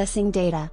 Accessing 0.00 0.32
data. 0.32 0.70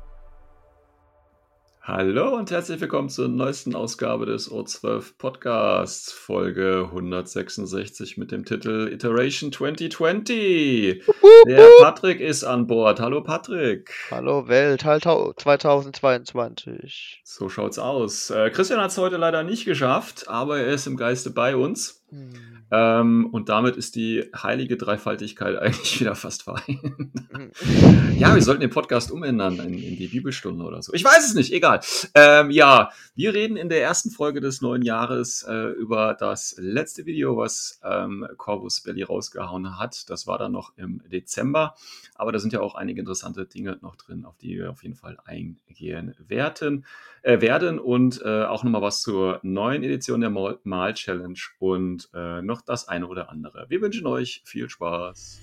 Hallo 1.82 2.38
und 2.38 2.50
herzlich 2.50 2.80
willkommen 2.80 3.10
zur 3.10 3.28
neuesten 3.28 3.76
Ausgabe 3.76 4.26
des 4.26 4.50
O12 4.50 5.18
Podcasts, 5.18 6.14
Folge 6.14 6.86
166 6.86 8.16
mit 8.16 8.32
dem 8.32 8.46
Titel 8.46 8.90
Iteration 8.90 9.52
2020. 9.52 11.04
Der 11.46 11.68
Patrick 11.82 12.22
ist 12.22 12.46
an 12.46 12.68
Bord. 12.68 13.02
Hallo 13.02 13.22
Patrick. 13.22 13.92
Hallo 14.12 14.48
Welt, 14.48 14.86
halt 14.86 15.04
2022. 15.04 17.20
So 17.26 17.50
schaut's 17.50 17.80
aus. 17.80 18.30
Äh, 18.30 18.50
Christian 18.52 18.80
hat 18.80 18.92
es 18.92 18.98
heute 18.98 19.18
leider 19.18 19.44
nicht 19.44 19.66
geschafft, 19.66 20.30
aber 20.30 20.60
er 20.60 20.68
ist 20.68 20.88
im 20.88 20.96
Geiste 20.96 21.32
bei 21.32 21.58
uns. 21.58 21.97
Hm. 22.10 22.30
Ähm, 22.72 23.30
und 23.32 23.50
damit 23.50 23.76
ist 23.76 23.96
die 23.96 24.30
heilige 24.36 24.78
Dreifaltigkeit 24.78 25.58
eigentlich 25.62 26.00
wieder 26.00 26.16
fast 26.16 26.44
vereint. 26.44 26.68
Hm. 26.68 27.52
ja, 28.18 28.34
wir 28.34 28.42
sollten 28.42 28.62
den 28.62 28.70
Podcast 28.70 29.12
umändern 29.12 29.60
in, 29.60 29.74
in 29.74 29.98
die 29.98 30.08
Bibelstunde 30.08 30.64
oder 30.64 30.82
so. 30.82 30.94
Ich 30.94 31.04
weiß 31.04 31.28
es 31.28 31.34
nicht, 31.34 31.52
egal. 31.52 31.82
Ähm, 32.14 32.52
ja, 32.52 32.92
wir 33.16 33.34
reden 33.34 33.58
in 33.58 33.70
der 33.70 33.82
ersten 33.82 34.12
Folge 34.12 34.42
des 34.42 34.62
neuen 34.62 34.82
Jahres 34.82 35.44
äh, 35.44 35.72
über 35.72 36.16
das 36.18 36.56
letzte 36.58 37.06
Video, 37.06 37.38
was 37.38 37.80
ähm, 37.84 38.26
Corvus 38.38 38.82
Belly 38.82 39.04
rausgehauen 39.04 39.78
hat. 39.78 40.10
Das 40.10 40.28
war 40.28 40.38
dann 40.38 40.54
noch 40.54 40.74
im 40.78 41.02
Dezember. 41.12 41.76
Aber 42.16 42.32
da 42.32 42.40
sind 42.40 42.54
ja 42.54 42.62
auch 42.62 42.76
einige 42.76 43.02
interessante 43.02 43.46
Dinge 43.46 43.78
noch 43.82 43.96
drin, 43.96 44.26
auf 44.26 44.38
die 44.38 44.58
wir 44.58 44.72
auf 44.72 44.84
jeden 44.84 44.96
Fall 44.96 45.18
eingehen 45.26 46.16
werden. 46.20 46.86
Äh, 47.28 47.42
werden 47.42 47.78
und 47.78 48.22
äh, 48.24 48.44
auch 48.46 48.64
nochmal 48.64 48.82
was 48.82 49.02
zur 49.02 49.40
neuen 49.44 49.84
Edition 49.84 50.22
der 50.22 50.30
Mal, 50.30 50.60
Mal 50.64 50.94
Challenge 50.94 51.38
und 51.98 52.10
äh, 52.14 52.42
noch 52.42 52.62
das 52.62 52.88
eine 52.88 53.08
oder 53.08 53.30
andere. 53.30 53.66
Wir 53.70 53.82
wünschen 53.82 54.08
euch 54.08 54.42
viel 54.46 54.70
Spaß. 54.70 55.42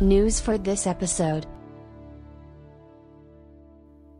News 0.00 0.40
for 0.40 0.62
this 0.62 0.86
episode. 0.86 1.46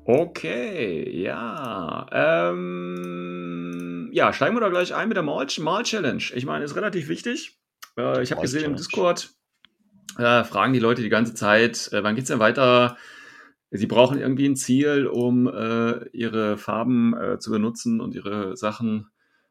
Okay, 0.05 1.22
ja. 1.22 2.06
Ähm, 2.10 4.10
ja, 4.12 4.33
steigen 4.33 4.56
wir 4.56 4.60
da 4.60 4.69
gleich 4.69 4.94
ein 4.94 5.08
mit 5.08 5.16
der 5.16 5.22
Mal, 5.22 5.47
Mal 5.60 5.83
Challenge. 5.84 6.22
Ich 6.34 6.44
meine, 6.44 6.64
ist 6.64 6.75
relativ 6.75 7.08
wichtig. 7.08 7.58
Äh, 7.97 8.22
ich 8.22 8.33
habe 8.33 8.42
gesehen 8.42 8.64
im. 8.64 8.77
Discord, 8.77 9.30
äh, 10.19 10.44
fragen 10.44 10.72
die 10.72 10.80
Leute 10.80 11.03
die 11.03 11.08
ganze 11.08 11.34
Zeit, 11.34 11.88
äh, 11.92 12.03
wann 12.03 12.16
geht's 12.16 12.28
denn 12.28 12.41
weiter? 12.41 12.97
Sie 13.75 13.87
brauchen 13.87 14.19
irgendwie 14.19 14.47
ein 14.47 14.56
Ziel, 14.56 15.06
um 15.06 15.49
äh, 15.49 16.06
ihre 16.10 16.59
Farben 16.59 17.16
äh, 17.16 17.38
zu 17.38 17.50
benutzen 17.50 18.00
und 18.03 18.15
ihre 18.15 18.55
Sachen, 18.55 19.09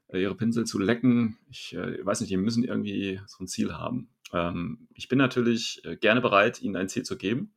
äh, 0.10 0.22
ihre 0.22 0.36
Pinsel 0.36 0.66
zu 0.66 0.78
lecken. 0.78 1.40
Ich 1.50 1.74
äh, 1.76 2.06
weiß 2.06 2.22
nicht, 2.22 2.30
die 2.30 2.38
müssen 2.38 2.64
irgendwie 2.64 3.20
so 3.26 3.44
ein 3.44 3.48
Ziel 3.48 3.74
haben. 3.74 4.10
Ähm, 4.32 4.88
ich 4.94 5.08
bin 5.08 5.18
natürlich 5.18 5.82
äh, 5.86 5.96
gerne 5.96 6.22
bereit, 6.22 6.62
ihnen 6.62 6.76
ein 6.76 6.88
Ziel 6.88 7.02
zu 7.02 7.18
geben. 7.18 7.54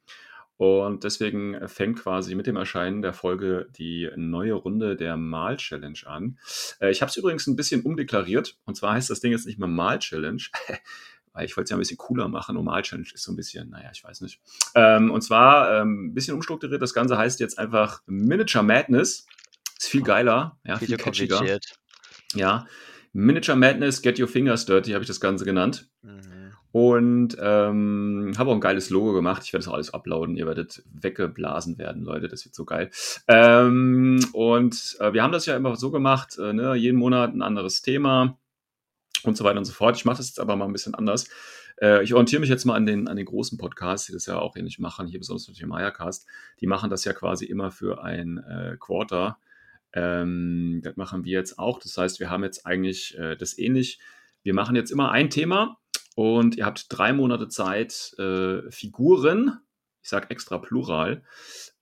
Und 0.56 1.02
deswegen 1.02 1.68
fängt 1.68 1.98
quasi 1.98 2.34
mit 2.36 2.46
dem 2.46 2.56
Erscheinen 2.56 3.02
der 3.02 3.12
Folge 3.12 3.68
die 3.76 4.08
neue 4.16 4.52
Runde 4.54 4.94
der 4.94 5.16
Mal-Challenge 5.16 5.98
an. 6.06 6.38
Äh, 6.80 6.90
ich 6.90 7.02
habe 7.02 7.10
es 7.10 7.16
übrigens 7.16 7.46
ein 7.46 7.56
bisschen 7.56 7.82
umdeklariert. 7.82 8.56
Und 8.64 8.76
zwar 8.76 8.94
heißt 8.94 9.10
das 9.10 9.20
Ding 9.20 9.32
jetzt 9.32 9.46
nicht 9.46 9.58
mehr 9.58 9.68
Mal-Challenge, 9.68 10.42
weil 11.34 11.44
ich 11.44 11.56
wollte 11.56 11.64
es 11.64 11.70
ja 11.70 11.76
ein 11.76 11.80
bisschen 11.80 11.98
cooler 11.98 12.28
machen. 12.28 12.56
Und 12.56 12.64
Mal-Challenge 12.64 13.08
ist 13.12 13.22
so 13.22 13.32
ein 13.32 13.36
bisschen, 13.36 13.70
naja, 13.70 13.90
ich 13.92 14.02
weiß 14.02 14.22
nicht. 14.22 14.40
Ähm, 14.74 15.10
und 15.10 15.20
zwar 15.20 15.80
ähm, 15.80 16.06
ein 16.06 16.14
bisschen 16.14 16.34
umstrukturiert. 16.34 16.80
Das 16.80 16.94
Ganze 16.94 17.18
heißt 17.18 17.40
jetzt 17.40 17.58
einfach 17.58 18.00
Miniature 18.06 18.64
Madness. 18.64 19.26
Ist 19.78 19.88
viel 19.88 20.02
geiler, 20.02 20.58
ja, 20.64 20.78
viel 20.78 20.88
Viel 20.88 20.96
catchiger. 20.96 21.58
Ja. 22.34 22.66
Miniature 23.12 23.56
Madness, 23.56 24.00
Get 24.02 24.18
Your 24.18 24.28
Fingers 24.28 24.64
Dirty, 24.64 24.92
habe 24.92 25.02
ich 25.02 25.08
das 25.08 25.20
Ganze 25.20 25.44
genannt. 25.44 25.88
Mhm. 26.02 26.52
Und 26.72 27.36
ähm, 27.40 28.32
habe 28.36 28.50
auch 28.50 28.54
ein 28.54 28.60
geiles 28.60 28.90
Logo 28.90 29.12
gemacht. 29.12 29.42
Ich 29.44 29.52
werde 29.52 29.64
das 29.64 29.68
auch 29.70 29.74
alles 29.74 29.94
uploaden. 29.94 30.36
Ihr 30.36 30.46
werdet 30.46 30.82
weggeblasen 30.92 31.78
werden, 31.78 32.02
Leute. 32.02 32.26
Das 32.26 32.44
wird 32.44 32.54
so 32.54 32.64
geil. 32.64 32.90
Ähm, 33.28 34.18
und 34.32 34.96
äh, 34.98 35.12
wir 35.12 35.22
haben 35.22 35.30
das 35.30 35.46
ja 35.46 35.56
immer 35.56 35.76
so 35.76 35.92
gemacht, 35.92 36.36
äh, 36.38 36.52
ne? 36.52 36.74
jeden 36.74 36.98
Monat 36.98 37.32
ein 37.32 37.42
anderes 37.42 37.82
Thema 37.82 38.38
und 39.26 39.36
so 39.36 39.44
weiter 39.44 39.58
und 39.58 39.64
so 39.64 39.72
fort. 39.72 39.96
Ich 39.96 40.04
mache 40.04 40.18
das 40.18 40.28
jetzt 40.28 40.40
aber 40.40 40.56
mal 40.56 40.66
ein 40.66 40.72
bisschen 40.72 40.94
anders. 40.94 41.28
Äh, 41.80 42.02
ich 42.02 42.14
orientiere 42.14 42.40
mich 42.40 42.50
jetzt 42.50 42.64
mal 42.64 42.74
an 42.74 42.86
den, 42.86 43.08
an 43.08 43.16
den 43.16 43.26
großen 43.26 43.58
Podcasts, 43.58 44.06
die 44.06 44.12
das 44.12 44.26
ja 44.26 44.38
auch 44.38 44.56
ähnlich 44.56 44.78
machen. 44.78 45.06
Hier 45.06 45.18
besonders 45.18 45.48
natürlich 45.48 45.66
Meiercast. 45.66 46.26
Die 46.60 46.66
machen 46.66 46.90
das 46.90 47.04
ja 47.04 47.12
quasi 47.12 47.44
immer 47.44 47.70
für 47.70 48.02
ein 48.02 48.38
äh, 48.38 48.76
Quarter. 48.78 49.38
Ähm, 49.92 50.80
das 50.82 50.96
machen 50.96 51.24
wir 51.24 51.32
jetzt 51.32 51.58
auch. 51.58 51.78
Das 51.78 51.96
heißt, 51.96 52.20
wir 52.20 52.30
haben 52.30 52.44
jetzt 52.44 52.66
eigentlich 52.66 53.16
äh, 53.18 53.36
das 53.36 53.58
ähnlich. 53.58 54.00
Wir 54.42 54.54
machen 54.54 54.76
jetzt 54.76 54.90
immer 54.90 55.10
ein 55.10 55.30
Thema 55.30 55.78
und 56.16 56.56
ihr 56.56 56.66
habt 56.66 56.86
drei 56.90 57.12
Monate 57.12 57.48
Zeit, 57.48 58.14
äh, 58.18 58.70
Figuren, 58.70 59.60
ich 60.02 60.10
sage 60.10 60.28
extra 60.30 60.58
plural, 60.58 61.22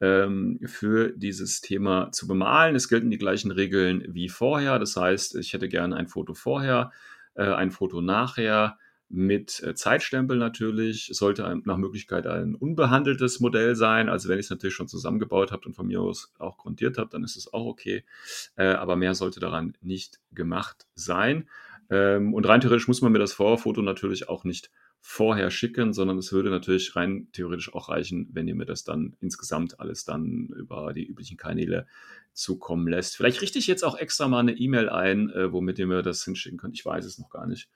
ähm, 0.01 0.61
für 0.65 1.13
dieses 1.17 1.61
Thema 1.61 2.13
zu 2.13 2.29
bemalen. 2.29 2.77
Es 2.77 2.89
gelten 2.89 3.11
die 3.11 3.19
gleichen 3.19 3.51
Regeln 3.51 4.05
wie 4.09 4.29
vorher. 4.29 4.79
Das 4.79 4.97
heißt, 4.97 5.35
ich 5.37 5.53
hätte 5.53 5.69
gerne 5.69 5.97
ein 5.97 6.07
Foto 6.07 6.33
vorher, 6.33 6.93
ein 7.41 7.71
Foto 7.71 8.01
nachher 8.01 8.79
mit 9.13 9.63
äh, 9.63 9.75
Zeitstempel 9.75 10.39
natürlich. 10.39 11.11
Sollte 11.13 11.47
ein, 11.47 11.63
nach 11.67 11.77
Möglichkeit 11.77 12.27
ein 12.27 12.55
unbehandeltes 12.55 13.41
Modell 13.41 13.77
sein. 13.77 14.09
Also 14.09 14.29
wenn 14.29 14.39
ich 14.39 14.47
es 14.47 14.51
natürlich 14.51 14.75
schon 14.75 14.89
zusammengebaut 14.89 15.53
habt 15.53 15.67
und 15.67 15.75
von 15.75 15.87
mir 15.87 16.01
aus 16.01 16.33
auch 16.39 16.57
grundiert 16.57 16.97
habt, 16.97 17.13
dann 17.13 17.23
ist 17.23 17.37
es 17.37 17.53
auch 17.53 17.67
okay. 17.67 18.05
Äh, 18.57 18.69
aber 18.69 18.97
mehr 18.97 19.15
sollte 19.15 19.39
daran 19.39 19.77
nicht 19.83 20.19
gemacht 20.33 20.87
sein. 20.95 21.49
Ähm, 21.91 22.33
und 22.33 22.49
rein 22.49 22.63
theoretisch 22.63 22.89
muss 22.89 23.03
man 23.03 23.13
mir 23.13 23.19
das 23.19 23.35
Vorfoto 23.35 23.83
natürlich 23.83 24.31
auch 24.31 24.45
nicht 24.45 24.71
vorher 25.03 25.51
schicken, 25.51 25.93
sondern 25.93 26.17
es 26.17 26.33
würde 26.33 26.49
natürlich 26.49 26.97
rein 26.97 27.29
theoretisch 27.33 27.75
auch 27.75 27.91
reichen, 27.91 28.29
wenn 28.33 28.49
ihr 28.49 28.55
mir 28.55 28.67
das 28.67 28.85
dann 28.85 29.17
insgesamt 29.21 29.79
alles 29.79 30.05
dann 30.05 30.49
über 30.57 30.93
die 30.95 31.05
üblichen 31.05 31.37
Kanäle 31.37 31.87
zukommen 32.33 32.89
lässt. 32.89 33.17
Vielleicht 33.17 33.43
richte 33.43 33.59
ich 33.59 33.67
jetzt 33.67 33.85
auch 33.85 33.97
extra 33.97 34.29
mal 34.29 34.41
eine 34.41 34.53
E-Mail 34.53 34.89
ein, 34.89 35.31
äh, 35.31 35.53
womit 35.53 35.79
ihr 35.79 35.87
mir 35.87 36.03
das 36.03 36.25
hinschicken 36.25 36.59
könnt. 36.59 36.75
Ich 36.75 36.85
weiß 36.85 37.05
es 37.05 37.19
noch 37.19 37.31
gar 37.31 37.47
nicht. 37.47 37.69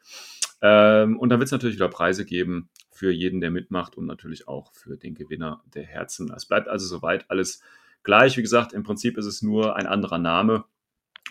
Ähm, 0.62 1.18
und 1.18 1.28
dann 1.28 1.38
wird 1.38 1.46
es 1.46 1.52
natürlich 1.52 1.76
wieder 1.76 1.88
Preise 1.88 2.24
geben 2.24 2.70
für 2.90 3.10
jeden, 3.10 3.40
der 3.40 3.50
mitmacht 3.50 3.96
und 3.96 4.06
natürlich 4.06 4.48
auch 4.48 4.72
für 4.72 4.96
den 4.96 5.14
Gewinner 5.14 5.62
der 5.74 5.84
Herzen. 5.84 6.32
Es 6.34 6.46
bleibt 6.46 6.68
also 6.68 6.86
soweit 6.86 7.30
alles 7.30 7.60
gleich. 8.02 8.36
Wie 8.36 8.42
gesagt, 8.42 8.72
im 8.72 8.82
Prinzip 8.82 9.18
ist 9.18 9.26
es 9.26 9.42
nur 9.42 9.76
ein 9.76 9.86
anderer 9.86 10.18
Name 10.18 10.64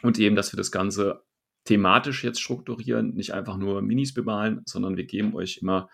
und 0.04 0.20
eben, 0.20 0.36
dass 0.36 0.54
wir 0.54 0.58
das 0.58 0.72
Ganze 0.72 1.24
thematisch 1.64 2.24
jetzt 2.24 2.40
strukturieren, 2.40 3.16
nicht 3.16 3.34
einfach 3.34 3.58
nur 3.58 3.82
Minis 3.82 4.14
bemalen, 4.14 4.62
sondern 4.66 4.98
wir 4.98 5.06
geben 5.06 5.36
euch 5.36 5.58
immer 5.58 5.90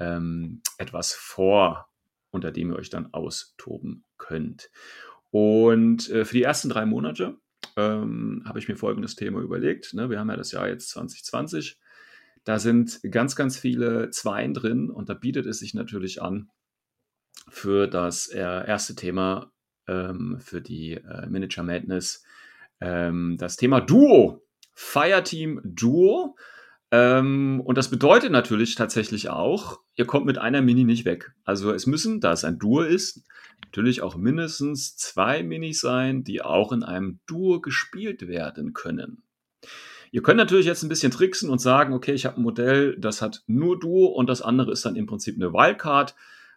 ähm, 0.00 0.60
etwas 0.76 1.12
vor, 1.12 1.88
unter 2.30 2.50
dem 2.50 2.70
ihr 2.70 2.76
euch 2.76 2.90
dann 2.90 3.12
austoben 3.14 4.04
könnt. 4.18 4.70
Und 5.34 6.08
äh, 6.10 6.24
für 6.24 6.36
die 6.36 6.44
ersten 6.44 6.68
drei 6.68 6.86
Monate 6.86 7.36
ähm, 7.76 8.44
habe 8.46 8.60
ich 8.60 8.68
mir 8.68 8.76
folgendes 8.76 9.16
Thema 9.16 9.40
überlegt. 9.40 9.92
Ne? 9.92 10.08
Wir 10.08 10.20
haben 10.20 10.30
ja 10.30 10.36
das 10.36 10.52
Jahr 10.52 10.68
jetzt 10.68 10.90
2020. 10.90 11.76
Da 12.44 12.60
sind 12.60 13.00
ganz, 13.10 13.34
ganz 13.34 13.58
viele 13.58 14.10
Zweien 14.10 14.54
drin 14.54 14.90
und 14.90 15.08
da 15.08 15.14
bietet 15.14 15.46
es 15.46 15.58
sich 15.58 15.74
natürlich 15.74 16.22
an, 16.22 16.50
für 17.48 17.88
das 17.88 18.28
äh, 18.28 18.38
erste 18.38 18.94
Thema, 18.94 19.50
ähm, 19.88 20.38
für 20.38 20.60
die 20.60 20.92
äh, 20.92 21.26
Miniature 21.26 21.66
Madness, 21.66 22.22
ähm, 22.80 23.34
das 23.36 23.56
Thema 23.56 23.80
Duo. 23.80 24.40
Fireteam 24.72 25.60
Duo. 25.64 26.36
Ähm, 26.94 27.60
und 27.64 27.76
das 27.76 27.90
bedeutet 27.90 28.30
natürlich 28.30 28.76
tatsächlich 28.76 29.28
auch, 29.28 29.80
ihr 29.96 30.06
kommt 30.06 30.26
mit 30.26 30.38
einer 30.38 30.62
Mini 30.62 30.84
nicht 30.84 31.04
weg. 31.04 31.32
Also 31.42 31.72
es 31.72 31.88
müssen, 31.88 32.20
da 32.20 32.30
es 32.30 32.44
ein 32.44 32.60
Duo 32.60 32.82
ist, 32.82 33.24
natürlich 33.64 34.00
auch 34.00 34.14
mindestens 34.14 34.96
zwei 34.96 35.42
Minis 35.42 35.80
sein, 35.80 36.22
die 36.22 36.40
auch 36.40 36.70
in 36.70 36.84
einem 36.84 37.18
Duo 37.26 37.60
gespielt 37.60 38.28
werden 38.28 38.74
können. 38.74 39.24
Ihr 40.12 40.22
könnt 40.22 40.36
natürlich 40.36 40.66
jetzt 40.66 40.84
ein 40.84 40.88
bisschen 40.88 41.10
tricksen 41.10 41.50
und 41.50 41.60
sagen, 41.60 41.94
okay, 41.94 42.12
ich 42.12 42.26
habe 42.26 42.36
ein 42.36 42.44
Modell, 42.44 42.96
das 42.96 43.20
hat 43.20 43.42
nur 43.48 43.76
Duo 43.76 44.06
und 44.06 44.28
das 44.28 44.40
andere 44.40 44.70
ist 44.70 44.84
dann 44.84 44.94
im 44.94 45.06
Prinzip 45.06 45.34
eine 45.34 45.52
Wildcard. 45.52 46.14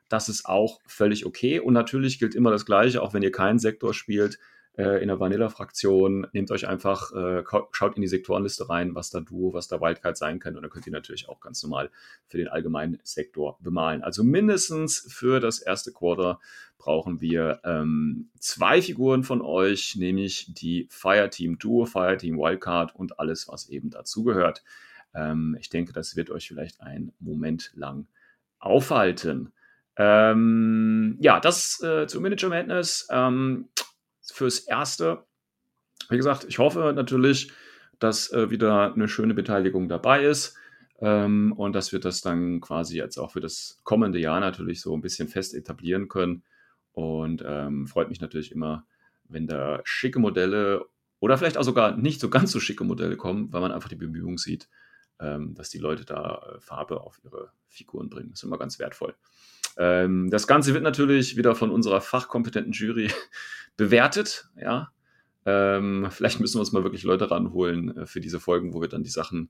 Das 0.07 0.29
ist 0.29 0.45
auch 0.45 0.81
völlig 0.85 1.25
okay. 1.25 1.59
Und 1.59 1.73
natürlich 1.73 2.19
gilt 2.19 2.35
immer 2.35 2.51
das 2.51 2.67
Gleiche, 2.67 3.01
auch 3.01 3.15
wenn 3.15 3.23
ihr 3.23 3.31
keinen 3.31 3.57
Sektor 3.57 3.95
spielt 3.95 4.37
äh, 4.77 5.01
in 5.01 5.07
der 5.07 5.19
Vanilla-Fraktion. 5.19 6.27
Nehmt 6.31 6.51
euch 6.51 6.67
einfach, 6.67 7.11
äh, 7.11 7.43
schaut 7.71 7.95
in 7.95 8.01
die 8.01 8.07
Sektorenliste 8.07 8.69
rein, 8.69 8.95
was 8.95 9.09
da 9.09 9.19
Duo, 9.19 9.53
was 9.53 9.67
da 9.67 9.81
Wildcard 9.81 10.17
sein 10.17 10.39
könnte. 10.39 10.59
Und 10.59 10.63
dann 10.63 10.71
könnt 10.71 10.87
ihr 10.87 10.93
natürlich 10.93 11.27
auch 11.27 11.41
ganz 11.41 11.61
normal 11.63 11.89
für 12.27 12.37
den 12.37 12.47
allgemeinen 12.47 12.99
Sektor 13.03 13.57
bemalen. 13.59 14.03
Also 14.03 14.23
mindestens 14.23 15.07
für 15.11 15.39
das 15.39 15.59
erste 15.59 15.91
Quarter 15.91 16.39
brauchen 16.77 17.21
wir 17.21 17.59
ähm, 17.63 18.29
zwei 18.39 18.81
Figuren 18.81 19.23
von 19.23 19.41
euch, 19.41 19.95
nämlich 19.95 20.53
die 20.53 20.87
Fireteam 20.91 21.57
Duo, 21.57 21.85
Fireteam 21.85 22.37
Wildcard 22.37 22.95
und 22.95 23.19
alles, 23.19 23.47
was 23.47 23.69
eben 23.69 23.89
dazugehört. 23.89 24.63
Ähm, 25.15 25.57
ich 25.59 25.69
denke, 25.69 25.91
das 25.91 26.15
wird 26.15 26.29
euch 26.29 26.47
vielleicht 26.47 26.81
einen 26.81 27.13
Moment 27.19 27.71
lang 27.73 28.07
aufhalten. 28.59 29.51
Ähm, 29.95 31.17
ja, 31.19 31.39
das 31.39 31.81
äh, 31.81 32.05
zu 32.05 32.21
Miniature 32.21 32.51
Madness. 32.51 33.07
Ähm, 33.09 33.69
fürs 34.37 34.59
Erste. 34.59 35.25
Wie 36.09 36.17
gesagt, 36.17 36.45
ich 36.47 36.59
hoffe 36.59 36.93
natürlich, 36.95 37.51
dass 37.99 38.31
äh, 38.31 38.49
wieder 38.49 38.93
eine 38.93 39.07
schöne 39.07 39.33
Beteiligung 39.33 39.89
dabei 39.89 40.23
ist 40.23 40.55
ähm, 40.99 41.51
und 41.53 41.73
dass 41.73 41.91
wir 41.91 41.99
das 41.99 42.21
dann 42.21 42.61
quasi 42.61 42.97
jetzt 42.97 43.17
auch 43.17 43.31
für 43.31 43.41
das 43.41 43.79
kommende 43.83 44.19
Jahr 44.19 44.39
natürlich 44.39 44.81
so 44.81 44.95
ein 44.95 45.01
bisschen 45.01 45.27
fest 45.27 45.53
etablieren 45.55 46.07
können. 46.07 46.43
Und 46.93 47.43
ähm, 47.45 47.87
freut 47.87 48.09
mich 48.09 48.21
natürlich 48.21 48.51
immer, 48.51 48.85
wenn 49.25 49.47
da 49.47 49.81
schicke 49.83 50.19
Modelle 50.19 50.85
oder 51.19 51.37
vielleicht 51.37 51.57
auch 51.57 51.63
sogar 51.63 51.97
nicht 51.97 52.21
so 52.21 52.29
ganz 52.29 52.51
so 52.51 52.59
schicke 52.59 52.83
Modelle 52.83 53.17
kommen, 53.17 53.51
weil 53.51 53.61
man 53.61 53.71
einfach 53.71 53.89
die 53.89 53.95
Bemühungen 53.95 54.37
sieht, 54.37 54.69
ähm, 55.19 55.55
dass 55.55 55.69
die 55.69 55.79
Leute 55.79 56.05
da 56.05 56.55
äh, 56.55 56.59
Farbe 56.59 57.01
auf 57.01 57.19
ihre 57.23 57.51
Figuren 57.67 58.09
bringen. 58.09 58.29
Das 58.29 58.39
ist 58.39 58.43
immer 58.43 58.59
ganz 58.59 58.79
wertvoll. 58.79 59.15
Ähm, 59.77 60.29
das 60.29 60.47
Ganze 60.47 60.73
wird 60.73 60.83
natürlich 60.83 61.37
wieder 61.37 61.55
von 61.55 61.69
unserer 61.69 62.01
fachkompetenten 62.01 62.73
Jury 62.73 63.11
bewertet. 63.77 64.49
Ja, 64.59 64.91
ähm, 65.45 66.07
vielleicht 66.09 66.39
müssen 66.39 66.55
wir 66.55 66.61
uns 66.61 66.71
mal 66.71 66.83
wirklich 66.83 67.03
Leute 67.03 67.29
ranholen 67.29 67.95
äh, 67.95 68.05
für 68.05 68.19
diese 68.19 68.39
Folgen, 68.39 68.73
wo 68.73 68.81
wir 68.81 68.89
dann 68.89 69.03
die 69.03 69.09
Sachen 69.09 69.49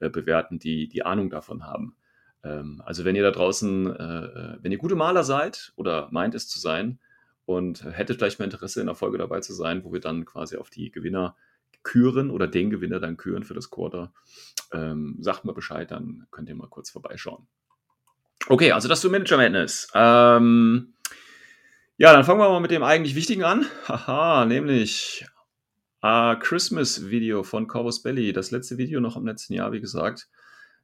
äh, 0.00 0.10
bewerten, 0.10 0.58
die 0.58 0.88
die 0.88 1.04
Ahnung 1.04 1.30
davon 1.30 1.64
haben. 1.64 1.94
Ähm, 2.42 2.82
also 2.84 3.04
wenn 3.04 3.16
ihr 3.16 3.22
da 3.22 3.30
draußen, 3.30 3.86
äh, 3.94 4.24
äh 4.24 4.58
wenn 4.60 4.72
ihr 4.72 4.78
gute 4.78 4.96
Maler 4.96 5.24
seid 5.24 5.72
oder 5.76 6.08
meint 6.10 6.34
es 6.34 6.48
zu 6.48 6.58
sein 6.58 6.98
und 7.44 7.84
hättet 7.84 8.18
vielleicht 8.18 8.38
mal 8.38 8.46
Interesse 8.46 8.80
in 8.80 8.86
der 8.86 8.94
Folge 8.94 9.18
dabei 9.18 9.40
zu 9.40 9.52
sein, 9.54 9.84
wo 9.84 9.92
wir 9.92 10.00
dann 10.00 10.24
quasi 10.24 10.56
auf 10.56 10.70
die 10.70 10.90
Gewinner 10.90 11.36
küren 11.82 12.30
oder 12.30 12.48
den 12.48 12.70
Gewinner 12.70 12.98
dann 12.98 13.16
küren 13.16 13.44
für 13.44 13.54
das 13.54 13.70
Quarter, 13.70 14.12
ähm, 14.72 15.16
sagt 15.20 15.44
mal 15.44 15.52
Bescheid, 15.52 15.90
dann 15.92 16.26
könnt 16.32 16.48
ihr 16.48 16.56
mal 16.56 16.68
kurz 16.68 16.90
vorbeischauen. 16.90 17.46
Okay, 18.48 18.70
also 18.70 18.86
das 18.86 19.00
zu 19.00 19.10
Manager 19.10 19.38
Madness. 19.38 19.88
Ähm, 19.92 20.94
ja, 21.96 22.12
dann 22.12 22.22
fangen 22.22 22.38
wir 22.38 22.48
mal 22.48 22.60
mit 22.60 22.70
dem 22.70 22.84
eigentlich 22.84 23.16
Wichtigen 23.16 23.42
an. 23.42 23.66
Haha, 23.88 24.44
nämlich 24.44 25.26
a 26.00 26.36
Christmas 26.36 27.10
Video 27.10 27.42
von 27.42 27.66
Corvus 27.66 28.02
Belly. 28.04 28.32
Das 28.32 28.52
letzte 28.52 28.78
Video 28.78 29.00
noch 29.00 29.16
im 29.16 29.26
letzten 29.26 29.54
Jahr, 29.54 29.72
wie 29.72 29.80
gesagt. 29.80 30.28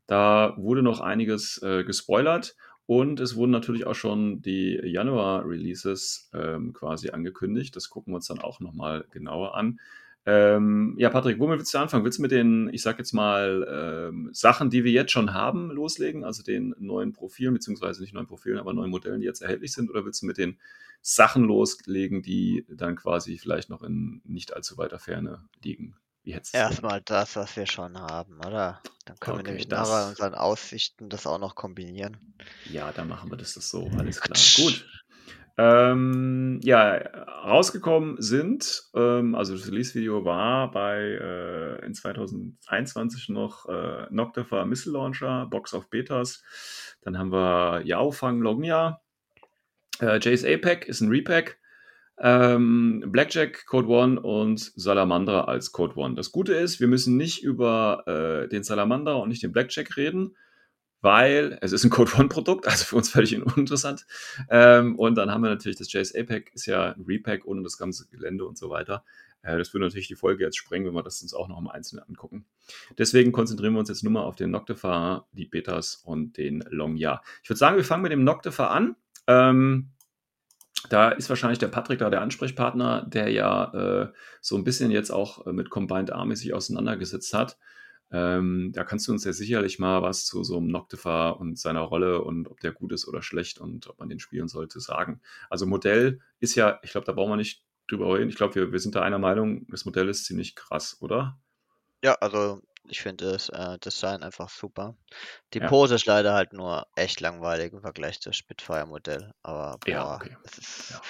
Da 0.09 0.55
wurde 0.57 0.83
noch 0.83 1.01
einiges 1.01 1.63
äh, 1.63 1.85
gespoilert 1.85 2.57
und 2.87 3.21
es 3.21 3.37
wurden 3.37 3.53
natürlich 3.53 3.87
auch 3.87 3.95
schon 3.95 4.43
die 4.43 4.81
Januar-Releases 4.83 6.31
ähm, 6.35 6.73
quasi 6.73 7.11
angekündigt. 7.11 7.77
Das 7.77 7.91
gucken 7.91 8.13
wir 8.13 8.17
uns 8.17 8.27
dann 8.27 8.41
auch 8.41 8.59
nochmal 8.59 9.05
genauer 9.13 9.55
an. 9.55 9.79
Ähm, 10.25 10.95
ja, 10.99 11.11
Patrick, 11.11 11.41
womit 11.41 11.59
willst 11.59 11.75
du 11.75 11.79
anfangen? 11.79 12.05
Willst 12.05 12.19
du 12.19 12.23
mit 12.23 12.31
den, 12.31 12.73
ich 12.73 12.83
sag 12.83 12.99
jetzt 12.99 13.13
mal, 13.13 13.67
ähm, 14.09 14.31
Sachen, 14.33 14.71
die 14.71 14.85
wir 14.85 14.93
jetzt 14.93 15.11
schon 15.11 15.35
haben, 15.35 15.71
loslegen? 15.71 16.25
Also 16.25 16.43
den 16.43 16.75
neuen 16.79 17.13
Profilen, 17.13 17.55
beziehungsweise 17.55 18.01
nicht 18.03 18.15
neuen 18.15 18.29
Profilen, 18.29 18.59
aber 18.59 18.73
neuen 18.73 18.91
Modellen, 18.91 19.21
die 19.21 19.27
jetzt 19.27 19.43
erhältlich 19.43 19.73
sind? 19.73 19.91
Oder 19.91 20.05
willst 20.05 20.23
du 20.23 20.27
mit 20.27 20.39
den 20.39 20.59
Sachen 21.01 21.45
loslegen, 21.45 22.23
die 22.23 22.65
dann 22.69 22.95
quasi 22.95 23.37
vielleicht 23.37 23.69
noch 23.69 23.83
in 23.83 24.23
nicht 24.25 24.55
allzu 24.55 24.79
weiter 24.79 25.01
Ferne 25.01 25.45
liegen? 25.65 25.97
Wie 26.25 26.39
Erstmal 26.53 27.01
das, 27.01 27.35
was 27.35 27.57
wir 27.57 27.67
schon 27.67 27.99
haben, 27.99 28.37
oder? 28.37 28.81
Dann 29.07 29.19
können 29.19 29.39
okay, 29.39 29.47
wir 29.47 29.51
nämlich 29.51 29.69
das... 29.69 29.89
nachher 29.89 30.09
unseren 30.11 30.35
Aussichten 30.35 31.09
das 31.09 31.27
auch 31.27 31.39
noch 31.39 31.57
kombinieren. 31.57 32.37
Ja, 32.71 32.93
dann 32.93 33.09
machen 33.09 33.29
wir 33.29 33.37
das, 33.37 33.55
das 33.55 33.69
so. 33.69 33.91
Alles 33.99 34.21
klar. 34.21 34.39
Gut. 34.57 34.87
Ähm, 35.59 36.61
ja, 36.63 36.95
rausgekommen 37.45 38.17
sind, 38.21 38.85
ähm, 38.95 39.35
also 39.35 39.55
das 39.55 39.67
Release-Video 39.69 40.25
war 40.25 40.71
bei 40.71 40.99
äh, 40.99 41.85
in 41.85 41.93
2021 41.93 43.29
noch 43.29 43.69
äh, 43.69 44.07
Noctifer 44.11 44.65
Missile 44.65 44.95
Launcher, 44.95 45.47
Box 45.47 45.75
of 45.75 45.91
Betas. 45.91 46.43
Dann 47.03 47.19
haben 47.19 47.33
wir 47.33 47.83
Yaofang 47.85 48.41
Lognia. 48.41 49.03
Äh, 50.01 50.21
Jace 50.23 50.45
Apex 50.45 50.89
ist 50.89 51.01
ein 51.03 51.11
Repack. 51.11 51.59
Ähm, 52.19 53.05
Blackjack 53.07 53.67
Code 53.67 53.89
One 53.89 54.21
und 54.21 54.61
Salamandra 54.77 55.45
als 55.45 55.73
Code 55.73 55.97
One. 55.97 56.15
Das 56.15 56.33
Gute 56.33 56.55
ist, 56.55 56.81
wir 56.81 56.89
müssen 56.89 57.17
nicht 57.17 57.43
über 57.43 58.05
äh, 58.07 58.49
den 58.49 58.63
Salamander 58.63 59.21
und 59.21 59.29
nicht 59.29 59.43
den 59.43 59.53
Blackjack 59.53 59.97
reden, 59.97 60.37
weil 61.03 61.59
es 61.61 61.73
ist 61.73 61.85
ein 61.85 61.91
Code 61.91 62.13
One-Produkt, 62.17 62.67
also 62.67 62.85
für 62.85 62.97
uns 62.97 63.11
völlig 63.11 63.41
uninteressant. 63.41 64.07
Ähm, 64.49 64.99
und 64.99 65.17
dann 65.17 65.31
haben 65.31 65.43
wir 65.43 65.51
natürlich 65.51 65.77
das 65.77 65.93
JSA 65.93 66.23
Pack, 66.23 66.55
ist 66.55 66.67
ja 66.67 66.93
ein 66.93 67.05
Repack 67.07 67.45
ohne 67.45 67.63
das 67.63 67.77
ganze 67.77 68.09
Gelände 68.09 68.47
und 68.47 68.57
so 68.57 68.71
weiter. 68.71 69.05
Äh, 69.43 69.59
das 69.59 69.75
würde 69.75 69.85
natürlich 69.85 70.09
die 70.09 70.15
Folge 70.15 70.45
jetzt 70.45 70.57
sprengen, 70.57 70.87
wenn 70.87 70.95
wir 70.95 71.03
das 71.03 71.21
uns 71.21 71.35
auch 71.35 71.49
noch 71.49 71.59
im 71.59 71.69
Einzelnen 71.69 72.05
angucken. 72.05 72.47
Deswegen 72.97 73.33
konzentrieren 73.33 73.75
wir 73.75 73.81
uns 73.81 73.89
jetzt 73.89 74.05
nur 74.05 74.13
mal 74.13 74.23
auf 74.23 74.37
den 74.37 74.51
Noctifer, 74.51 75.27
die 75.33 75.47
Betas 75.47 75.97
und 76.05 76.37
den 76.39 76.65
Longya. 76.71 77.21
Ich 77.43 77.51
würde 77.51 77.59
sagen, 77.59 77.77
wir 77.77 77.85
fangen 77.85 78.05
mit 78.05 78.13
dem 78.13 78.25
Noctifer 78.25 78.71
an. 78.71 78.97
Ähm, 79.27 79.91
da 80.89 81.11
ist 81.11 81.29
wahrscheinlich 81.29 81.59
der 81.59 81.69
Patrick 81.69 81.99
da 81.99 82.11
der 82.11 82.23
Ansprechpartner, 82.23 83.07
der 83.07 83.31
ja 83.31 84.05
äh, 84.05 84.13
so 84.41 84.57
ein 84.57 84.65
bisschen 84.65 84.91
jetzt 84.91 85.11
auch 85.11 85.47
äh, 85.47 85.53
mit 85.53 85.71
Combined 85.71 86.13
Army 86.13 86.37
sich 86.37 86.55
auseinandergesetzt 86.55 87.35
hat. 87.35 87.59
Ähm, 88.13 88.73
da 88.75 88.85
kannst 88.85 89.09
du 89.09 89.13
uns 89.13 89.25
ja 89.25 89.33
sicherlich 89.33 89.79
mal 89.79 90.03
was 90.03 90.27
zu 90.27 90.45
so 90.45 90.59
einem 90.59 90.67
Noctifer 90.67 91.41
und 91.41 91.59
seiner 91.59 91.81
Rolle 91.81 92.23
und 92.23 92.47
ob 92.49 92.61
der 92.61 92.73
gut 92.73 92.93
ist 92.93 93.09
oder 93.09 93.23
schlecht 93.23 93.59
und 93.59 93.89
ob 93.89 93.99
man 93.99 94.11
den 94.11 94.21
spielen 94.21 94.49
sollte, 94.49 94.81
sagen. 94.81 95.23
Also 95.49 95.65
Modell 95.67 96.21
ist 96.39 96.55
ja, 96.55 96.79
ich 96.83 96.91
glaube, 96.91 97.07
da 97.07 97.13
brauchen 97.13 97.31
wir 97.31 97.37
nicht 97.37 97.65
drüber 97.89 98.15
reden. 98.15 98.29
Ich 98.29 98.37
glaube, 98.37 98.55
wir, 98.55 98.73
wir 98.73 98.79
sind 98.81 98.95
da 98.95 99.03
einer 99.03 99.19
Meinung, 99.19 99.67
das 99.71 99.87
Modell 99.87 100.11
ist 100.11 100.27
ziemlich 100.27 100.55
krass, 100.55 100.99
oder? 101.01 101.41
Ja, 102.05 102.15
also 102.17 102.61
ich 102.87 103.01
finde 103.01 103.33
das 103.33 103.49
äh, 103.49 103.79
Design 103.79 104.23
einfach 104.23 104.51
super. 104.51 104.95
Die 105.55 105.61
ja. 105.61 105.69
Pose 105.69 105.95
ist 105.95 106.05
leider 106.05 106.35
halt 106.35 106.53
nur 106.53 106.87
echt 106.97 107.21
langweilig 107.21 107.73
im 107.73 107.81
Vergleich 107.81 108.21
zum 108.21 108.35
Spitfire-Modell. 108.35 109.33
Aber 109.43 109.79
boah, 109.79 109.91
ja, 109.91 110.17
okay. 110.17 110.37
ist, 110.45 110.91
ja. 110.91 111.01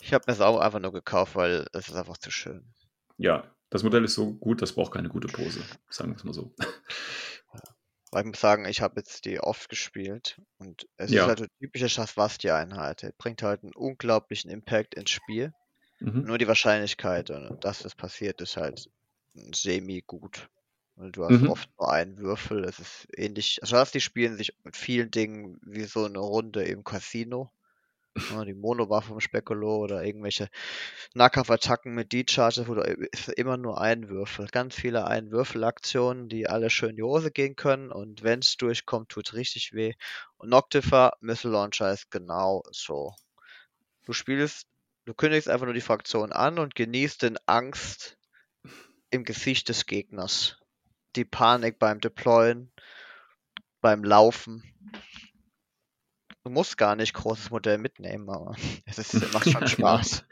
ich 0.00 0.14
habe 0.14 0.24
mir 0.26 0.32
es 0.32 0.40
auch 0.40 0.58
einfach 0.58 0.80
nur 0.80 0.92
gekauft, 0.92 1.34
weil 1.34 1.66
es 1.74 1.88
ist 1.88 1.96
einfach 1.96 2.16
zu 2.16 2.30
schön. 2.30 2.72
Ja, 3.18 3.52
das 3.72 3.82
Modell 3.82 4.04
ist 4.04 4.14
so 4.14 4.34
gut, 4.34 4.60
das 4.60 4.74
braucht 4.74 4.92
keine 4.92 5.08
gute 5.08 5.28
Pose, 5.28 5.62
sagen 5.88 6.10
wir 6.10 6.16
es 6.16 6.24
mal 6.24 6.34
so. 6.34 6.54
Weil 8.10 8.24
ich 8.24 8.26
muss 8.26 8.40
sagen, 8.40 8.66
ich 8.66 8.82
habe 8.82 9.00
jetzt 9.00 9.24
die 9.24 9.40
oft 9.40 9.70
gespielt 9.70 10.38
und 10.58 10.86
es 10.98 11.10
ja. 11.10 11.22
ist 11.22 11.28
halt 11.28 11.38
eine 11.38 11.48
typische 11.58 11.88
Schafwasti-Einheit. 11.88 13.14
Bringt 13.16 13.42
halt 13.42 13.62
einen 13.62 13.74
unglaublichen 13.74 14.50
Impact 14.50 14.94
ins 14.94 15.08
Spiel. 15.08 15.54
Mhm. 16.00 16.24
Nur 16.24 16.36
die 16.36 16.46
Wahrscheinlichkeit, 16.46 17.30
äh, 17.30 17.48
dass 17.60 17.78
das 17.78 17.94
passiert, 17.94 18.42
ist 18.42 18.58
halt 18.58 18.90
semi 19.54 20.02
gut. 20.06 20.50
Weil 20.96 21.10
du 21.10 21.24
hast 21.24 21.40
mhm. 21.40 21.48
oft 21.48 21.70
nur 21.78 21.90
einen 21.90 22.18
Würfel. 22.18 22.64
Es 22.64 22.78
ist 22.78 23.06
ähnlich. 23.16 23.58
Schafwasti 23.62 24.02
spielen 24.02 24.36
sich 24.36 24.52
mit 24.64 24.76
vielen 24.76 25.10
Dingen 25.10 25.58
wie 25.62 25.84
so 25.84 26.04
eine 26.04 26.18
Runde 26.18 26.62
im 26.64 26.84
Casino. 26.84 27.50
Ja, 28.14 28.44
die 28.44 28.52
Monowaffe 28.54 29.08
vom 29.08 29.20
Spekulo 29.20 29.76
oder 29.78 30.04
irgendwelche 30.04 30.50
Nahkampfattacken 31.14 31.94
mit 31.94 32.12
D-Charges, 32.12 32.68
wo 32.68 32.74
du 32.74 32.82
immer 33.36 33.56
nur 33.56 33.80
ein 33.80 34.10
Würfel. 34.10 34.48
Ganz 34.48 34.74
viele 34.74 35.06
Einwürfelaktionen, 35.06 36.28
die 36.28 36.46
alle 36.46 36.68
schön 36.68 36.90
in 36.90 36.96
die 36.96 37.02
Hose 37.02 37.30
gehen 37.30 37.56
können 37.56 37.90
und 37.90 38.22
wenn 38.22 38.40
es 38.40 38.58
durchkommt, 38.58 39.08
tut 39.08 39.32
richtig 39.32 39.72
weh. 39.72 39.94
Und 40.36 40.50
Noctifer 40.50 41.12
Missile 41.20 41.54
Launcher 41.54 41.90
ist 41.90 42.10
genau 42.10 42.62
so. 42.70 43.14
Du 44.04 44.12
spielst, 44.12 44.66
du 45.06 45.14
kündigst 45.14 45.48
einfach 45.48 45.64
nur 45.66 45.74
die 45.74 45.80
Fraktion 45.80 46.32
an 46.32 46.58
und 46.58 46.74
genießt 46.74 47.22
den 47.22 47.38
Angst 47.46 48.18
im 49.10 49.24
Gesicht 49.24 49.70
des 49.70 49.86
Gegners. 49.86 50.58
Die 51.16 51.24
Panik 51.24 51.78
beim 51.78 51.98
Deployen, 52.00 52.72
beim 53.80 54.04
Laufen 54.04 54.62
Du 56.44 56.50
musst 56.50 56.76
gar 56.76 56.96
nicht 56.96 57.14
großes 57.14 57.50
Modell 57.50 57.78
mitnehmen, 57.78 58.28
aber 58.28 58.56
es 58.86 58.98
ist, 58.98 59.32
macht 59.32 59.48
schon 59.48 59.60
genau. 59.76 59.98
Spaß, 59.98 60.24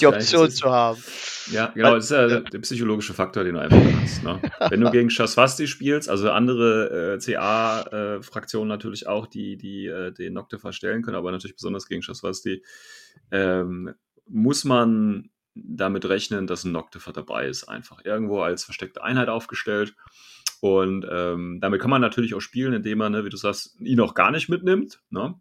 die 0.00 0.06
Option 0.06 0.50
zu 0.50 0.70
haben. 0.70 1.02
Ja, 1.50 1.66
genau, 1.74 1.94
das 1.94 2.06
ist 2.06 2.10
ja 2.10 2.26
der, 2.26 2.40
der 2.40 2.58
psychologische 2.60 3.12
Faktor, 3.12 3.44
den 3.44 3.54
du 3.54 3.60
einfach 3.60 3.78
hast. 4.02 4.22
Ne? 4.22 4.40
Wenn 4.70 4.80
du 4.80 4.90
gegen 4.90 5.10
Shaswasti 5.10 5.66
spielst, 5.66 6.08
also 6.08 6.30
andere 6.30 7.16
äh, 7.16 7.18
CA-Fraktionen 7.18 8.70
äh, 8.70 8.74
natürlich 8.74 9.06
auch, 9.06 9.26
die, 9.26 9.58
die 9.58 9.86
äh, 9.86 10.10
den 10.12 10.32
Nocte 10.32 10.58
verstellen 10.58 11.02
können, 11.02 11.16
aber 11.16 11.30
natürlich 11.30 11.56
besonders 11.56 11.86
gegen 11.86 12.02
Shaswasti, 12.02 12.64
ähm, 13.30 13.94
muss 14.26 14.64
man 14.64 15.30
damit 15.54 16.06
rechnen, 16.06 16.46
dass 16.46 16.64
ein 16.64 16.72
Noctifer 16.72 17.12
dabei 17.12 17.46
ist, 17.46 17.64
einfach 17.64 18.04
irgendwo 18.04 18.40
als 18.40 18.64
versteckte 18.64 19.02
Einheit 19.02 19.28
aufgestellt. 19.28 19.94
Und 20.60 21.06
ähm, 21.10 21.58
damit 21.60 21.80
kann 21.80 21.90
man 21.90 22.00
natürlich 22.00 22.34
auch 22.34 22.40
spielen, 22.40 22.72
indem 22.72 22.98
man, 22.98 23.12
ne, 23.12 23.24
wie 23.24 23.28
du 23.28 23.36
sagst, 23.36 23.78
ihn 23.80 24.00
auch 24.00 24.14
gar 24.14 24.30
nicht 24.30 24.48
mitnimmt. 24.48 25.00
Ne? 25.10 25.34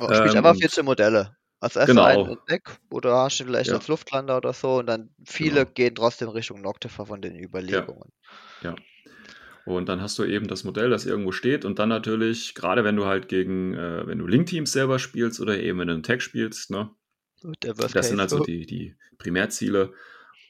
Oh, 0.00 0.12
spielt 0.12 0.30
ähm, 0.30 0.36
einfach 0.38 0.56
14 0.56 0.84
Modelle. 0.84 1.36
Also 1.60 1.78
erst 1.78 1.90
genau. 1.90 2.04
einen 2.04 2.36
Deck 2.50 2.76
oder 2.90 3.16
hast 3.18 3.38
du 3.38 3.44
vielleicht 3.44 3.70
ja. 3.70 3.76
als 3.76 3.86
Luftlander 3.86 4.36
oder 4.36 4.52
so 4.52 4.78
und 4.78 4.86
dann 4.86 5.10
viele 5.24 5.60
genau. 5.60 5.70
gehen 5.74 5.94
trotzdem 5.94 6.28
Richtung 6.28 6.60
Noctifer 6.60 7.06
von 7.06 7.22
den 7.22 7.38
Überlegungen. 7.38 8.10
Ja. 8.62 8.70
ja. 8.70 8.76
Und 9.64 9.88
dann 9.88 10.00
hast 10.00 10.18
du 10.18 10.24
eben 10.24 10.48
das 10.48 10.64
Modell, 10.64 10.90
das 10.90 11.06
irgendwo 11.06 11.30
steht 11.30 11.64
und 11.64 11.78
dann 11.78 11.88
natürlich, 11.88 12.56
gerade 12.56 12.82
wenn 12.82 12.96
du 12.96 13.06
halt 13.06 13.28
gegen, 13.28 13.74
äh, 13.74 14.04
wenn 14.08 14.18
du 14.18 14.26
Link-Teams 14.26 14.72
selber 14.72 14.98
spielst 14.98 15.40
oder 15.40 15.56
eben 15.56 15.78
wenn 15.78 15.86
du 15.86 15.94
einen 15.94 16.02
Tag 16.02 16.20
spielst, 16.20 16.72
ne? 16.72 16.90
das 17.60 18.08
sind 18.08 18.20
also 18.20 18.40
die, 18.40 18.66
die 18.66 18.96
Primärziele. 19.18 19.92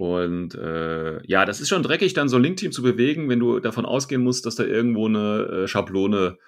Und 0.03 0.57
äh, 0.57 1.25
ja, 1.29 1.45
das 1.45 1.61
ist 1.61 1.69
schon 1.69 1.85
dreckig, 1.85 2.13
dann 2.13 2.29
so 2.29 2.35
ein 2.35 2.43
Link-Team 2.43 2.73
zu 2.73 2.83
bewegen, 2.83 3.29
wenn 3.29 3.39
du 3.39 3.61
davon 3.61 3.87
ausgehen 3.87 4.25
musst, 4.25 4.45
dass 4.47 4.57
da 4.57 4.65
irgendwo 4.65 5.07
eine 5.07 5.45
äh, 5.45 5.69
Schablone 5.69 6.39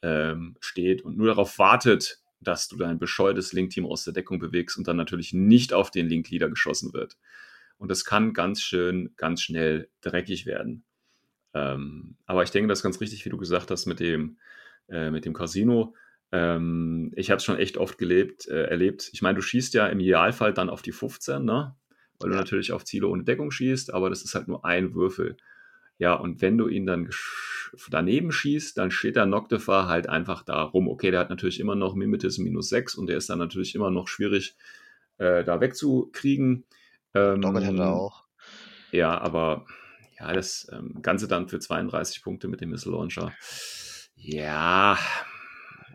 ähm, 0.00 0.56
steht 0.58 1.02
und 1.02 1.18
nur 1.18 1.26
darauf 1.26 1.58
wartet, 1.58 2.22
dass 2.40 2.66
du 2.66 2.78
dein 2.78 2.98
bescheuertes 2.98 3.52
Link-Team 3.52 3.84
aus 3.84 4.04
der 4.04 4.14
Deckung 4.14 4.38
bewegst 4.38 4.78
und 4.78 4.88
dann 4.88 4.96
natürlich 4.96 5.34
nicht 5.34 5.74
auf 5.74 5.90
den 5.90 6.08
Link-Leader 6.08 6.48
geschossen 6.48 6.94
wird. 6.94 7.18
Und 7.76 7.90
das 7.90 8.06
kann 8.06 8.32
ganz 8.32 8.62
schön, 8.62 9.12
ganz 9.18 9.42
schnell 9.42 9.90
dreckig 10.00 10.46
werden. 10.46 10.82
Ähm, 11.52 12.16
aber 12.24 12.42
ich 12.42 12.52
denke, 12.52 12.68
das 12.68 12.78
ist 12.78 12.84
ganz 12.84 13.02
richtig, 13.02 13.22
wie 13.26 13.30
du 13.30 13.36
gesagt 13.36 13.70
hast, 13.70 13.84
mit 13.84 14.00
dem, 14.00 14.38
äh, 14.88 15.10
mit 15.10 15.26
dem 15.26 15.34
Casino. 15.34 15.94
Ähm, 16.32 17.12
ich 17.16 17.30
habe 17.30 17.36
es 17.36 17.44
schon 17.44 17.58
echt 17.58 17.76
oft 17.76 17.98
gelebt, 17.98 18.48
äh, 18.48 18.64
erlebt. 18.64 19.10
Ich 19.12 19.20
meine, 19.20 19.36
du 19.36 19.42
schießt 19.42 19.74
ja 19.74 19.88
im 19.88 20.00
Idealfall 20.00 20.54
dann 20.54 20.70
auf 20.70 20.80
die 20.80 20.92
15, 20.92 21.44
ne? 21.44 21.76
Weil 22.18 22.30
ja. 22.30 22.36
du 22.36 22.40
natürlich 22.42 22.72
auf 22.72 22.84
Ziele 22.84 23.08
ohne 23.08 23.24
Deckung 23.24 23.50
schießt, 23.50 23.92
aber 23.92 24.10
das 24.10 24.22
ist 24.22 24.34
halt 24.34 24.48
nur 24.48 24.64
ein 24.64 24.94
Würfel. 24.94 25.36
Ja, 25.98 26.14
und 26.14 26.42
wenn 26.42 26.58
du 26.58 26.68
ihn 26.68 26.86
dann 26.86 27.10
daneben 27.88 28.32
schießt, 28.32 28.76
dann 28.78 28.90
steht 28.90 29.16
der 29.16 29.26
Noctifer 29.26 29.88
halt 29.88 30.08
einfach 30.08 30.42
da 30.42 30.62
rum. 30.62 30.88
Okay, 30.88 31.10
der 31.10 31.20
hat 31.20 31.30
natürlich 31.30 31.60
immer 31.60 31.74
noch 31.74 31.94
Mimetism 31.94 32.44
minus 32.44 32.68
6 32.68 32.94
und 32.96 33.06
der 33.06 33.16
ist 33.16 33.30
dann 33.30 33.38
natürlich 33.38 33.74
immer 33.74 33.90
noch 33.90 34.08
schwierig 34.08 34.56
äh, 35.18 35.44
da 35.44 35.60
wegzukriegen. 35.60 36.64
Ähm, 37.14 37.40
Doppelhänder 37.40 37.92
auch. 37.92 38.24
Ja, 38.90 39.18
aber 39.18 39.66
ja, 40.18 40.32
das 40.32 40.68
ähm, 40.72 41.02
Ganze 41.02 41.28
dann 41.28 41.48
für 41.48 41.58
32 41.58 42.22
Punkte 42.22 42.48
mit 42.48 42.60
dem 42.60 42.70
Missile 42.70 42.94
Launcher. 42.94 43.32
Ja. 44.16 44.98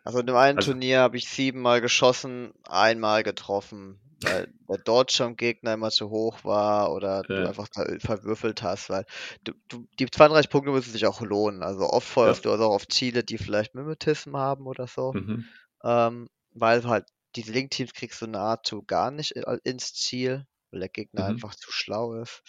Also 0.03 0.19
in 0.19 0.27
dem 0.27 0.35
einen 0.35 0.57
also, 0.57 0.71
Turnier 0.71 0.99
habe 0.99 1.17
ich 1.17 1.29
siebenmal 1.29 1.81
geschossen, 1.81 2.53
einmal 2.67 3.23
getroffen 3.23 3.99
weil 4.21 4.53
der 4.67 4.77
Dodge-Gegner 4.77 5.73
immer 5.73 5.91
zu 5.91 6.09
hoch 6.09 6.43
war 6.43 6.91
oder 6.91 7.23
ja. 7.27 7.41
du 7.41 7.47
einfach 7.47 7.67
verwürfelt 7.99 8.61
hast, 8.63 8.89
weil 8.89 9.05
du, 9.43 9.53
du, 9.67 9.88
die 9.99 10.09
32 10.09 10.49
Punkte 10.49 10.71
müssen 10.71 10.91
sich 10.91 11.05
auch 11.05 11.21
lohnen. 11.21 11.63
Also 11.63 11.89
oft 11.89 12.07
feuerst 12.07 12.45
ja. 12.45 12.49
du 12.49 12.51
also 12.53 12.65
auch 12.65 12.75
auf 12.75 12.88
Ziele, 12.88 13.23
die 13.23 13.38
vielleicht 13.38 13.75
Mimetism 13.75 14.35
haben 14.35 14.67
oder 14.67 14.88
so. 14.88 15.13
Mhm. 15.13 15.45
Ähm, 15.83 16.29
weil 16.51 16.83
halt 16.83 17.05
diese 17.35 17.51
Link-Teams 17.51 17.93
kriegst 17.93 18.21
du 18.21 18.27
nahezu 18.27 18.83
gar 18.83 19.11
nicht 19.11 19.31
ins 19.63 19.93
Ziel, 19.93 20.45
weil 20.71 20.81
der 20.81 20.89
Gegner 20.89 21.23
mhm. 21.23 21.35
einfach 21.35 21.55
zu 21.55 21.71
schlau 21.71 22.15
ist. 22.15 22.41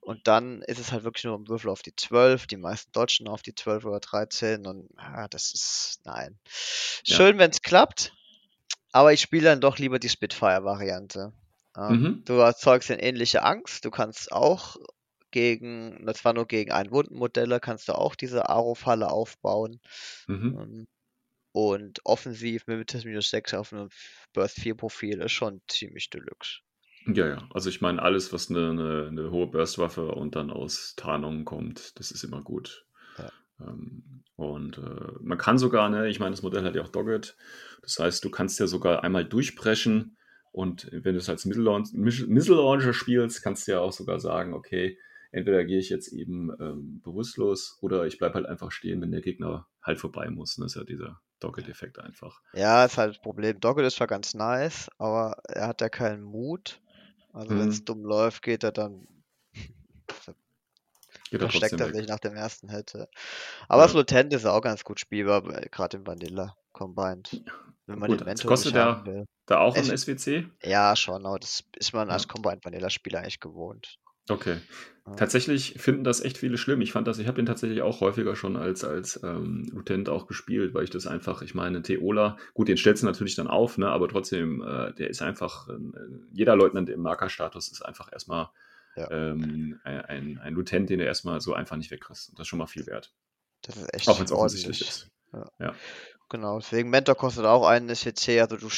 Und 0.00 0.26
dann 0.26 0.62
ist 0.62 0.78
es 0.78 0.92
halt 0.92 1.04
wirklich 1.04 1.24
nur 1.24 1.38
ein 1.38 1.48
Würfel 1.48 1.70
auf 1.70 1.82
die 1.82 1.94
12, 1.94 2.46
die 2.46 2.56
meisten 2.56 2.92
Deutschen 2.92 3.28
auf 3.28 3.42
die 3.42 3.54
12 3.54 3.84
oder 3.84 4.00
13 4.00 4.66
und 4.66 4.88
ja, 4.96 5.28
das 5.28 5.52
ist, 5.52 6.00
nein. 6.04 6.38
Schön, 7.04 7.36
ja. 7.36 7.38
wenn 7.38 7.50
es 7.50 7.62
klappt, 7.62 8.15
aber 8.92 9.12
ich 9.12 9.20
spiele 9.20 9.44
dann 9.44 9.60
doch 9.60 9.78
lieber 9.78 9.98
die 9.98 10.08
Spitfire-Variante. 10.08 11.32
Ähm, 11.76 12.00
mhm. 12.00 12.22
Du 12.24 12.34
erzeugst 12.34 12.90
eine 12.90 13.02
ähnliche 13.02 13.42
Angst. 13.42 13.84
Du 13.84 13.90
kannst 13.90 14.32
auch 14.32 14.76
gegen, 15.30 16.06
das 16.06 16.24
war 16.24 16.32
nur 16.32 16.46
gegen 16.46 16.72
einen 16.72 16.90
Wundenmodelle, 16.90 17.60
kannst 17.60 17.88
du 17.88 17.92
auch 17.92 18.14
diese 18.14 18.48
Aro-Falle 18.48 19.10
aufbauen. 19.10 19.80
Mhm. 20.26 20.58
Ähm, 20.58 20.86
und 21.52 22.00
offensiv 22.04 22.66
mit 22.66 22.92
minus 23.04 23.30
6 23.30 23.54
auf 23.54 23.72
einem 23.72 23.88
Burst 24.32 24.60
4 24.60 24.74
Profil 24.74 25.22
ist 25.22 25.32
schon 25.32 25.62
ziemlich 25.68 26.10
deluxe. 26.10 26.60
Ja, 27.06 27.28
ja. 27.28 27.48
Also 27.54 27.70
ich 27.70 27.80
meine, 27.80 28.02
alles, 28.02 28.32
was 28.32 28.50
eine, 28.50 28.70
eine, 28.70 29.06
eine 29.08 29.30
hohe 29.30 29.46
Burstwaffe 29.46 30.08
und 30.08 30.36
dann 30.36 30.50
aus 30.50 30.94
Tarnungen 30.96 31.44
kommt, 31.44 31.98
das 31.98 32.10
ist 32.10 32.24
immer 32.24 32.42
gut. 32.42 32.85
Ähm, 33.60 34.22
und 34.36 34.78
äh, 34.78 35.12
man 35.20 35.38
kann 35.38 35.58
sogar, 35.58 35.88
ne, 35.88 36.08
ich 36.08 36.20
meine, 36.20 36.32
das 36.32 36.42
Modell 36.42 36.64
hat 36.64 36.74
ja 36.74 36.82
auch 36.82 36.88
Dogget. 36.88 37.36
Das 37.82 37.98
heißt, 37.98 38.24
du 38.24 38.30
kannst 38.30 38.60
ja 38.60 38.66
sogar 38.66 39.04
einmal 39.04 39.24
durchbrechen 39.24 40.16
und 40.52 40.88
wenn 40.90 41.14
du 41.14 41.18
es 41.18 41.28
als 41.28 41.44
Missile 41.44 42.56
Launcher 42.56 42.94
spielst, 42.94 43.42
kannst 43.42 43.68
du 43.68 43.72
ja 43.72 43.80
auch 43.80 43.92
sogar 43.92 44.20
sagen, 44.20 44.54
okay, 44.54 44.98
entweder 45.30 45.64
gehe 45.64 45.78
ich 45.78 45.90
jetzt 45.90 46.08
eben 46.08 46.50
ähm, 46.58 47.02
bewusstlos 47.02 47.78
oder 47.82 48.06
ich 48.06 48.18
bleibe 48.18 48.36
halt 48.36 48.46
einfach 48.46 48.72
stehen, 48.72 49.02
wenn 49.02 49.10
der 49.10 49.20
Gegner 49.20 49.66
halt 49.82 50.00
vorbei 50.00 50.30
muss. 50.30 50.56
Das 50.56 50.66
ist 50.72 50.76
ja 50.76 50.84
dieser 50.84 51.20
Dogget-Effekt 51.40 51.98
einfach. 51.98 52.40
Ja, 52.54 52.86
ist 52.86 52.96
halt 52.96 53.10
das 53.10 53.20
Problem. 53.20 53.60
Dogget 53.60 53.84
ist 53.84 53.96
zwar 53.96 54.06
ganz 54.06 54.32
nice, 54.32 54.88
aber 54.96 55.36
er 55.46 55.68
hat 55.68 55.82
ja 55.82 55.90
keinen 55.90 56.22
Mut. 56.22 56.80
Also 57.34 57.54
mhm. 57.54 57.58
wenn 57.60 57.68
es 57.68 57.84
dumm 57.84 58.04
läuft, 58.04 58.42
geht 58.42 58.64
er 58.64 58.72
dann 58.72 59.06
Geht 61.30 61.40
versteckt 61.40 61.80
er 61.80 61.92
sich 61.92 62.08
nach 62.08 62.20
dem 62.20 62.34
ersten 62.34 62.68
hätte. 62.68 63.08
Aber 63.68 63.82
ja. 63.82 63.86
das 63.86 63.94
Lutent 63.94 64.32
ist 64.32 64.46
auch 64.46 64.60
ganz 64.60 64.84
gut 64.84 65.00
spielbar, 65.00 65.42
gerade 65.42 65.96
im 65.98 66.06
Vanilla 66.06 66.56
Combined. 66.72 67.42
Wenn 67.86 67.98
man 67.98 68.10
gut, 68.10 68.20
den 68.20 68.26
Mentor 68.26 68.48
kostet 68.48 68.74
der 68.74 69.04
will. 69.04 69.24
da 69.46 69.58
auch 69.58 69.76
ein 69.76 69.84
SWC? 69.84 70.48
Ja, 70.62 70.96
schon, 70.96 71.24
aber 71.24 71.38
das 71.38 71.64
ist 71.76 71.92
man 71.92 72.10
als 72.10 72.26
Combined 72.26 72.64
Vanilla 72.64 72.90
Spieler 72.90 73.20
eigentlich 73.20 73.40
gewohnt. 73.40 73.98
Okay. 74.28 74.56
Ja. 75.06 75.14
Tatsächlich 75.14 75.74
finden 75.78 76.02
das 76.02 76.20
echt 76.20 76.38
viele 76.38 76.58
schlimm. 76.58 76.80
Ich 76.80 76.90
fand 76.90 77.06
das, 77.06 77.18
ich 77.18 77.28
habe 77.28 77.36
den 77.36 77.46
tatsächlich 77.46 77.82
auch 77.82 78.00
häufiger 78.00 78.34
schon 78.34 78.56
als, 78.56 78.82
als 78.82 79.22
ähm, 79.22 79.68
Lutent 79.72 80.08
auch 80.08 80.26
gespielt, 80.26 80.74
weil 80.74 80.82
ich 80.82 80.90
das 80.90 81.06
einfach, 81.06 81.42
ich 81.42 81.54
meine, 81.54 81.82
Theola, 81.82 82.36
gut, 82.54 82.66
den 82.66 82.76
stellst 82.76 83.02
du 83.02 83.06
natürlich 83.06 83.36
dann 83.36 83.46
auf, 83.46 83.78
ne, 83.78 83.88
aber 83.88 84.08
trotzdem, 84.08 84.62
äh, 84.62 84.92
der 84.94 85.10
ist 85.10 85.22
einfach, 85.22 85.68
äh, 85.68 85.74
jeder 86.32 86.56
Leutnant 86.56 86.90
im 86.90 87.02
Markerstatus 87.02 87.70
ist 87.70 87.82
einfach 87.82 88.10
erstmal 88.12 88.48
ja. 88.96 89.10
ähm, 89.10 89.80
ein, 89.84 90.38
ein 90.38 90.54
Lutent, 90.54 90.90
den 90.90 90.98
du 90.98 91.04
erstmal 91.04 91.40
so 91.40 91.54
einfach 91.54 91.76
nicht 91.76 91.90
wegkriegst. 91.90 92.30
Und 92.30 92.38
das 92.38 92.44
ist 92.44 92.48
schon 92.48 92.58
mal 92.58 92.66
viel 92.66 92.86
wert. 92.86 93.12
Das 93.62 93.76
ist 93.76 93.94
echt 93.94 94.08
Auch 94.08 94.18
wenn 94.18 94.24
es 94.24 94.32
offensichtlich 94.32 94.80
ist. 94.80 95.10
Ja. 95.32 95.50
ja. 95.58 95.74
Genau, 96.28 96.58
deswegen 96.58 96.90
Mentor 96.90 97.14
kostet 97.14 97.44
auch 97.44 97.64
einen 97.66 97.94
SWC, 97.94 98.40
also 98.40 98.56
du, 98.56 98.68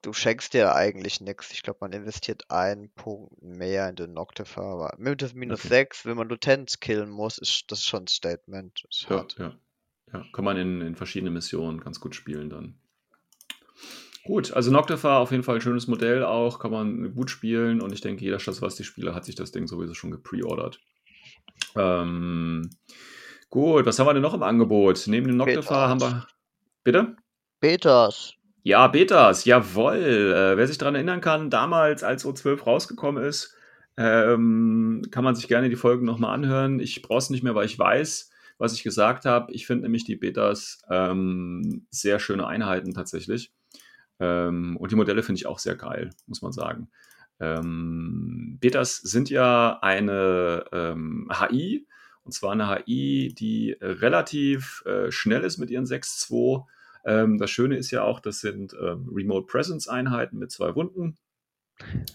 du 0.00 0.12
schenkst 0.14 0.54
dir 0.54 0.74
eigentlich 0.74 1.20
nichts. 1.20 1.52
Ich 1.52 1.62
glaube, 1.62 1.80
man 1.82 1.92
investiert 1.92 2.50
einen 2.50 2.90
Punkt 2.94 3.42
mehr 3.42 3.90
in 3.90 3.96
den 3.96 4.14
Noctifer, 4.14 4.62
aber 4.62 4.94
mit 4.96 5.34
minus 5.34 5.60
okay. 5.60 5.68
6, 5.68 6.06
wenn 6.06 6.16
man 6.16 6.28
Lutents 6.28 6.80
killen 6.80 7.10
muss, 7.10 7.36
ist 7.36 7.64
das 7.68 7.84
schon 7.84 8.04
ein 8.04 8.06
Statement. 8.06 8.84
Ja, 9.10 9.26
ja, 9.36 9.54
ja, 10.14 10.24
kann 10.32 10.44
man 10.46 10.56
in, 10.56 10.80
in 10.80 10.96
verschiedenen 10.96 11.34
Missionen 11.34 11.80
ganz 11.80 12.00
gut 12.00 12.14
spielen 12.14 12.48
dann. 12.48 12.80
Gut, 14.26 14.52
also 14.52 14.70
Noctifer 14.70 15.18
auf 15.18 15.32
jeden 15.32 15.42
Fall 15.42 15.56
ein 15.56 15.60
schönes 15.60 15.86
Modell 15.86 16.24
auch, 16.24 16.58
kann 16.58 16.70
man 16.70 17.14
gut 17.14 17.30
spielen 17.30 17.82
und 17.82 17.92
ich 17.92 18.00
denke, 18.00 18.24
jeder 18.24 18.38
Stadtwasti-Spieler 18.38 19.14
hat 19.14 19.26
sich 19.26 19.34
das 19.34 19.52
Ding 19.52 19.66
sowieso 19.66 19.92
schon 19.92 20.10
gepreordert. 20.10 20.80
Ähm, 21.76 22.70
gut, 23.50 23.84
was 23.84 23.98
haben 23.98 24.06
wir 24.06 24.14
denn 24.14 24.22
noch 24.22 24.32
im 24.32 24.42
Angebot? 24.42 25.04
Neben 25.08 25.28
dem 25.28 25.36
Noctifer 25.36 25.88
haben 25.88 26.00
wir. 26.00 26.26
Bitte? 26.84 27.16
Betas. 27.60 28.34
Ja, 28.62 28.88
Betas, 28.88 29.44
jawoll. 29.44 29.98
Äh, 29.98 30.56
wer 30.56 30.66
sich 30.66 30.78
daran 30.78 30.94
erinnern 30.94 31.20
kann, 31.20 31.50
damals, 31.50 32.02
als 32.02 32.24
O12 32.24 32.64
rausgekommen 32.64 33.22
ist, 33.22 33.54
ähm, 33.98 35.02
kann 35.10 35.22
man 35.22 35.34
sich 35.34 35.48
gerne 35.48 35.68
die 35.68 35.76
Folgen 35.76 36.06
nochmal 36.06 36.34
anhören. 36.34 36.80
Ich 36.80 37.02
brauche 37.02 37.18
es 37.18 37.28
nicht 37.28 37.42
mehr, 37.42 37.54
weil 37.54 37.66
ich 37.66 37.78
weiß, 37.78 38.30
was 38.56 38.72
ich 38.72 38.82
gesagt 38.82 39.26
habe. 39.26 39.52
Ich 39.52 39.66
finde 39.66 39.82
nämlich 39.82 40.04
die 40.04 40.16
Betas 40.16 40.80
ähm, 40.90 41.86
sehr 41.90 42.18
schöne 42.18 42.46
Einheiten 42.46 42.94
tatsächlich. 42.94 43.52
Ähm, 44.20 44.76
und 44.76 44.92
die 44.92 44.96
Modelle 44.96 45.22
finde 45.22 45.38
ich 45.38 45.46
auch 45.46 45.58
sehr 45.58 45.76
geil, 45.76 46.10
muss 46.26 46.42
man 46.42 46.52
sagen. 46.52 46.88
Ähm, 47.40 48.58
Betas 48.60 48.96
sind 48.96 49.30
ja 49.30 49.78
eine 49.82 50.64
ähm, 50.72 51.30
HI, 51.32 51.86
und 52.22 52.32
zwar 52.32 52.52
eine 52.52 52.70
HI, 52.70 53.34
die 53.36 53.76
relativ 53.80 54.82
äh, 54.86 55.10
schnell 55.10 55.42
ist 55.42 55.58
mit 55.58 55.70
ihren 55.70 55.84
6.2. 55.84 56.64
Ähm, 57.04 57.38
das 57.38 57.50
Schöne 57.50 57.76
ist 57.76 57.90
ja 57.90 58.02
auch, 58.02 58.20
das 58.20 58.40
sind 58.40 58.74
ähm, 58.80 59.10
Remote 59.12 59.46
Presence 59.46 59.88
Einheiten 59.88 60.38
mit 60.38 60.50
zwei 60.50 60.74
Wunden. 60.74 61.18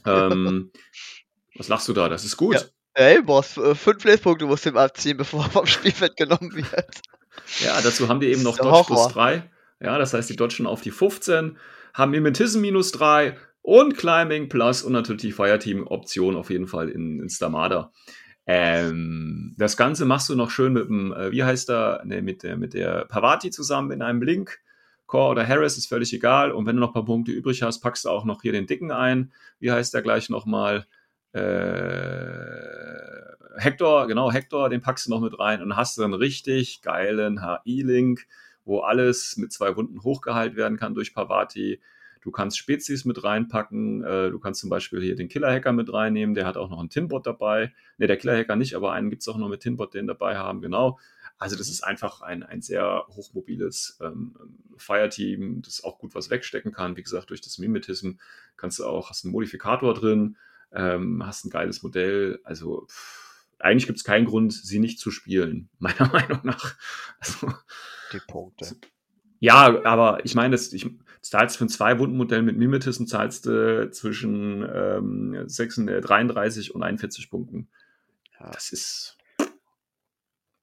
Ähm, 0.06 0.72
was 1.56 1.68
lachst 1.68 1.88
du 1.88 1.94
da? 1.94 2.10
Das 2.10 2.24
ist 2.24 2.38
gut. 2.38 2.56
Ja. 2.56 2.62
Ey, 2.94 3.22
Boss, 3.22 3.58
äh, 3.58 3.75
fünf 3.75 4.03
Lesepunkte 4.03 4.46
musst 4.46 4.65
du 4.65 4.70
ihm 4.70 4.77
abziehen, 4.77 5.18
bevor 5.18 5.44
er 5.44 5.51
vom 5.51 5.65
Spielfeld 5.65 6.18
genommen 6.18 6.53
wird. 6.56 7.01
Ja, 7.60 7.79
dazu 7.82 8.08
haben 8.10 8.20
die 8.20 8.27
eben 8.27 8.44
noch 8.44 8.58
Dodge 8.58 8.88
plus 8.88 9.08
3. 9.10 9.50
Ja, 9.79 9.98
das 9.98 10.13
heißt, 10.13 10.29
die 10.29 10.36
dodgen 10.36 10.65
auf 10.65 10.82
die 10.82 10.91
15 10.91 11.58
haben 11.93 12.12
Mimetism 12.12 12.62
minus 12.62 12.91
3 12.91 13.36
und 13.62 13.98
Climbing 13.98 14.50
Plus 14.50 14.84
und 14.84 14.93
natürlich 14.93 15.22
die 15.22 15.31
Fireteam-Option 15.31 16.36
auf 16.36 16.50
jeden 16.50 16.67
Fall 16.67 16.89
in, 16.89 17.19
in 17.19 17.29
Stamada. 17.29 17.91
Ähm, 18.46 19.53
das 19.58 19.77
Ganze 19.77 20.05
machst 20.05 20.29
du 20.29 20.36
noch 20.36 20.50
schön 20.50 20.74
mit 20.74 20.88
dem, 20.88 21.13
äh, 21.13 21.31
wie 21.31 21.43
heißt 21.43 21.69
er, 21.69 22.01
ne, 22.05 22.22
mit 22.22 22.41
der, 22.41 22.58
mit 22.58 22.74
der 22.74 23.05
Pavati 23.05 23.51
zusammen 23.51 23.91
in 23.91 24.01
einem 24.01 24.19
Blink. 24.19 24.60
Core 25.05 25.31
oder 25.31 25.48
Harris 25.48 25.77
ist 25.77 25.88
völlig 25.88 26.13
egal. 26.13 26.51
Und 26.51 26.65
wenn 26.65 26.75
du 26.75 26.79
noch 26.79 26.89
ein 26.89 26.93
paar 26.93 27.05
Punkte 27.05 27.31
übrig 27.31 27.62
hast, 27.62 27.79
packst 27.79 28.05
du 28.05 28.10
auch 28.10 28.25
noch 28.25 28.41
hier 28.41 28.51
den 28.51 28.67
Dicken 28.67 28.91
ein. 28.91 29.31
Wie 29.60 29.72
heißt 29.72 29.93
der 29.93 30.01
gleich 30.01 30.29
nochmal? 30.29 30.86
Äh, 31.31 31.41
Hector, 33.58 34.08
genau, 34.08 34.31
Hector, 34.31 34.69
den 34.69 34.81
packst 34.81 35.05
du 35.05 35.12
noch 35.12 35.22
mit 35.22 35.38
rein 35.38 35.62
und 35.62 35.75
hast 35.75 35.98
dann 35.98 36.13
richtig 36.13 36.81
geilen 36.81 37.41
HI-Link 37.43 38.25
wo 38.69 38.79
alles 38.81 39.35
mit 39.35 39.51
zwei 39.51 39.75
Wunden 39.75 40.03
hochgeheilt 40.03 40.55
werden 40.55 40.77
kann 40.77 40.93
durch 40.93 41.13
Pavati. 41.13 41.81
Du 42.21 42.31
kannst 42.31 42.57
Spezies 42.57 43.03
mit 43.03 43.23
reinpacken. 43.23 44.03
Äh, 44.03 44.29
du 44.29 44.39
kannst 44.39 44.61
zum 44.61 44.69
Beispiel 44.69 45.01
hier 45.01 45.15
den 45.15 45.27
Killer-Hacker 45.27 45.73
mit 45.73 45.91
reinnehmen. 45.91 46.35
Der 46.35 46.45
hat 46.45 46.55
auch 46.55 46.69
noch 46.69 46.79
einen 46.79 46.89
Tinbot 46.89 47.25
dabei. 47.25 47.73
Ne, 47.97 48.07
der 48.07 48.17
Killer-Hacker 48.17 48.55
nicht, 48.55 48.75
aber 48.75 48.91
einen 48.93 49.09
gibt 49.09 49.23
es 49.23 49.27
auch 49.27 49.38
noch 49.38 49.49
mit 49.49 49.61
Tinbot, 49.61 49.93
den 49.93 50.05
dabei 50.05 50.38
haben. 50.38 50.61
Genau. 50.61 50.99
Also 51.39 51.55
das 51.55 51.69
ist 51.69 51.83
einfach 51.83 52.21
ein, 52.21 52.43
ein 52.43 52.61
sehr 52.61 53.05
hochmobiles 53.07 53.97
ähm, 54.01 54.35
Fireteam, 54.77 55.61
das 55.63 55.83
auch 55.83 55.97
gut 55.97 56.13
was 56.13 56.29
wegstecken 56.29 56.71
kann. 56.71 56.95
Wie 56.95 57.03
gesagt, 57.03 57.31
durch 57.31 57.41
das 57.41 57.57
Mimetism 57.57 58.11
kannst 58.55 58.79
du 58.79 58.85
auch, 58.85 59.09
hast 59.09 59.25
einen 59.25 59.31
Modifikator 59.31 59.93
drin, 59.93 60.38
ähm, 60.73 61.25
hast 61.25 61.45
ein 61.45 61.49
geiles 61.49 61.81
Modell. 61.81 62.39
Also 62.43 62.85
pff, 62.88 63.29
eigentlich 63.59 63.88
gibt 63.88 63.97
es 63.97 64.03
keinen 64.03 64.25
Grund, 64.25 64.53
sie 64.53 64.79
nicht 64.79 64.99
zu 64.99 65.11
spielen, 65.11 65.69
meiner 65.79 66.07
Meinung 66.11 66.41
nach. 66.43 66.75
Also, 67.19 67.53
Die 68.13 68.20
Punkte. 68.20 68.75
Ja, 69.39 69.84
aber 69.86 70.24
ich 70.25 70.36
meine, 70.36 70.51
das, 70.51 70.74
ich, 70.74 70.89
zahlst 71.22 71.58
für 71.58 71.66
ein 71.66 71.70
Zwei-Wunden-Modell 71.70 72.42
mit 72.42 72.58
Mimetism 72.58 73.06
zahlst 73.06 73.46
du 73.46 73.84
äh, 73.84 73.92
zwischen 73.92 74.68
ähm, 74.74 75.44
36, 75.48 76.06
33 76.06 76.75
und 76.75 76.84
41 76.84 77.30
Punkten. 77.30 77.70
Ja. 78.39 78.51
Das 78.51 78.72
ist 78.72 79.20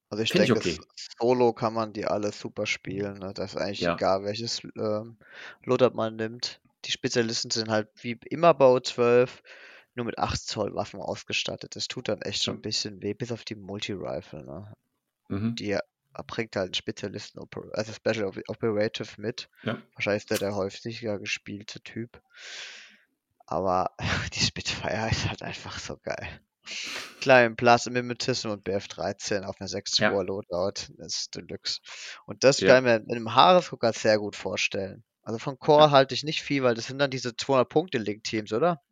also 0.08 0.22
ich 0.22 0.30
denke, 0.30 0.56
okay. 0.56 0.78
Solo 1.18 1.52
kann 1.52 1.74
man 1.74 1.92
die 1.92 2.06
alle 2.06 2.32
super 2.32 2.66
spielen. 2.66 3.18
Ne? 3.18 3.32
Das 3.34 3.54
ist 3.54 3.60
eigentlich 3.60 3.80
ja. 3.80 3.94
egal, 3.94 4.24
welches 4.24 4.62
ähm, 4.76 5.18
Loadout 5.64 5.96
man 5.96 6.16
nimmt. 6.16 6.60
Die 6.84 6.92
Spezialisten 6.92 7.50
sind 7.50 7.70
halt 7.70 7.88
wie 8.02 8.18
immer 8.30 8.54
bei 8.54 8.66
O12 8.66 9.28
nur 9.94 10.06
mit 10.06 10.18
8 10.18 10.40
Zoll 10.40 10.74
Waffen 10.74 11.00
ausgestattet. 11.00 11.74
Das 11.74 11.88
tut 11.88 12.08
dann 12.08 12.22
echt 12.22 12.44
schon 12.44 12.56
ein 12.56 12.62
bisschen 12.62 13.02
weh, 13.02 13.14
bis 13.14 13.32
auf 13.32 13.44
die 13.44 13.56
Multi-Rifle. 13.56 14.44
Ne? 14.44 14.72
Mhm. 15.28 15.56
Die 15.56 15.76
bringt 16.22 16.56
halt 16.56 16.66
einen 16.66 16.74
Spezialisten, 16.74 17.40
also 17.72 17.92
Special 17.92 18.32
Operative 18.48 19.20
mit. 19.20 19.48
Ja. 19.62 19.80
Wahrscheinlich 19.94 20.22
ist 20.22 20.30
der 20.30 20.38
der 20.38 20.54
häufiger 20.54 21.18
gespielte 21.18 21.80
Typ. 21.80 22.20
Aber 23.46 23.94
die 24.34 24.40
Spitfire 24.40 25.08
ist 25.10 25.28
halt 25.28 25.42
einfach 25.42 25.78
so 25.78 25.96
geil. 25.98 26.40
Klar, 27.20 27.44
im 27.44 27.56
Plus 27.56 27.86
Mimetism 27.86 28.50
und 28.50 28.66
BF13 28.66 29.44
auf 29.44 29.60
einer 29.60 29.68
6 29.68 29.98
ja. 29.98 30.10
Loadout. 30.10 30.92
Das 30.98 31.16
ist 31.16 31.34
Deluxe. 31.34 31.80
Und 32.26 32.44
das 32.44 32.60
ja. 32.60 32.68
kann 32.68 32.78
ich 32.78 32.90
mir 32.90 32.96
in 32.96 33.10
einem 33.10 33.34
Haaresgucker 33.34 33.92
sehr 33.92 34.18
gut 34.18 34.34
vorstellen. 34.36 35.04
Also 35.22 35.38
von 35.38 35.58
Core 35.58 35.86
ja. 35.86 35.90
halte 35.90 36.14
ich 36.14 36.24
nicht 36.24 36.42
viel, 36.42 36.62
weil 36.62 36.74
das 36.74 36.86
sind 36.86 36.98
dann 36.98 37.10
diese 37.10 37.30
200-Punkte-Link-Teams, 37.30 38.52
oder? 38.52 38.82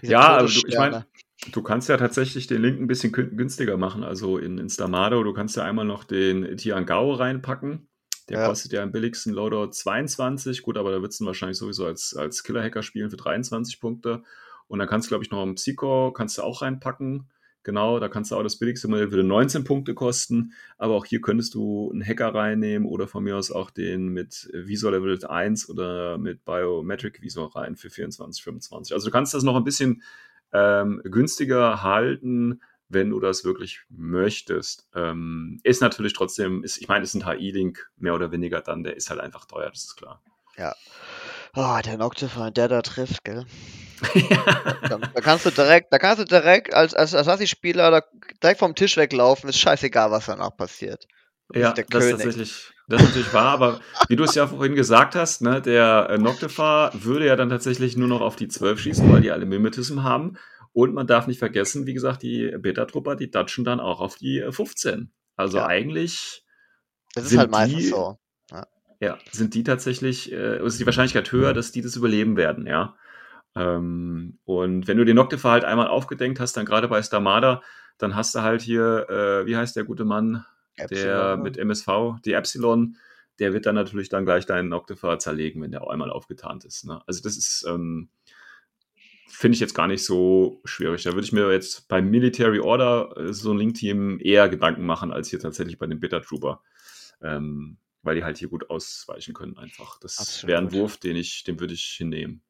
Diese 0.00 0.12
ja, 0.12 0.36
also 0.36 0.66
ich 0.66 0.76
meine, 0.76 1.06
du 1.50 1.62
kannst 1.62 1.88
ja 1.88 1.96
tatsächlich 1.96 2.46
den 2.46 2.62
Link 2.62 2.80
ein 2.80 2.86
bisschen 2.86 3.12
günstiger 3.12 3.76
machen. 3.76 4.04
Also 4.04 4.38
in, 4.38 4.68
Stamado, 4.68 5.22
du 5.24 5.32
kannst 5.32 5.56
ja 5.56 5.64
einmal 5.64 5.84
noch 5.84 6.04
den 6.04 6.56
Tiangao 6.56 7.12
reinpacken. 7.12 7.88
Der 8.28 8.40
ja. 8.40 8.46
kostet 8.46 8.72
ja 8.72 8.82
am 8.82 8.92
billigsten 8.92 9.32
Loadout 9.32 9.72
22. 9.72 10.62
Gut, 10.62 10.78
aber 10.78 10.92
da 10.92 11.00
würdest 11.00 11.20
du 11.20 11.26
wahrscheinlich 11.26 11.58
sowieso 11.58 11.86
als, 11.86 12.14
als 12.14 12.44
Killer-Hacker 12.44 12.82
spielen 12.82 13.10
für 13.10 13.16
23 13.16 13.80
Punkte. 13.80 14.22
Und 14.68 14.78
dann 14.78 14.88
kannst 14.88 15.08
du, 15.08 15.10
glaube 15.10 15.24
ich, 15.24 15.30
noch 15.30 15.42
einen 15.42 15.56
Psycho, 15.56 16.12
kannst 16.12 16.38
du 16.38 16.42
auch 16.42 16.62
reinpacken. 16.62 17.28
Genau, 17.64 18.00
da 18.00 18.08
kannst 18.08 18.30
du 18.30 18.36
auch 18.36 18.42
das 18.42 18.58
billigste 18.58 18.88
Modell 18.88 19.12
würde 19.12 19.22
19 19.22 19.62
Punkte 19.62 19.94
kosten, 19.94 20.52
aber 20.78 20.94
auch 20.94 21.04
hier 21.04 21.20
könntest 21.20 21.54
du 21.54 21.90
einen 21.92 22.04
Hacker 22.04 22.34
reinnehmen 22.34 22.88
oder 22.88 23.06
von 23.06 23.22
mir 23.22 23.36
aus 23.36 23.52
auch 23.52 23.70
den 23.70 24.08
mit 24.08 24.50
Visor 24.52 24.90
Level 24.90 25.24
1 25.24 25.68
oder 25.68 26.18
mit 26.18 26.44
Biometric 26.44 27.22
Visor 27.22 27.54
rein 27.54 27.76
für 27.76 27.88
24, 27.88 28.42
25. 28.42 28.94
Also 28.94 29.06
du 29.06 29.12
kannst 29.12 29.32
das 29.34 29.44
noch 29.44 29.54
ein 29.54 29.62
bisschen 29.62 30.02
ähm, 30.52 31.00
günstiger 31.04 31.82
halten, 31.82 32.60
wenn 32.88 33.10
du 33.10 33.20
das 33.20 33.44
wirklich 33.44 33.80
möchtest. 33.88 34.88
Ähm, 34.94 35.60
ist 35.62 35.80
natürlich 35.80 36.12
trotzdem, 36.12 36.62
ist, 36.62 36.78
ich 36.78 36.88
meine, 36.88 37.04
es 37.04 37.14
ist 37.14 37.22
ein 37.22 37.26
HI-Link 37.26 37.90
mehr 37.96 38.14
oder 38.14 38.32
weniger 38.32 38.60
dann, 38.60 38.84
der 38.84 38.96
ist 38.96 39.10
halt 39.10 39.20
einfach 39.20 39.46
teuer, 39.46 39.70
das 39.70 39.84
ist 39.84 39.96
klar. 39.96 40.22
Ja. 40.56 40.74
Oh, 41.54 41.78
der 41.84 41.98
Noctify, 41.98 42.50
der 42.50 42.68
da 42.68 42.82
trifft, 42.82 43.24
gell? 43.24 43.44
Da, 44.88 44.98
da, 44.98 45.20
kannst 45.20 45.46
du 45.46 45.50
direkt, 45.50 45.92
da 45.92 45.98
kannst 45.98 46.20
du 46.20 46.24
direkt 46.24 46.74
als, 46.74 46.92
als 46.92 47.14
Assassin-Spieler 47.14 48.02
direkt 48.42 48.58
vom 48.58 48.74
Tisch 48.74 48.96
weglaufen, 48.96 49.48
ist 49.48 49.58
scheißegal, 49.58 50.10
was 50.10 50.26
danach 50.26 50.54
passiert. 50.56 51.06
ja, 51.54 51.72
das 51.72 52.04
ist 52.04 52.10
tatsächlich, 52.10 52.72
das 52.88 53.00
ist 53.00 53.08
natürlich 53.08 53.32
wahr, 53.32 53.52
aber 53.52 53.80
wie 54.08 54.16
du 54.16 54.24
es 54.24 54.34
ja 54.34 54.46
vorhin 54.46 54.74
gesagt 54.74 55.14
hast, 55.14 55.42
ne, 55.42 55.62
der 55.62 56.08
äh, 56.10 56.18
Noctifer 56.18 56.90
würde 56.94 57.26
ja 57.26 57.36
dann 57.36 57.48
tatsächlich 57.48 57.96
nur 57.96 58.08
noch 58.08 58.20
auf 58.20 58.36
die 58.36 58.48
12 58.48 58.80
schießen, 58.80 59.12
weil 59.12 59.20
die 59.20 59.30
alle 59.30 59.46
Mimetism 59.46 60.02
haben. 60.02 60.36
Und 60.72 60.94
man 60.94 61.06
darf 61.06 61.26
nicht 61.26 61.38
vergessen, 61.38 61.86
wie 61.86 61.94
gesagt, 61.94 62.22
die 62.22 62.54
Beta-Trupper, 62.58 63.14
die 63.14 63.30
datschen 63.30 63.64
dann 63.64 63.78
auch 63.78 64.00
auf 64.00 64.16
die 64.16 64.42
15. 64.48 65.00
Äh, 65.00 65.06
also 65.36 65.58
ja. 65.58 65.66
eigentlich. 65.66 66.44
Das 67.14 67.30
ist 67.30 67.38
halt 67.38 67.50
meistens 67.50 67.82
die, 67.82 67.88
so. 67.88 68.18
Ja. 68.50 68.66
ja. 69.00 69.18
sind 69.30 69.54
die 69.54 69.64
tatsächlich, 69.64 70.32
äh, 70.32 70.64
ist 70.64 70.80
die 70.80 70.86
Wahrscheinlichkeit 70.86 71.30
höher, 71.30 71.52
dass 71.52 71.72
die 71.72 71.82
das 71.82 71.96
überleben 71.96 72.36
werden, 72.36 72.66
ja. 72.66 72.96
Ähm, 73.54 74.38
und 74.44 74.88
wenn 74.88 74.96
du 74.96 75.04
den 75.04 75.16
Noctifer 75.16 75.50
halt 75.50 75.64
einmal 75.64 75.88
aufgedenkt 75.88 76.40
hast, 76.40 76.56
dann 76.56 76.64
gerade 76.64 76.88
bei 76.88 77.02
Stamada, 77.02 77.62
dann 77.98 78.16
hast 78.16 78.34
du 78.34 78.40
halt 78.40 78.62
hier, 78.62 79.08
äh, 79.10 79.46
wie 79.46 79.56
heißt 79.56 79.76
der 79.76 79.84
gute 79.84 80.04
Mann, 80.06 80.46
Epsilon, 80.76 81.04
der 81.04 81.36
mit 81.36 81.56
MSV, 81.56 81.88
die 82.24 82.32
Epsilon, 82.32 82.96
der 83.38 83.52
wird 83.52 83.66
dann 83.66 83.74
natürlich 83.74 84.08
dann 84.08 84.24
gleich 84.24 84.46
deinen 84.46 84.68
Noctifer 84.68 85.18
zerlegen, 85.18 85.62
wenn 85.62 85.70
der 85.70 85.88
einmal 85.88 86.10
aufgetarnt 86.10 86.64
ist. 86.64 86.84
Ne? 86.84 87.02
Also 87.06 87.22
das 87.22 87.36
ist, 87.36 87.64
ähm, 87.68 88.08
finde 89.28 89.54
ich 89.54 89.60
jetzt 89.60 89.74
gar 89.74 89.88
nicht 89.88 90.04
so 90.04 90.60
schwierig. 90.64 91.02
Da 91.02 91.12
würde 91.12 91.24
ich 91.24 91.32
mir 91.32 91.50
jetzt 91.50 91.88
beim 91.88 92.10
Military 92.10 92.60
Order 92.60 93.16
äh, 93.16 93.32
so 93.32 93.52
ein 93.52 93.58
Link-Team 93.58 94.20
eher 94.20 94.48
Gedanken 94.48 94.84
machen, 94.84 95.12
als 95.12 95.28
hier 95.28 95.40
tatsächlich 95.40 95.78
bei 95.78 95.86
dem 95.86 96.00
Beta 96.00 96.20
Trooper. 96.20 96.62
Ähm, 97.20 97.78
weil 98.02 98.16
die 98.16 98.24
halt 98.24 98.38
hier 98.38 98.48
gut 98.48 98.68
ausweichen 98.68 99.32
können 99.32 99.56
einfach. 99.56 99.98
Das 100.00 100.46
wäre 100.46 100.58
ein 100.58 100.72
Wurf, 100.72 100.96
den 100.96 101.16
ich, 101.16 101.44
den 101.44 101.60
würde 101.60 101.74
ich 101.74 101.84
hinnehmen. 101.84 102.42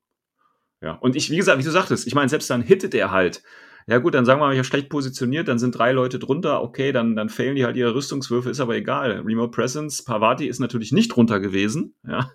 Ja, 0.81 0.95
und 0.95 1.15
ich, 1.15 1.31
wie 1.31 1.37
gesagt, 1.37 1.59
wie 1.59 1.65
du 1.65 1.71
sagtest, 1.71 2.07
ich 2.07 2.15
meine, 2.15 2.29
selbst 2.29 2.51
dann 2.51 2.63
hittet 2.63 2.95
er 2.95 3.11
halt. 3.11 3.43
Ja 3.87 3.99
gut, 3.99 4.15
dann 4.15 4.25
sagen 4.25 4.41
wir 4.41 4.47
mal, 4.47 4.53
ich 4.53 4.59
habe 4.59 4.67
schlecht 4.67 4.89
positioniert, 4.89 5.49
dann 5.49 5.59
sind 5.59 5.77
drei 5.77 5.93
Leute 5.93 6.19
drunter, 6.19 6.63
okay, 6.63 6.93
dann, 6.93 7.17
dann 7.17 7.29
failen 7.29 7.57
die 7.57 7.65
halt 7.65 7.77
ihre 7.77 7.95
Rüstungswürfe, 7.95 8.51
ist 8.51 8.61
aber 8.61 8.77
egal. 8.77 9.21
Remote 9.21 9.51
Presence, 9.51 10.05
Pavati 10.05 10.47
ist 10.47 10.61
natürlich 10.61 10.93
nicht 10.93 11.09
drunter 11.09 11.41
gewesen, 11.41 11.95
ja. 12.07 12.31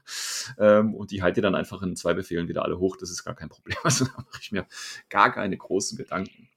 Ähm, 0.60 0.94
und 0.94 1.12
die 1.12 1.22
halte 1.22 1.42
dann 1.42 1.56
einfach 1.56 1.82
in 1.82 1.96
zwei 1.96 2.14
Befehlen 2.14 2.48
wieder 2.48 2.64
alle 2.64 2.80
hoch, 2.80 2.98
das 2.98 3.12
ist 3.12 3.24
gar 3.24 3.36
kein 3.36 3.50
Problem. 3.50 3.78
Also 3.88 4.06
da 4.06 4.12
mache 4.18 4.40
ich 4.42 4.52
mir 4.52 4.66
gar 5.10 5.32
keine 5.32 5.56
großen 5.56 5.98
Gedanken. 5.98 6.50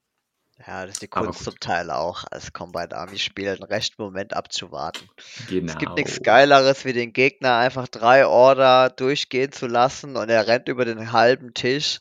Ja, 0.66 0.84
das 0.84 0.96
ist 0.96 1.02
die 1.02 1.08
Kunst 1.08 1.42
zum 1.44 1.58
Teil 1.58 1.90
auch, 1.90 2.24
als 2.30 2.52
Combine 2.52 2.94
Army 2.94 3.18
Spieler 3.18 3.56
den 3.56 3.64
rechten 3.64 4.02
Moment 4.02 4.34
abzuwarten. 4.34 5.08
Genau. 5.48 5.72
Es 5.72 5.78
gibt 5.78 5.94
nichts 5.96 6.16
genau. 6.16 6.24
Geileres, 6.24 6.84
wie 6.84 6.92
den 6.92 7.14
Gegner 7.14 7.56
einfach 7.56 7.88
drei 7.88 8.26
Order 8.26 8.90
durchgehen 8.90 9.52
zu 9.52 9.66
lassen 9.66 10.16
und 10.16 10.28
er 10.28 10.46
rennt 10.46 10.68
über 10.68 10.84
den 10.84 11.12
halben 11.12 11.54
Tisch. 11.54 12.00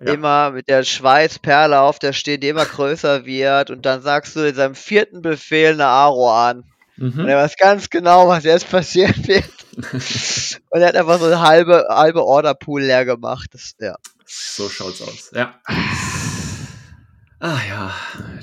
Ja. 0.00 0.12
Immer 0.12 0.50
mit 0.50 0.68
der 0.68 0.84
Schweißperle 0.84 1.80
auf 1.80 1.98
der 1.98 2.12
Stirn, 2.12 2.40
die 2.40 2.48
immer 2.48 2.64
größer 2.64 3.24
wird 3.24 3.70
und 3.70 3.86
dann 3.86 4.02
sagst 4.02 4.36
du 4.36 4.40
in 4.40 4.54
seinem 4.54 4.74
vierten 4.74 5.22
Befehl 5.22 5.72
eine 5.72 5.86
Aro 5.86 6.30
an. 6.30 6.64
Mhm. 6.96 7.20
Und 7.20 7.28
er 7.28 7.38
weiß 7.38 7.56
ganz 7.56 7.90
genau, 7.90 8.28
was 8.28 8.44
jetzt 8.44 8.70
passieren 8.70 9.26
wird. 9.26 9.44
und 10.70 10.80
er 10.80 10.88
hat 10.88 10.96
einfach 10.96 11.18
so 11.18 11.26
eine 11.26 11.40
halbe, 11.40 11.86
halbe 11.88 12.24
Order-Pool 12.24 12.82
leer 12.82 13.04
gemacht. 13.04 13.50
Das, 13.52 13.74
ja. 13.80 13.96
So 14.24 14.68
schaut's 14.68 15.02
aus. 15.02 15.30
Ja. 15.34 15.60
Ah 17.38 17.60
ja, 17.68 17.94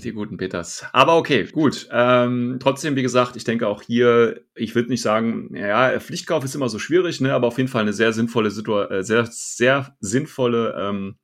die 0.04 0.12
guten 0.12 0.38
Peters. 0.38 0.86
Aber 0.94 1.18
okay, 1.18 1.46
gut. 1.46 1.90
Ähm, 1.92 2.58
trotzdem, 2.62 2.96
wie 2.96 3.02
gesagt, 3.02 3.36
ich 3.36 3.44
denke 3.44 3.68
auch 3.68 3.82
hier, 3.82 4.42
ich 4.54 4.76
würde 4.76 4.90
nicht 4.90 5.02
sagen, 5.02 5.50
ja, 5.56 6.00
Pflichtkauf 6.00 6.44
ist 6.44 6.54
immer 6.54 6.70
so 6.70 6.78
schwierig, 6.78 7.20
ne, 7.20 7.34
aber 7.34 7.48
auf 7.48 7.58
jeden 7.58 7.70
Fall 7.70 7.82
eine 7.82 7.94
sehr 7.94 8.14
sinnvolle 8.14 8.52
Situation, 8.52 9.00
äh, 9.00 9.04
sehr, 9.04 9.28
sehr 9.32 9.98
sinnvolle 10.00 10.76
ähm, 10.80 11.16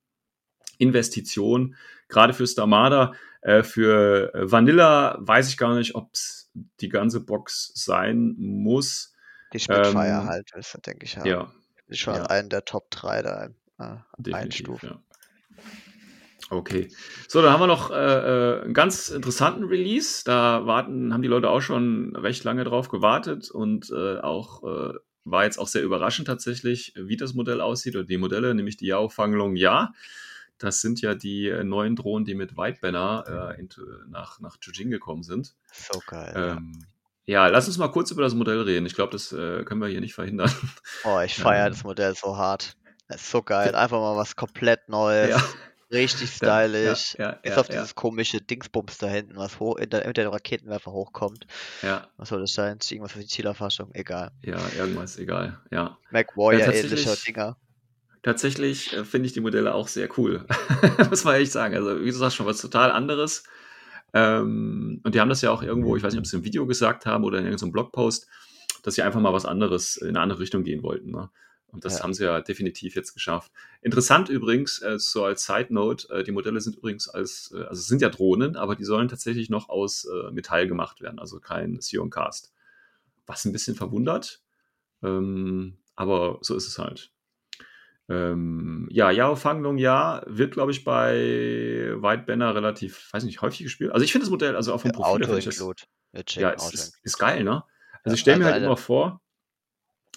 Investition, 0.79 1.75
gerade 2.07 2.33
für 2.33 2.47
Stamada. 2.47 3.13
Äh, 3.41 3.63
für 3.63 4.31
Vanilla 4.33 5.17
weiß 5.19 5.49
ich 5.49 5.57
gar 5.57 5.75
nicht, 5.75 5.95
ob 5.95 6.09
es 6.13 6.51
die 6.81 6.89
ganze 6.89 7.23
Box 7.23 7.71
sein 7.75 8.35
muss. 8.37 9.13
Die 9.53 9.59
Spitfire 9.59 10.21
ähm, 10.21 10.25
halt, 10.25 10.49
das 10.53 10.75
denke 10.85 11.05
ich 11.05 11.15
ja. 11.15 11.25
Ja. 11.25 11.53
Ist 11.87 11.99
schon 11.99 12.15
ja. 12.15 12.25
einen 12.25 12.49
der 12.49 12.65
Top 12.65 12.91
3 12.91 13.21
da 13.21 13.49
äh, 13.79 14.33
einstufen. 14.33 14.89
Ja. 14.89 15.01
Okay. 16.51 16.89
So, 17.27 17.41
dann 17.41 17.51
haben 17.51 17.61
wir 17.61 17.67
noch 17.67 17.91
äh, 17.91 17.95
äh, 17.95 18.61
einen 18.63 18.73
ganz 18.73 19.09
interessanten 19.09 19.65
Release. 19.65 20.23
Da 20.25 20.65
warten, 20.65 21.13
haben 21.13 21.21
die 21.21 21.27
Leute 21.27 21.49
auch 21.49 21.61
schon 21.61 22.15
recht 22.15 22.43
lange 22.43 22.63
drauf 22.63 22.89
gewartet 22.89 23.51
und 23.51 23.91
äh, 23.91 24.19
auch 24.19 24.63
äh, 24.63 24.93
war 25.25 25.43
jetzt 25.43 25.59
auch 25.59 25.67
sehr 25.67 25.83
überraschend 25.83 26.27
tatsächlich, 26.27 26.93
wie 26.95 27.17
das 27.17 27.33
Modell 27.33 27.61
aussieht 27.61 27.95
oder 27.95 28.05
die 28.05 28.17
Modelle, 28.17 28.55
nämlich 28.55 28.77
die 28.77 28.87
Yao 28.87 29.09
Fanglong 29.09 29.55
Ja. 29.55 29.93
Das 30.59 30.81
sind 30.81 31.01
ja 31.01 31.15
die 31.15 31.47
äh, 31.47 31.63
neuen 31.63 31.95
Drohnen, 31.95 32.25
die 32.25 32.35
mit 32.35 32.57
White 32.57 32.79
Banner 32.81 33.55
äh, 33.57 33.59
into, 33.59 33.81
nach, 34.07 34.39
nach 34.39 34.57
Jujing 34.61 34.91
gekommen 34.91 35.23
sind. 35.23 35.55
So 35.71 35.99
geil. 36.05 36.33
Ähm, 36.35 36.85
ja. 37.25 37.45
ja. 37.45 37.47
lass 37.47 37.67
uns 37.67 37.77
mal 37.77 37.89
kurz 37.89 38.11
über 38.11 38.21
das 38.21 38.35
Modell 38.35 38.61
reden. 38.61 38.85
Ich 38.85 38.95
glaube, 38.95 39.11
das 39.11 39.29
können 39.29 39.79
wir 39.79 39.87
hier 39.87 40.01
nicht 40.01 40.13
verhindern. 40.13 40.51
Oh, 41.03 41.19
ich 41.19 41.35
feiere 41.41 41.67
ähm, 41.67 41.73
das 41.73 41.83
Modell 41.83 42.15
so 42.15 42.37
hart. 42.37 42.77
Das 43.07 43.21
ist 43.21 43.31
so 43.31 43.41
geil. 43.41 43.73
Einfach 43.73 43.99
mal 43.99 44.15
was 44.15 44.35
komplett 44.35 44.87
Neues. 44.87 45.29
Ja. 45.29 45.43
Richtig 45.91 46.29
stylisch. 46.29 47.15
Ja, 47.17 47.31
ja, 47.31 47.39
Bis 47.41 47.57
auf 47.57 47.67
dieses 47.67 47.95
komische 47.95 48.41
Dingsbums 48.41 48.99
da 48.99 49.07
hinten, 49.07 49.35
was 49.37 49.59
hoch, 49.59 49.77
in 49.77 49.89
der, 49.89 50.05
mit 50.05 50.17
der 50.17 50.31
Raketenwerfer 50.31 50.91
hochkommt. 50.91 51.47
Ja. 51.81 52.07
Was 52.17 52.29
soll 52.29 52.41
das 52.41 52.53
sein? 52.53 52.77
Irgendwas 52.89 53.13
für 53.13 53.19
die 53.19 53.27
Zielerfassung? 53.27 53.89
Egal. 53.93 54.31
Ja, 54.43 54.59
irgendwas, 54.77 55.17
egal. 55.17 55.59
Ja. 55.71 55.97
Mac 56.11 56.37
Warrior 56.37 56.71
ähnlicher 56.71 57.15
Dinger. 57.15 57.57
Tatsächlich 58.23 58.93
äh, 58.93 59.05
finde 59.05 59.27
ich 59.27 59.33
die 59.33 59.41
Modelle 59.41 59.73
auch 59.73 59.87
sehr 59.87 60.09
cool. 60.17 60.45
Muss 61.09 61.23
man 61.23 61.35
echt 61.35 61.51
sagen. 61.51 61.75
Also, 61.75 62.01
wie 62.01 62.11
du 62.11 62.17
sagst, 62.17 62.37
schon 62.37 62.45
was 62.45 62.61
total 62.61 62.91
anderes. 62.91 63.43
Ähm, 64.13 65.01
und 65.03 65.15
die 65.15 65.19
haben 65.19 65.29
das 65.29 65.41
ja 65.41 65.51
auch 65.51 65.61
irgendwo, 65.61 65.95
ich 65.95 66.03
weiß 66.03 66.13
nicht, 66.13 66.19
ob 66.19 66.27
sie 66.27 66.37
im 66.37 66.43
Video 66.43 66.65
gesagt 66.65 67.05
haben 67.05 67.23
oder 67.23 67.39
in 67.39 67.45
irgendeinem 67.45 67.71
Blogpost, 67.71 68.27
dass 68.83 68.95
sie 68.95 69.01
einfach 69.03 69.19
mal 69.19 69.33
was 69.33 69.45
anderes 69.45 69.97
in 69.97 70.09
eine 70.09 70.21
andere 70.21 70.39
Richtung 70.39 70.63
gehen 70.63 70.83
wollten. 70.83 71.11
Ne? 71.11 71.29
Und 71.71 71.85
das 71.85 71.97
ja. 71.97 72.03
haben 72.03 72.13
sie 72.13 72.23
ja 72.23 72.41
definitiv 72.41 72.95
jetzt 72.95 73.13
geschafft. 73.13 73.51
Interessant 73.81 74.29
übrigens, 74.29 74.81
äh, 74.81 74.97
so 74.97 75.23
als 75.23 75.45
Side 75.45 75.67
Note, 75.69 76.11
äh, 76.11 76.23
die 76.23 76.31
Modelle 76.31 76.59
sind 76.61 76.77
übrigens 76.77 77.07
als, 77.07 77.53
äh, 77.55 77.63
also 77.63 77.81
sind 77.81 78.01
ja 78.01 78.09
Drohnen, 78.09 78.55
aber 78.55 78.75
die 78.75 78.85
sollen 78.85 79.07
tatsächlich 79.07 79.49
noch 79.49 79.69
aus 79.69 80.05
äh, 80.05 80.31
Metall 80.31 80.67
gemacht 80.67 81.01
werden, 81.01 81.19
also 81.19 81.39
kein 81.39 81.79
Sion 81.81 82.09
Cast. 82.09 82.51
Was 83.27 83.45
ein 83.45 83.51
bisschen 83.51 83.75
verwundert, 83.75 84.41
ähm, 85.03 85.77
aber 85.95 86.39
so 86.41 86.55
ist 86.55 86.67
es 86.67 86.79
halt. 86.79 87.11
Ähm, 88.09 88.87
ja, 88.91 89.11
Yao 89.11 89.35
Fanglong 89.35 89.77
ja, 89.77 90.23
wird, 90.25 90.53
glaube 90.53 90.71
ich, 90.71 90.83
bei 90.83 91.93
White 91.97 92.23
Banner 92.25 92.55
relativ, 92.55 93.07
weiß 93.13 93.23
nicht, 93.23 93.41
häufig 93.41 93.63
gespielt. 93.63 93.91
Also 93.91 94.03
ich 94.03 94.11
finde 94.11 94.25
das 94.25 94.31
Modell, 94.31 94.55
also 94.55 94.73
auch 94.73 94.81
vom 94.81 94.91
Profil. 94.91 95.25
Auto 95.25 95.35
das, 96.11 96.35
ja, 96.35 96.49
ist, 96.49 96.73
ist, 96.73 96.99
ist, 97.03 97.19
geil, 97.19 97.43
ne? 97.43 97.63
Also 98.03 98.15
ich 98.15 98.21
stelle 98.21 98.39
mir 98.39 98.45
halt 98.45 98.63
immer 98.63 98.77
vor, 98.77 99.21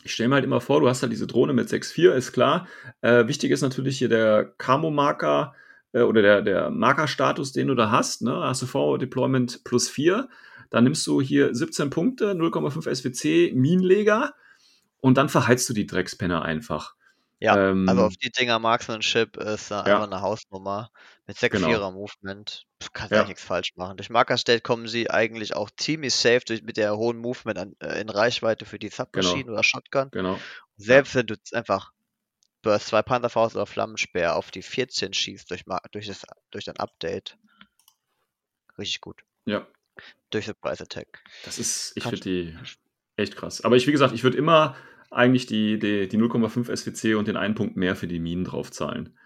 ich 0.04 0.14
stelle 0.14 0.30
mir 0.30 0.36
halt 0.36 0.44
immer 0.44 0.60
vor, 0.60 0.80
du 0.80 0.88
hast 0.88 1.02
halt 1.02 1.12
diese 1.12 1.26
Drohne 1.26 1.52
mit 1.52 1.68
6.4, 1.68 2.12
ist 2.12 2.32
klar. 2.32 2.66
Äh, 3.02 3.26
wichtig 3.28 3.50
ist 3.50 3.60
natürlich 3.60 3.98
hier 3.98 4.08
der 4.08 4.54
Camo-Marker 4.56 5.54
äh, 5.92 6.00
oder 6.00 6.22
der, 6.22 6.42
der 6.42 6.70
Markerstatus, 6.70 7.52
den 7.52 7.68
du 7.68 7.74
da 7.74 7.90
hast. 7.90 8.22
Ne? 8.22 8.34
Hast 8.34 8.62
du 8.62 8.66
Forward 8.66 9.02
Deployment 9.02 9.64
plus 9.64 9.88
4. 9.88 10.28
Dann 10.70 10.84
nimmst 10.84 11.06
du 11.06 11.20
hier 11.20 11.54
17 11.54 11.90
Punkte, 11.90 12.32
0,5 12.32 12.94
SWC, 12.94 13.52
Minenleger 13.54 14.34
und 15.00 15.18
dann 15.18 15.28
verheizt 15.28 15.68
du 15.68 15.74
die 15.74 15.86
Dreckspenner 15.86 16.42
einfach. 16.42 16.94
Ja, 17.42 17.54
also 17.54 17.72
ähm, 17.72 17.88
also 17.88 18.04
auf 18.04 18.16
die 18.16 18.30
Dinger 18.30 18.60
Marksmanship 18.60 19.36
ist 19.36 19.72
da 19.72 19.84
ja. 19.84 19.94
einfach 19.94 20.06
eine 20.06 20.20
Hausnummer. 20.20 20.90
Mit 21.26 21.36
6 21.36 21.56
genau. 21.56 21.68
4er 21.68 21.92
Movement 21.92 22.66
kannst 22.92 23.10
du 23.10 23.16
ja. 23.16 23.24
nichts 23.24 23.42
falsch 23.42 23.72
machen. 23.74 23.96
Durch 23.96 24.10
Markerstate 24.10 24.60
kommen 24.60 24.86
sie 24.86 25.10
eigentlich 25.10 25.56
auch 25.56 25.68
ziemlich 25.76 26.14
safe 26.14 26.42
durch, 26.46 26.62
mit 26.62 26.76
der 26.76 26.96
hohen 26.96 27.18
Movement 27.18 27.58
an, 27.58 27.74
äh, 27.80 28.00
in 28.00 28.10
Reichweite 28.10 28.64
für 28.64 28.78
die 28.78 28.90
Submaschine 28.90 29.42
genau. 29.42 29.54
oder 29.54 29.64
Shotgun. 29.64 30.08
Genau. 30.12 30.38
Selbst 30.76 31.16
wenn 31.16 31.26
du 31.26 31.34
einfach 31.52 31.90
Burst 32.62 32.86
2 32.88 33.02
Pantherfaust 33.02 33.56
oder 33.56 33.66
Flammenspeer 33.66 34.36
auf 34.36 34.52
die 34.52 34.62
14 34.62 35.12
schießt 35.12 35.50
durch, 35.50 35.64
durch, 35.90 36.06
das, 36.06 36.24
durch 36.52 36.64
dein 36.66 36.76
Update. 36.76 37.36
Richtig 38.78 39.00
gut. 39.00 39.22
Ja. 39.46 39.66
Durch 40.30 40.46
Surprise 40.46 40.84
Attack. 40.84 41.24
Das 41.44 41.58
ist, 41.58 41.92
ich 41.96 42.04
finde 42.04 42.20
die 42.20 42.56
echt 43.16 43.34
krass. 43.34 43.62
Aber 43.62 43.74
ich, 43.74 43.88
wie 43.88 43.92
gesagt, 43.92 44.14
ich 44.14 44.22
würde 44.22 44.38
immer 44.38 44.76
eigentlich 45.12 45.46
die, 45.46 45.78
die, 45.78 46.08
die 46.08 46.18
0,5 46.18 46.74
SWC 46.74 47.14
und 47.14 47.28
den 47.28 47.36
einen 47.36 47.54
Punkt 47.54 47.76
mehr 47.76 47.96
für 47.96 48.06
die 48.06 48.20
Minen 48.20 48.44
draufzahlen. 48.44 49.16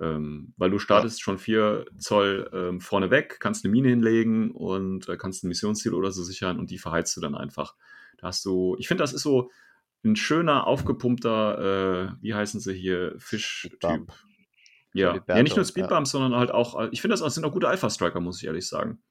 Ähm, 0.00 0.54
weil 0.56 0.70
du 0.70 0.78
startest 0.78 1.18
ja. 1.18 1.24
schon 1.24 1.38
4 1.38 1.86
Zoll 1.98 2.50
ähm, 2.52 2.80
vorne 2.80 3.10
weg, 3.10 3.38
kannst 3.40 3.64
eine 3.64 3.72
Mine 3.72 3.88
hinlegen 3.88 4.52
und 4.52 5.08
äh, 5.08 5.16
kannst 5.16 5.42
ein 5.42 5.48
Missionsziel 5.48 5.92
oder 5.92 6.12
so 6.12 6.22
sichern 6.22 6.58
und 6.58 6.70
die 6.70 6.78
verheizt 6.78 7.16
du 7.16 7.20
dann 7.20 7.34
einfach. 7.34 7.74
Da 8.18 8.28
hast 8.28 8.44
du, 8.44 8.76
ich 8.78 8.88
finde, 8.88 9.02
das 9.02 9.12
ist 9.12 9.22
so 9.22 9.50
ein 10.04 10.14
schöner, 10.14 10.66
aufgepumpter, 10.66 12.12
äh, 12.18 12.22
wie 12.22 12.34
heißen 12.34 12.60
sie 12.60 12.74
hier, 12.74 13.14
Fisch-Typ. 13.18 14.12
Ja. 14.94 15.20
ja, 15.26 15.42
nicht 15.42 15.56
nur 15.56 15.64
Speedbumps, 15.64 16.12
ja. 16.12 16.18
sondern 16.18 16.38
halt 16.38 16.52
auch, 16.52 16.80
äh, 16.80 16.88
ich 16.92 17.02
finde, 17.02 17.16
das 17.16 17.34
sind 17.34 17.44
auch 17.44 17.52
gute 17.52 17.68
Alpha-Striker, 17.68 18.20
muss 18.20 18.40
ich 18.40 18.46
ehrlich 18.46 18.68
sagen 18.68 19.02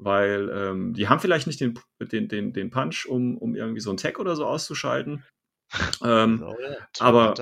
weil 0.00 0.50
ähm, 0.52 0.94
die 0.94 1.08
haben 1.08 1.20
vielleicht 1.20 1.46
nicht 1.46 1.60
den, 1.60 1.78
den, 2.00 2.28
den, 2.28 2.52
den 2.52 2.70
Punch, 2.70 3.06
um, 3.06 3.36
um 3.36 3.54
irgendwie 3.54 3.80
so 3.80 3.90
ein 3.90 3.96
Tag 3.96 4.18
oder 4.18 4.34
so 4.34 4.46
auszuschalten. 4.46 5.24
Ähm, 6.02 6.44
aber 6.98 7.34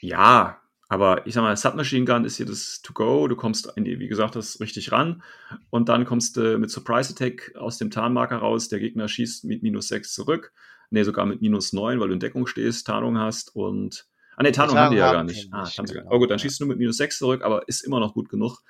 ja, 0.00 0.60
aber 0.88 1.26
ich 1.26 1.34
sag 1.34 1.42
mal, 1.42 1.56
Submachine 1.56 2.04
Gun 2.04 2.24
ist 2.24 2.36
hier 2.36 2.46
das 2.46 2.82
To-Go. 2.82 3.26
Du 3.26 3.34
kommst, 3.34 3.72
in 3.76 3.84
die, 3.84 3.98
wie 3.98 4.08
gesagt, 4.08 4.36
das 4.36 4.60
richtig 4.60 4.92
ran. 4.92 5.22
Und 5.70 5.88
dann 5.88 6.04
kommst 6.04 6.36
du 6.36 6.58
mit 6.58 6.70
Surprise 6.70 7.14
Attack 7.14 7.52
aus 7.56 7.78
dem 7.78 7.90
Tarnmarker 7.90 8.36
raus. 8.36 8.68
Der 8.68 8.78
Gegner 8.78 9.08
schießt 9.08 9.44
mit 9.44 9.62
minus 9.62 9.88
6 9.88 10.12
zurück. 10.12 10.52
Ne, 10.90 11.04
sogar 11.04 11.24
mit 11.24 11.40
minus 11.40 11.72
9, 11.72 11.98
weil 11.98 12.08
du 12.08 12.14
in 12.14 12.20
Deckung 12.20 12.46
stehst, 12.46 12.86
Tarnung 12.86 13.16
hast 13.16 13.56
und. 13.56 14.06
Ah, 14.36 14.42
ne, 14.42 14.52
Tarnung 14.52 14.76
haben 14.76 14.92
die 14.92 14.98
ja 14.98 15.12
gar 15.12 15.24
nicht. 15.24 15.48
Ah, 15.50 15.66
gar 15.74 15.82
nicht. 15.82 15.96
Oh 16.10 16.18
gut, 16.18 16.30
dann 16.30 16.38
schießt 16.38 16.60
du 16.60 16.64
nur 16.64 16.74
mit 16.74 16.78
minus 16.78 16.98
6 16.98 17.16
zurück, 17.16 17.42
aber 17.42 17.66
ist 17.68 17.80
immer 17.80 17.98
noch 17.98 18.12
gut 18.12 18.28
genug. 18.28 18.60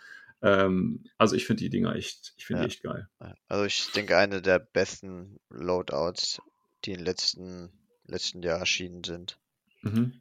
Ähm, 0.43 1.05
also 1.19 1.37
ich 1.37 1.47
finde 1.47 1.63
die 1.63 1.71
Dinger 1.71 1.95
echt, 1.95 2.35
ich 2.37 2.47
finde 2.47 2.63
ja. 2.63 2.67
die 2.67 2.73
echt 2.73 2.83
geil. 2.83 3.09
Also 3.49 3.65
ich 3.65 3.93
denke, 3.93 4.17
eine 4.17 4.43
der 4.43 4.59
besten 4.59 5.39
Loadouts, 5.51 6.43
die 6.85 6.93
im 6.93 7.05
letzten, 7.05 7.71
letzten 8.07 8.43
Jahr 8.43 8.59
erschienen 8.59 9.05
sind. 9.05 9.39
Mhm. 9.83 10.21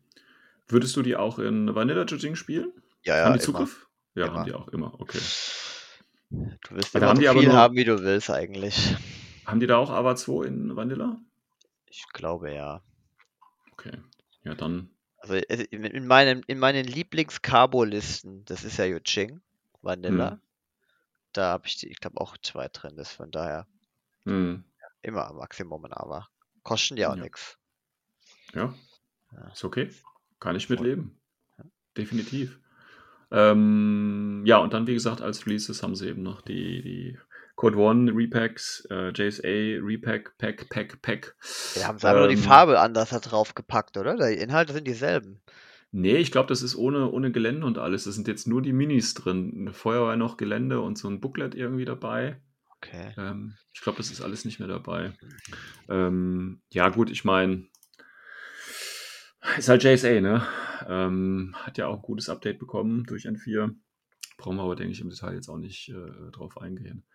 Würdest 0.68 0.96
du 0.96 1.02
die 1.02 1.16
auch 1.16 1.40
in 1.40 1.74
Vanilla 1.74 2.06
Judging 2.06 2.36
spielen? 2.36 2.72
Ja, 3.04 3.18
ja. 3.18 3.26
Haben 3.26 3.34
die 3.34 3.40
Zugriff? 3.40 3.88
Ja, 4.14 4.26
immer. 4.26 4.36
haben 4.36 4.46
die 4.46 4.54
auch 4.54 4.68
immer, 4.70 5.00
okay. 5.00 5.20
Du 6.30 6.76
wirst 6.76 6.96
immer 6.96 7.16
so 7.16 7.22
viel 7.22 7.48
nur, 7.48 7.54
haben, 7.54 7.76
wie 7.76 7.84
du 7.84 8.02
willst 8.04 8.30
eigentlich. 8.30 8.96
Haben 9.46 9.60
die 9.60 9.68
da 9.68 9.78
auch 9.78 9.90
AVA 9.90 10.16
2 10.16 10.46
in 10.46 10.76
Vanilla? 10.76 11.20
Ich 11.88 12.06
glaube 12.14 12.54
ja. 12.54 12.82
Okay, 13.74 13.98
ja 14.44 14.54
dann. 14.56 14.92
Also 15.18 15.36
in 15.36 16.08
meinen, 16.08 16.44
in 16.48 16.58
meinen 16.58 16.86
Lieblings-Carbo-Listen, 16.86 18.46
das 18.46 18.64
ist 18.64 18.78
ja 18.78 18.86
Yuching, 18.86 19.42
Vanilla. 19.82 20.32
Hm. 20.32 20.42
Da 21.34 21.52
habe 21.52 21.68
ich 21.68 21.78
die, 21.78 21.88
ich 21.90 22.00
glaube, 22.00 22.20
auch 22.20 22.38
zwei 22.38 22.68
drin. 22.68 22.96
Das 22.98 23.12
von 23.12 23.32
daher 23.32 23.68
hm. 24.26 24.64
immer 25.02 25.28
am 25.28 25.38
Maximum, 25.38 25.86
aber 25.86 26.30
kosten 26.64 26.98
ja 26.98 27.10
auch 27.12 27.16
ja. 27.16 27.24
nichts. 27.24 27.58
Ja. 28.54 28.74
ist 29.52 29.64
okay. 29.64 29.90
Kann 30.40 30.56
ich 30.56 30.70
mitleben. 30.70 31.20
Ja. 31.58 31.66
Definitiv. 31.98 32.60
Ähm, 33.32 34.44
ja, 34.46 34.58
und 34.58 34.74
dann, 34.74 34.88
wie 34.88 34.94
gesagt, 34.94 35.22
als 35.22 35.46
Releases 35.46 35.84
haben 35.84 35.96
sie 35.96 36.10
eben 36.10 36.22
noch 36.22 36.42
die, 36.42 36.82
die 36.82 37.18
Code 37.56 37.78
One 37.78 38.12
Repacks, 38.14 38.86
äh, 38.90 39.12
JSA 39.14 39.80
Repack, 39.86 40.38
Pack, 40.38 40.68
Pack, 40.70 41.02
Pack. 41.02 41.36
Wir 41.76 41.88
haben 41.88 41.96
einfach 41.96 42.12
ähm, 42.12 42.18
nur 42.18 42.28
die 42.28 42.36
ähm, 42.36 42.42
Farbe 42.42 42.80
anders 42.80 43.12
da 43.12 43.20
drauf 43.20 43.56
gepackt, 43.56 43.98
oder? 43.98 44.18
Die 44.18 44.36
Inhalte 44.36 44.74
sind 44.74 44.86
dieselben. 44.86 45.42
Nee, 45.92 46.18
ich 46.18 46.32
glaube, 46.32 46.48
das 46.48 46.62
ist 46.62 46.76
ohne, 46.76 47.12
ohne 47.12 47.32
Gelände 47.32 47.66
und 47.66 47.78
alles. 47.78 48.06
Das 48.06 48.16
sind 48.16 48.28
jetzt 48.28 48.48
nur 48.48 48.62
die 48.62 48.74
Minis 48.74 49.14
drin. 49.14 49.72
Vorher 49.74 50.04
war 50.04 50.16
noch 50.16 50.38
Gelände 50.38 50.80
und 50.80 50.98
so 50.98 51.10
ein 51.10 51.20
Booklet 51.20 51.54
irgendwie 51.54 51.86
dabei. 51.86 52.42
Okay. 52.78 53.14
Ähm, 53.18 53.56
ich 53.74 53.82
glaube, 53.82 53.98
das 53.98 54.10
ist 54.10 54.22
alles 54.22 54.46
nicht 54.46 54.60
mehr 54.60 54.70
dabei. 54.70 55.14
Ähm, 55.90 56.62
ja, 56.70 56.90
gut, 56.90 57.10
ich 57.10 57.26
meine, 57.26 57.68
ist 59.58 59.70
halt 59.70 59.84
JSA, 59.84 60.22
ne? 60.22 60.48
Ähm, 60.88 61.54
hat 61.58 61.78
ja 61.78 61.88
auch 61.88 61.98
ein 61.98 62.02
gutes 62.02 62.30
Update 62.30 62.60
bekommen 62.60 63.04
durch 63.04 63.26
N4. 63.26 63.76
Brauchen 64.38 64.58
wir 64.58 64.64
aber, 64.64 64.76
denke 64.76 64.94
ich, 64.94 65.02
im 65.02 65.10
Detail 65.10 65.36
jetzt 65.36 65.50
auch 65.50 65.58
nicht 65.58 65.90
äh, 65.90 66.32
drauf 66.32 66.58
eingehen. 66.60 67.06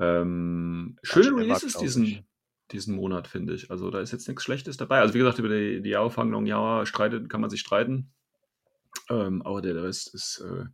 Ähm, 0.00 0.98
schöne 1.02 1.36
Releases 1.36 1.74
diesen, 1.78 2.26
diesen 2.72 2.94
Monat, 2.94 3.28
finde 3.28 3.54
ich. 3.54 3.70
Also 3.70 3.90
da 3.90 4.00
ist 4.00 4.12
jetzt 4.12 4.28
nichts 4.28 4.42
Schlechtes 4.42 4.76
dabei. 4.76 5.00
Also 5.00 5.14
wie 5.14 5.18
gesagt, 5.18 5.38
über 5.38 5.48
die, 5.48 5.80
die 5.82 5.92
Long 5.92 6.46
Yao 6.46 6.84
streitet, 6.84 7.28
kann 7.28 7.40
man 7.40 7.50
sich 7.50 7.60
streiten. 7.60 8.10
Ähm, 9.10 9.42
aber 9.42 9.62
der 9.62 9.82
Rest 9.82 10.14
ist 10.14 10.44
äh, 10.46 10.64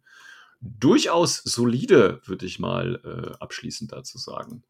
durchaus 0.61 1.37
solide, 1.37 2.21
würde 2.25 2.47
ich 2.47 2.59
mal 2.59 3.01
äh, 3.05 3.43
abschließend 3.43 3.93
dazu 3.93 4.19
sagen. 4.19 4.65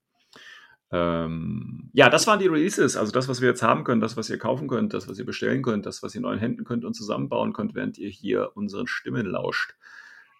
Ähm, 0.90 1.90
ja, 1.92 2.10
das 2.10 2.26
waren 2.26 2.38
die 2.38 2.46
Releases. 2.46 2.96
Also 2.96 3.12
das, 3.12 3.28
was 3.28 3.40
wir 3.40 3.48
jetzt 3.48 3.62
haben 3.62 3.84
können, 3.84 4.00
das, 4.00 4.16
was 4.16 4.30
ihr 4.30 4.38
kaufen 4.38 4.68
könnt, 4.68 4.92
das, 4.92 5.08
was 5.08 5.18
ihr 5.18 5.24
bestellen 5.24 5.62
könnt, 5.62 5.86
das, 5.86 6.02
was 6.02 6.14
ihr 6.14 6.20
in 6.20 6.24
euren 6.24 6.38
Händen 6.38 6.64
könnt 6.64 6.84
und 6.84 6.94
zusammenbauen 6.94 7.52
könnt, 7.52 7.74
während 7.74 7.98
ihr 7.98 8.10
hier 8.10 8.52
unseren 8.54 8.86
Stimmen 8.86 9.26
lauscht. 9.26 9.74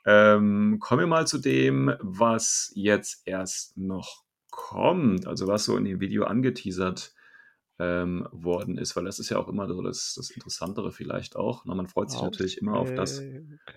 Ähm, 0.06 0.78
kommen 0.80 1.00
wir 1.00 1.06
mal 1.06 1.26
zu 1.26 1.38
dem, 1.38 1.94
was 2.00 2.70
jetzt 2.74 3.22
erst 3.24 3.76
noch 3.76 4.23
kommt, 4.54 5.26
also 5.26 5.48
was 5.48 5.64
so 5.64 5.76
in 5.76 5.84
dem 5.84 5.98
Video 5.98 6.24
angeteasert 6.24 7.12
ähm, 7.80 8.28
worden 8.30 8.78
ist, 8.78 8.94
weil 8.94 9.04
das 9.04 9.18
ist 9.18 9.30
ja 9.30 9.38
auch 9.38 9.48
immer 9.48 9.66
so 9.66 9.82
das, 9.82 10.14
das 10.14 10.30
Interessantere 10.30 10.92
vielleicht 10.92 11.34
auch. 11.34 11.64
Na, 11.64 11.74
man 11.74 11.88
freut 11.88 12.10
sich 12.10 12.20
okay. 12.20 12.26
natürlich 12.30 12.58
immer 12.58 12.76
auf 12.76 12.94
das, 12.94 13.20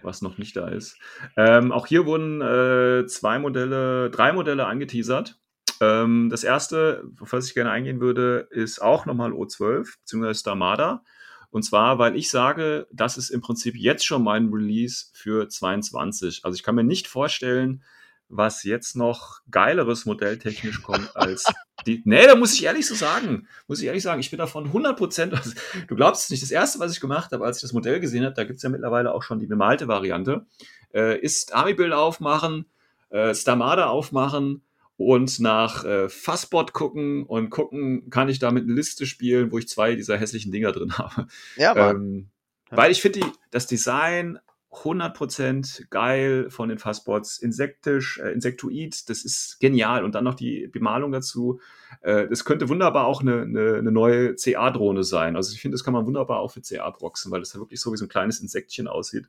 was 0.04 0.22
noch 0.22 0.38
nicht 0.38 0.56
da 0.56 0.68
ist. 0.68 1.00
Ähm, 1.36 1.72
auch 1.72 1.88
hier 1.88 2.06
wurden 2.06 2.42
äh, 2.42 3.08
zwei 3.08 3.40
Modelle, 3.40 4.12
drei 4.12 4.34
Modelle 4.34 4.68
angeteasert. 4.68 5.40
Ähm, 5.82 6.30
das 6.30 6.44
erste, 6.44 7.10
auf 7.20 7.34
was 7.34 7.48
ich 7.48 7.56
gerne 7.56 7.72
eingehen 7.72 8.00
würde, 8.00 8.48
ist 8.52 8.80
auch 8.80 9.08
nochmal 9.08 9.32
O12, 9.32 9.98
beziehungsweise 10.02 10.40
Stamada. 10.42 11.04
Und 11.50 11.64
zwar, 11.64 11.98
weil 11.98 12.16
ich 12.16 12.30
sage, 12.30 12.88
das 12.92 13.18
ist 13.18 13.32
im 13.32 13.42
Prinzip 13.42 13.76
jetzt 13.76 14.06
schon 14.06 14.24
mein 14.24 14.50
Release 14.50 15.08
für 15.14 15.50
22. 15.50 16.46
Also 16.46 16.56
ich 16.56 16.62
kann 16.62 16.76
mir 16.76 16.84
nicht 16.84 17.08
vorstellen, 17.08 17.84
was 18.30 18.64
jetzt 18.64 18.96
noch 18.96 19.40
geileres 19.50 20.06
modelltechnisch 20.06 20.82
kommt 20.82 21.16
als 21.16 21.46
die. 21.86 22.02
Nee, 22.06 22.26
da 22.28 22.36
muss 22.36 22.54
ich 22.54 22.64
ehrlich 22.64 22.86
so 22.86 22.96
sagen. 22.96 23.48
Muss 23.68 23.80
ich 23.80 23.86
ehrlich 23.86 24.04
sagen, 24.04 24.20
ich 24.20 24.30
bin 24.30 24.40
davon 24.40 24.66
100 24.66 24.98
Prozent. 24.98 25.34
Also, 25.34 25.52
du 25.88 25.96
glaubst 25.96 26.26
es 26.26 26.30
nicht. 26.30 26.44
Das 26.44 26.52
erste, 26.52 26.80
was 26.80 26.92
ich 26.92 27.00
gemacht 27.00 27.32
habe, 27.32 27.46
als 27.46 27.58
ich 27.58 27.62
das 27.62 27.74
Modell 27.74 28.00
gesehen 28.00 28.26
habe, 28.26 28.36
da 28.36 28.44
gibt 28.44 28.58
es 28.58 28.64
ja 28.64 28.70
mittlerweile 28.70 29.14
auch 29.14 29.24
schon 29.24 29.40
die 29.40 29.48
bemalte 29.48 29.88
Variante, 29.88 30.46
äh, 30.94 31.20
ist 31.20 31.54
Army-Build 31.54 31.94
aufmachen, 31.94 32.66
äh, 33.10 33.34
Stamada 33.34 33.88
aufmachen 33.88 34.62
und 34.98 35.40
nach 35.40 35.86
äh, 35.86 36.10
Fassbot 36.10 36.74
gucken 36.74 37.24
und 37.24 37.50
gucken, 37.50 38.10
kann 38.10 38.30
ich 38.30 38.40
damit 38.40 38.64
eine 38.64 38.74
Liste 38.74 39.06
spielen, 39.06 39.52
wo 39.52 39.60
ich 39.60 39.68
zwei 39.68 39.96
dieser 39.96 40.18
hässlichen 40.18 40.52
Dinger 40.52 40.72
drin 40.72 40.98
habe. 40.98 41.28
Ja, 41.56 41.74
Mann. 41.74 41.96
Ähm, 41.96 42.30
Weil 42.70 42.92
ich 42.92 43.02
finde 43.02 43.22
das 43.52 43.68
Design 43.68 44.40
100% 44.84 45.90
geil 45.90 46.50
von 46.50 46.70
den 46.70 46.78
Fastbots, 46.78 47.38
insektisch, 47.40 48.20
äh, 48.20 48.32
insektoid, 48.32 49.10
das 49.10 49.24
ist 49.24 49.60
genial. 49.60 50.04
Und 50.04 50.16
dann 50.16 50.24
noch 50.24 50.36
die 50.36 50.68
Bemalung 50.68 51.12
dazu. 51.12 51.60
Äh, 52.02 52.28
das 52.28 52.46
könnte 52.46 52.70
wunderbar 52.70 53.08
auch 53.08 53.22
eine, 53.22 53.42
eine, 53.42 53.76
eine 53.76 53.92
neue 53.92 54.36
CA-Drohne 54.36 55.04
sein. 55.04 55.36
Also 55.36 55.54
ich 55.54 55.62
finde, 55.62 55.76
das 55.76 55.84
kann 55.84 55.94
man 55.94 56.06
wunderbar 56.06 56.40
auch 56.40 56.52
für 56.52 56.62
CA 56.62 56.92
proxen, 56.92 57.32
weil 57.32 57.40
das 57.40 57.54
ja 57.54 57.60
wirklich 57.60 57.82
so 57.82 57.92
wie 57.94 57.98
so 57.98 58.06
ein 58.06 58.10
kleines 58.10 58.40
Insektchen 58.40 58.88
aussieht. 58.88 59.28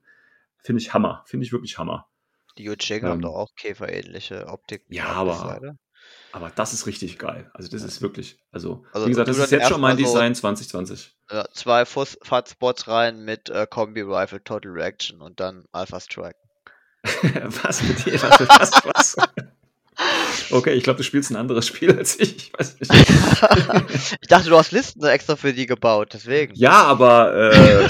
Finde 0.63 0.83
ich 0.83 0.93
Hammer. 0.95 1.23
Finde 1.27 1.47
ich 1.47 1.53
wirklich 1.53 1.79
Hammer. 1.79 2.09
Die 2.59 2.65
Yucheng 2.65 3.05
ähm, 3.05 3.09
haben 3.09 3.21
doch 3.23 3.35
auch 3.35 3.55
käferähnliche 3.55 4.47
Optik. 4.49 4.83
Ja, 4.89 5.07
aber, 5.07 5.77
aber 6.33 6.51
das 6.51 6.73
ist 6.73 6.87
richtig 6.87 7.19
geil. 7.19 7.51
Also 7.55 7.71
das 7.71 7.83
ist 7.83 8.03
wirklich, 8.03 8.39
also, 8.53 8.85
also 8.93 9.07
wie 9.07 9.11
gesagt, 9.11 9.29
das 9.29 9.39
ist 9.39 9.51
jetzt 9.51 9.69
schon 9.69 9.81
mein 9.81 9.97
Design 9.97 10.35
so, 10.35 10.41
2020. 10.41 11.17
Ja, 11.31 11.47
zwei 11.53 11.85
Fahrtspots 11.85 12.89
rein 12.89 13.25
mit 13.25 13.49
äh, 13.49 13.67
Kombi 13.69 14.03
Rifle 14.03 14.43
Total 14.45 14.71
Reaction 14.71 15.21
und 15.23 15.41
dann 15.41 15.65
Alpha 15.73 16.01
Strike. 16.01 16.39
was 17.63 17.83
mit 17.83 18.05
dir? 18.05 18.21
Was, 18.23 18.41
was, 18.41 18.83
was? 18.85 19.17
Okay, 20.51 20.75
ich 20.75 20.85
glaube, 20.85 20.99
du 20.99 21.03
spielst 21.03 21.31
ein 21.31 21.37
anderes 21.37 21.67
Spiel 21.67 21.97
als 21.97 22.19
ich. 22.19 22.37
Ich 22.37 22.53
weiß 22.57 22.79
nicht. 22.79 22.93
ich 24.21 24.29
dachte, 24.29 24.49
du 24.49 24.57
hast 24.57 24.71
Listen 24.71 25.05
extra 25.05 25.37
für 25.37 25.53
die 25.53 25.67
gebaut, 25.67 26.11
deswegen. 26.13 26.55
Ja, 26.55 26.85
aber 26.85 27.53
äh, 27.53 27.89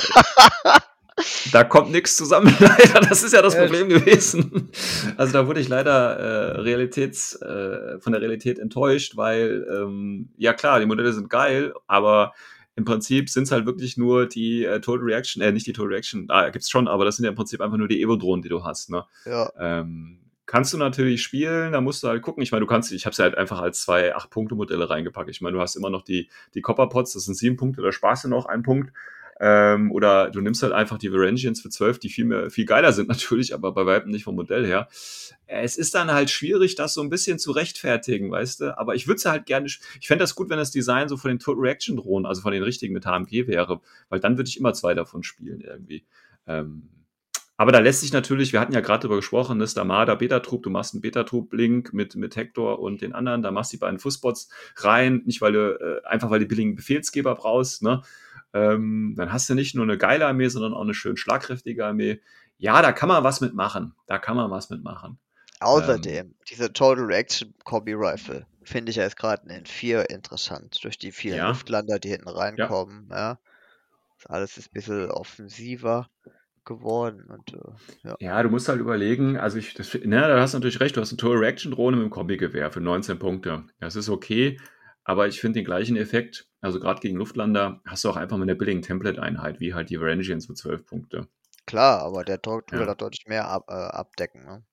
da 1.53 1.65
kommt 1.65 1.91
nichts 1.91 2.17
zusammen, 2.17 2.55
leider. 2.61 3.01
Das 3.01 3.23
ist 3.23 3.33
ja 3.33 3.43
das 3.43 3.57
Problem 3.57 3.89
gewesen. 3.89 4.71
Also 5.17 5.33
da 5.33 5.47
wurde 5.47 5.61
ich 5.61 5.69
leider 5.69 6.19
äh, 6.19 6.61
Realitäts, 6.61 7.35
äh, 7.43 7.99
von 8.01 8.13
der 8.13 8.21
Realität 8.21 8.59
enttäuscht, 8.59 9.17
weil, 9.17 9.67
ähm, 9.71 10.31
ja 10.37 10.53
klar, 10.53 10.81
die 10.81 10.87
Modelle 10.87 11.13
sind 11.13 11.31
geil, 11.31 11.73
aber 11.87 12.33
im 12.77 12.85
Prinzip 12.85 13.29
sind 13.29 13.45
es 13.45 13.53
halt 13.53 13.67
wirklich 13.67 13.97
nur 13.97 14.27
die 14.27 14.65
äh, 14.65 14.81
Total 14.81 15.05
Reaction, 15.05 15.43
äh, 15.43 15.51
nicht 15.51 15.67
die 15.67 15.73
Total 15.73 15.93
Reaction, 15.93 16.27
ah, 16.29 16.49
gibt's 16.51 16.71
schon, 16.71 16.87
aber 16.87 17.05
das 17.05 17.17
sind 17.17 17.25
ja 17.25 17.31
im 17.31 17.37
Prinzip 17.37 17.61
einfach 17.61 17.77
nur 17.77 17.89
die 17.89 18.01
Evo-Drohnen, 18.01 18.43
die 18.43 18.49
du 18.49 18.63
hast, 18.63 18.91
ne? 18.91 19.05
Ja. 19.27 19.51
Ähm, 19.59 20.21
kannst 20.49 20.73
du 20.73 20.79
natürlich 20.79 21.23
spielen, 21.23 21.73
da 21.73 21.81
musst 21.81 22.03
du 22.03 22.09
halt 22.09 22.23
gucken. 22.23 22.43
Ich 22.43 22.53
meine, 22.53 22.61
du 22.61 22.67
kannst, 22.67 22.91
ich 22.91 23.05
habe 23.05 23.13
es 23.13 23.19
halt 23.19 23.37
einfach 23.37 23.61
als 23.61 23.83
zwei 23.83 24.17
8-Punkte-Modelle 24.17 24.89
reingepackt. 24.89 25.29
Ich 25.29 25.41
meine, 25.41 25.57
du 25.57 25.61
hast 25.61 25.77
immer 25.77 25.91
noch 25.91 26.03
die, 26.03 26.31
die 26.55 26.63
Copper-Pots, 26.63 27.13
das 27.13 27.25
sind 27.25 27.35
sieben 27.35 27.57
Punkte, 27.57 27.83
da 27.83 27.93
sparst 27.93 28.25
du 28.25 28.29
noch 28.29 28.47
einen 28.47 28.63
Punkt. 28.63 28.93
Ähm, 29.41 29.93
oder 29.93 30.31
du 30.31 30.41
nimmst 30.41 30.63
halt 30.63 30.73
einfach 30.73 30.99
die 30.99 31.13
Varangians 31.13 31.61
für 31.61 31.71
12, 31.71 32.01
die 32.01 32.09
viel, 32.09 32.25
mehr, 32.25 32.51
viel 32.51 32.65
geiler 32.65 32.93
sind 32.93 33.09
natürlich, 33.09 33.55
aber 33.55 33.73
bei 33.73 33.87
weitem 33.87 34.11
nicht 34.11 34.25
vom 34.25 34.35
Modell 34.35 34.67
her. 34.67 34.89
Es 35.47 35.77
ist 35.77 35.95
dann 35.95 36.11
halt 36.13 36.31
schwierig, 36.31 36.75
das 36.75 36.95
so 36.95 37.03
ein 37.03 37.09
bisschen 37.09 37.39
zu 37.39 37.53
rechtfertigen, 37.53 38.31
weißt 38.31 38.61
du? 38.61 38.79
Aber 38.79 38.95
ich 38.95 39.07
würde 39.07 39.19
es 39.19 39.25
halt 39.25 39.47
gerne, 39.47 39.67
ich 39.67 40.07
fände 40.07 40.23
das 40.23 40.35
gut, 40.35 40.51
wenn 40.51 40.59
das 40.59 40.71
Design 40.71 41.09
so 41.09 41.17
von 41.17 41.31
den 41.31 41.39
Total 41.39 41.63
Reaction 41.63 41.97
Drohnen, 41.97 42.27
also 42.27 42.43
von 42.43 42.53
den 42.53 42.63
richtigen 42.63 42.93
mit 42.95 43.07
HMG 43.07 43.47
wäre, 43.47 43.81
weil 44.09 44.21
dann 44.21 44.37
würde 44.37 44.49
ich 44.49 44.59
immer 44.59 44.75
zwei 44.75 44.95
davon 44.95 45.23
spielen 45.23 45.61
irgendwie. 45.61 46.05
Ähm, 46.47 46.89
aber 47.61 47.73
da 47.73 47.81
lässt 47.81 48.03
sich 48.03 48.13
natürlich, 48.13 48.53
wir 48.53 48.61
hatten 48.61 48.73
ja 48.73 48.81
gerade 48.81 49.03
darüber 49.03 49.17
gesprochen, 49.17 49.59
das 49.59 49.75
Damada 49.75 50.15
Beta-Trupp, 50.15 50.63
du 50.63 50.71
machst 50.71 50.95
einen 50.95 51.01
Beta-Trupp-Link 51.01 51.93
mit, 51.93 52.15
mit 52.15 52.37
Hector 52.37 52.79
und 52.79 53.03
den 53.03 53.13
anderen, 53.13 53.43
da 53.43 53.51
machst 53.51 53.73
du 53.73 53.77
die 53.77 53.81
beiden 53.81 53.99
Fußbots 53.99 54.49
rein, 54.77 55.23
nicht 55.27 55.41
weil 55.41 55.53
du, 55.53 56.03
äh, 56.05 56.07
einfach 56.07 56.31
weil 56.31 56.39
du 56.39 56.47
billigen 56.47 56.77
Befehlsgeber 56.77 57.35
brauchst, 57.35 57.83
ne? 57.83 58.03
Ähm, 58.59 59.15
dann 59.17 59.33
hast 59.33 59.49
du 59.49 59.55
nicht 59.55 59.75
nur 59.75 59.85
eine 59.85 59.99
geile 59.99 60.27
Armee, 60.27 60.49
sondern 60.49 60.75
auch 60.75 60.83
eine 60.83 60.95
schön 60.95 61.17
schlagkräftige 61.17 61.87
Armee. 61.87 62.21
Ja, 62.59 62.83
da 62.83 62.93
kann 62.93 63.09
man 63.09 63.25
was 63.25 63.41
mitmachen. 63.41 63.95
Da 64.07 64.19
kann 64.19 64.37
man 64.37 64.51
was 64.51 64.71
mitmachen. 64.71 65.19
Außerdem, 65.61 66.27
ähm, 66.27 66.35
diese 66.49 66.73
Total 66.73 67.05
Reaction 67.05 67.55
Kombi 67.65 67.95
Rifle 67.95 68.47
finde 68.63 68.91
ich 68.91 68.97
jetzt 68.97 69.17
gerade 69.17 69.53
in 69.53 69.67
4 69.67 70.11
interessant. 70.11 70.79
Durch 70.83 70.99
die 70.99 71.13
vielen 71.13 71.39
ja. 71.39 71.49
Luftlander, 71.49 71.99
die 71.99 72.11
hinten 72.11 72.29
reinkommen. 72.29 73.09
Ja. 73.11 73.17
ja. 73.17 73.39
Alles 74.27 74.57
ist 74.59 74.69
ein 74.69 74.75
bisschen 74.75 75.11
offensiver 75.11 76.09
geworden. 76.65 77.25
Und, 77.29 77.55
äh, 77.55 78.09
ja. 78.09 78.17
ja. 78.21 78.43
du 78.43 78.51
musst 78.51 78.69
halt 78.69 78.81
überlegen, 78.81 79.37
also 79.37 79.59
ich, 79.59 79.75
das, 79.75 79.95
ne, 79.95 80.21
da 80.21 80.41
hast 80.41 80.55
du 80.55 80.59
natürlich 80.59 80.81
recht, 80.81 80.97
du 80.97 81.01
hast 81.01 81.11
eine 81.11 81.17
Total 81.17 81.39
Reaction 81.39 81.73
Drohne 81.73 81.97
mit 81.97 82.07
dem 82.07 82.11
Kombi-Gewehr 82.11 82.71
für 82.71 82.81
19 82.81 83.19
Punkte. 83.19 83.65
Das 83.81 83.97
ist 83.97 84.09
okay. 84.09 84.59
Aber 85.09 85.27
ich 85.27 85.41
finde 85.41 85.61
den 85.61 85.65
gleichen 85.65 85.97
Effekt, 85.97 86.51
also 86.61 86.79
gerade 86.79 87.01
gegen 87.01 87.17
Luftlander, 87.17 87.81
hast 87.87 88.05
du 88.05 88.11
auch 88.11 88.17
einfach 88.17 88.37
mit 88.37 88.47
einer 88.47 88.59
billigen 88.59 88.83
Template-Einheit, 88.83 89.59
wie 89.59 89.73
halt 89.73 89.89
die 89.89 89.99
Varangians 89.99 90.51
mit 90.51 90.59
12 90.59 90.85
Punkte. 90.85 91.29
Klar, 91.65 92.03
aber 92.03 92.25
der 92.25 92.43
tut 92.43 92.71
ja. 92.73 92.85
da 92.85 92.95
deutlich 92.95 93.25
mehr 93.27 93.49
ab, 93.49 93.65
äh, 93.69 93.73
abdecken. 93.73 94.45
Ne? 94.45 94.65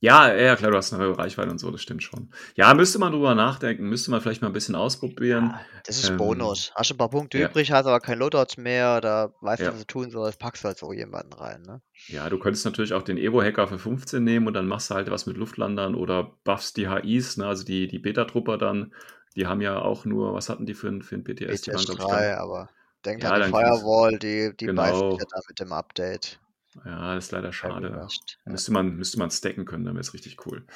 Ja, 0.00 0.34
ja, 0.34 0.56
klar, 0.56 0.70
du 0.70 0.78
hast 0.78 0.94
eine 0.94 1.02
höhere 1.02 1.18
Reichweite 1.18 1.50
und 1.50 1.58
so, 1.58 1.70
das 1.70 1.82
stimmt 1.82 2.02
schon. 2.02 2.32
Ja, 2.54 2.72
müsste 2.72 2.98
man 2.98 3.12
drüber 3.12 3.34
nachdenken, 3.34 3.86
müsste 3.86 4.10
man 4.10 4.22
vielleicht 4.22 4.40
mal 4.40 4.48
ein 4.48 4.54
bisschen 4.54 4.74
ausprobieren. 4.74 5.50
Ja, 5.52 5.60
das 5.86 5.98
ist 5.98 6.08
ähm, 6.08 6.16
Bonus. 6.16 6.72
Hast 6.74 6.88
du 6.88 6.94
ein 6.94 6.98
paar 6.98 7.10
Punkte 7.10 7.38
ja. 7.38 7.48
übrig, 7.48 7.70
hast 7.70 7.84
aber 7.84 8.00
kein 8.00 8.18
Loadouts 8.18 8.56
mehr 8.56 8.96
oder 8.96 9.34
weißt 9.42 9.62
ja. 9.62 9.72
was 9.72 9.80
du 9.80 9.86
tun 9.86 10.10
sollst, 10.10 10.38
packst 10.38 10.64
du 10.64 10.68
halt 10.68 10.78
so 10.78 10.94
jemanden 10.94 11.34
rein. 11.34 11.60
Ne? 11.60 11.82
Ja, 12.06 12.30
du 12.30 12.38
könntest 12.38 12.64
natürlich 12.64 12.94
auch 12.94 13.02
den 13.02 13.18
Evo-Hacker 13.18 13.68
für 13.68 13.78
15 13.78 14.24
nehmen 14.24 14.46
und 14.46 14.54
dann 14.54 14.66
machst 14.66 14.90
du 14.90 14.94
halt 14.94 15.10
was 15.10 15.26
mit 15.26 15.36
Luftlandern 15.36 15.94
oder 15.94 16.38
buffst 16.44 16.78
die 16.78 16.88
HIs, 16.88 17.36
ne, 17.36 17.46
also 17.46 17.64
die, 17.64 17.86
die 17.86 17.98
Beta-Trupper 17.98 18.56
dann 18.56 18.94
die 19.36 19.46
haben 19.46 19.60
ja 19.60 19.80
auch 19.80 20.04
nur, 20.04 20.34
was 20.34 20.48
hatten 20.48 20.66
die 20.66 20.74
für 20.74 20.88
ein, 20.88 21.02
für 21.02 21.16
ein 21.16 21.24
PTS? 21.24 21.62
Die 21.62 21.72
waren, 21.72 21.84
3, 21.84 22.36
aber 22.36 22.68
denk 23.04 23.22
ja, 23.22 23.30
an 23.30 23.42
die 23.42 23.48
Firewall, 23.48 24.18
die, 24.18 24.52
die 24.58 24.66
genau. 24.66 24.82
beißt 24.82 25.20
ja 25.20 25.26
da 25.30 25.40
mit 25.48 25.60
dem 25.60 25.72
Update. 25.72 26.40
Ja, 26.84 27.14
das 27.14 27.26
ist 27.26 27.32
leider 27.32 27.52
schade. 27.52 28.06
Müsste 28.46 28.72
man, 28.72 28.96
müsste 28.96 29.18
man 29.18 29.30
stacken 29.30 29.64
können, 29.64 29.84
dann 29.84 29.94
wäre 29.94 30.00
es 30.00 30.12
richtig 30.12 30.44
cool. 30.46 30.66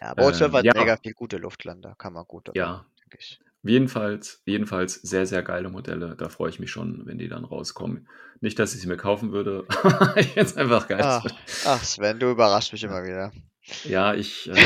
Ja, 0.00 0.10
aber 0.10 0.32
ähm, 0.32 0.52
hat 0.52 0.64
ja. 0.64 0.72
mega 0.74 0.96
viel 0.96 1.14
gute 1.14 1.36
Luftlander, 1.38 1.94
kann 1.98 2.12
man 2.12 2.24
gut. 2.26 2.50
Ja, 2.54 2.84
denke 3.00 3.18
ich. 3.18 3.40
Jedenfalls, 3.64 4.40
jedenfalls 4.44 4.94
sehr, 4.94 5.26
sehr 5.26 5.42
geile 5.42 5.68
Modelle. 5.68 6.14
Da 6.16 6.28
freue 6.28 6.48
ich 6.48 6.60
mich 6.60 6.70
schon, 6.70 7.06
wenn 7.06 7.18
die 7.18 7.28
dann 7.28 7.44
rauskommen. 7.44 8.08
Nicht, 8.40 8.58
dass 8.60 8.74
ich 8.74 8.80
sie 8.80 8.86
mir 8.86 8.96
kaufen 8.96 9.32
würde, 9.32 9.66
ich 10.16 10.28
finde 10.28 10.48
es 10.48 10.56
einfach 10.56 10.86
geil. 10.86 11.00
Ach, 11.02 11.26
ach, 11.66 11.82
Sven, 11.82 12.20
du 12.20 12.30
überraschst 12.30 12.72
mich 12.72 12.84
immer 12.84 13.04
wieder. 13.04 13.32
Ja, 13.84 14.14
ich. 14.14 14.50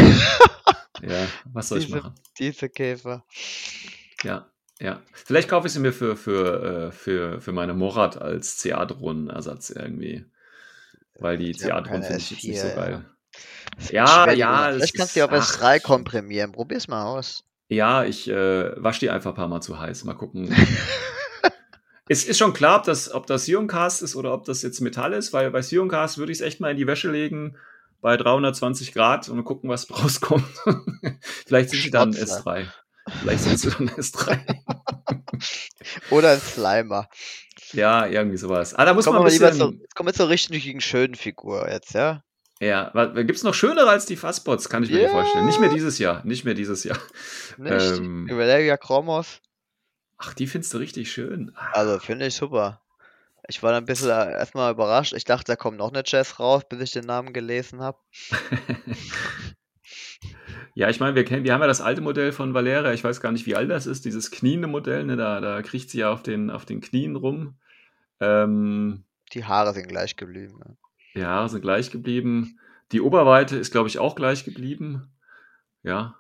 Äh, 0.65 0.75
ja, 1.01 1.27
was 1.53 1.69
soll 1.69 1.81
diese, 1.81 1.89
ich 1.89 2.03
machen? 2.03 2.15
Diese 2.39 2.69
Käfer. 2.69 3.25
Ja, 4.23 4.51
ja. 4.81 5.01
Vielleicht 5.13 5.49
kaufe 5.49 5.67
ich 5.67 5.73
sie 5.73 5.81
mir 5.81 5.93
für, 5.93 6.17
für, 6.17 6.89
äh, 6.89 6.93
für, 6.93 7.41
für 7.41 7.53
meine 7.53 7.75
Morat 7.75 8.21
als 8.21 8.61
CA-Drohnenersatz 8.63 9.71
irgendwie. 9.71 10.27
Weil 11.19 11.39
die 11.39 11.53
CA-Drohnen 11.53 12.03
finde 12.03 12.19
ich 12.19 12.31
jetzt 12.31 12.45
nicht 12.45 12.61
so 12.61 12.69
geil. 12.69 13.05
Ja, 13.91 14.27
ja. 14.27 14.33
ja 14.33 14.73
Vielleicht 14.73 14.97
kannst 14.97 15.17
du 15.17 15.21
die 15.21 15.23
auf 15.23 15.33
S3 15.33 15.81
komprimieren. 15.81 16.53
Probier's 16.53 16.89
mal 16.89 17.05
aus. 17.05 17.45
Ja, 17.69 18.05
ich 18.05 18.29
äh, 18.29 18.83
wasche 18.83 19.01
die 19.01 19.11
einfach 19.11 19.31
ein 19.31 19.37
paar 19.37 19.49
Mal 19.49 19.63
zu 19.63 19.79
heiß. 19.79 20.05
Mal 20.05 20.15
gucken. 20.15 20.55
es 22.09 22.25
ist 22.25 22.39
schon 22.39 22.53
klar, 22.53 22.81
ob 22.81 22.85
das, 22.85 23.13
ob 23.13 23.27
das 23.27 23.47
Sioncast 23.47 24.03
ist 24.03 24.15
oder 24.15 24.35
ob 24.35 24.45
das 24.45 24.63
jetzt 24.63 24.81
Metall 24.81 25.15
ist, 25.15 25.33
weil 25.33 25.51
bei 25.51 25.63
Sioncast 25.63 26.19
würde 26.19 26.33
ich 26.33 26.39
es 26.39 26.45
echt 26.45 26.61
mal 26.61 26.71
in 26.71 26.77
die 26.77 26.87
Wäsche 26.87 27.11
legen 27.11 27.57
bei 28.03 28.17
320 28.19 28.93
Grad 28.93 29.29
und 29.31 29.43
gucken, 29.45 29.71
was 29.71 29.91
rauskommt. 30.03 30.45
Vielleicht 31.47 31.71
sind 31.71 31.83
sie 31.83 31.91
dann 31.91 32.13
S3. 32.13 32.67
Vielleicht 33.21 33.45
sind 33.45 33.59
sie 33.59 33.71
dann 33.71 33.89
S3. 33.89 34.39
Oder 36.11 36.33
ein 36.33 36.41
Slimer. 36.41 37.09
Ja, 37.73 38.07
irgendwie 38.07 38.37
sowas. 38.37 38.75
Ah, 38.75 38.85
da 38.85 38.93
muss 38.93 39.07
kommen 39.07 39.19
man 39.19 39.27
ein 39.27 39.33
bisschen... 39.33 39.55
So, 39.55 39.71
jetzt 39.71 39.95
kommen 39.95 40.09
wir 40.09 40.15
zur 40.15 40.29
richtigen 40.29 40.81
schönen 40.81 41.15
Figur 41.15 41.71
jetzt, 41.71 41.95
ja? 41.95 42.23
Ja, 42.61 42.93
gibt 43.15 43.37
es 43.37 43.43
noch 43.43 43.55
schönere 43.55 43.89
als 43.89 44.07
die 44.07 44.15
Fastbots, 44.15 44.69
kann 44.69 44.85
ich 44.85 44.91
mir 44.91 45.01
yeah. 45.01 45.11
vorstellen. 45.11 45.47
Nicht 45.47 45.59
mehr 45.59 45.71
dieses 45.71 45.99
Jahr, 45.99 46.25
nicht 46.25 46.45
mehr 46.45 46.55
dieses 46.55 46.85
Jahr. 46.85 46.99
Nicht? 47.57 47.99
Ähm, 47.99 48.29
Valeria 48.31 48.77
Chromos. 48.77 49.41
Ach, 50.17 50.33
die 50.35 50.47
findest 50.47 50.73
du 50.73 50.79
richtig 50.79 51.11
schön. 51.11 51.53
Also, 51.73 51.99
finde 51.99 52.27
ich 52.27 52.37
super. 52.37 52.82
Ich 53.53 53.63
war 53.63 53.75
ein 53.75 53.85
bisschen 53.85 54.09
äh, 54.09 54.33
erstmal 54.33 54.73
überrascht. 54.73 55.13
Ich 55.13 55.27
dachte, 55.27 55.53
da 55.53 55.57
kommt 55.57 55.77
noch 55.77 55.93
eine 55.93 56.03
Jazz 56.07 56.41
raus, 56.41 56.63
bis 56.67 56.81
ich 56.81 56.93
den 56.93 57.05
Namen 57.05 57.35
gelesen 57.35 57.83
habe. 57.83 57.99
ja, 60.75 60.89
ich 60.89 61.01
meine, 61.01 61.15
wir, 61.15 61.27
kennen, 61.27 61.45
wir 61.45 61.53
haben 61.53 61.61
ja 61.61 61.67
das 61.67 61.83
alte 61.83 62.01
Modell 62.01 62.33
von 62.33 62.55
Valeria. 62.55 62.95
Ich 62.95 63.05
weiß 63.05 63.21
gar 63.21 63.31
nicht, 63.31 63.45
wie 63.45 63.55
alt 63.55 63.71
das 63.71 63.85
ist, 63.85 64.07
dieses 64.07 64.31
kniende 64.31 64.69
Modell. 64.69 65.05
Ne? 65.05 65.17
Da, 65.17 65.43
da 65.43 65.61
kriegt 65.61 65.91
sie 65.91 65.99
ja 65.99 66.11
auf 66.11 66.23
den, 66.23 66.49
auf 66.49 66.65
den 66.65 66.81
Knien 66.81 67.15
rum. 67.15 67.59
Ähm, 68.21 69.05
die 69.35 69.45
Haare 69.45 69.75
sind 69.75 69.87
gleich 69.87 70.17
geblieben. 70.17 70.59
Ne? 70.59 70.79
Die 71.15 71.27
Haare 71.27 71.51
sind 71.51 71.61
gleich 71.61 71.91
geblieben. 71.91 72.59
Die 72.91 73.03
Oberweite 73.03 73.59
ist, 73.59 73.71
glaube 73.71 73.91
ich, 73.91 73.99
auch 73.99 74.15
gleich 74.15 74.45
geblieben. 74.45 75.13
Ja. 75.83 76.17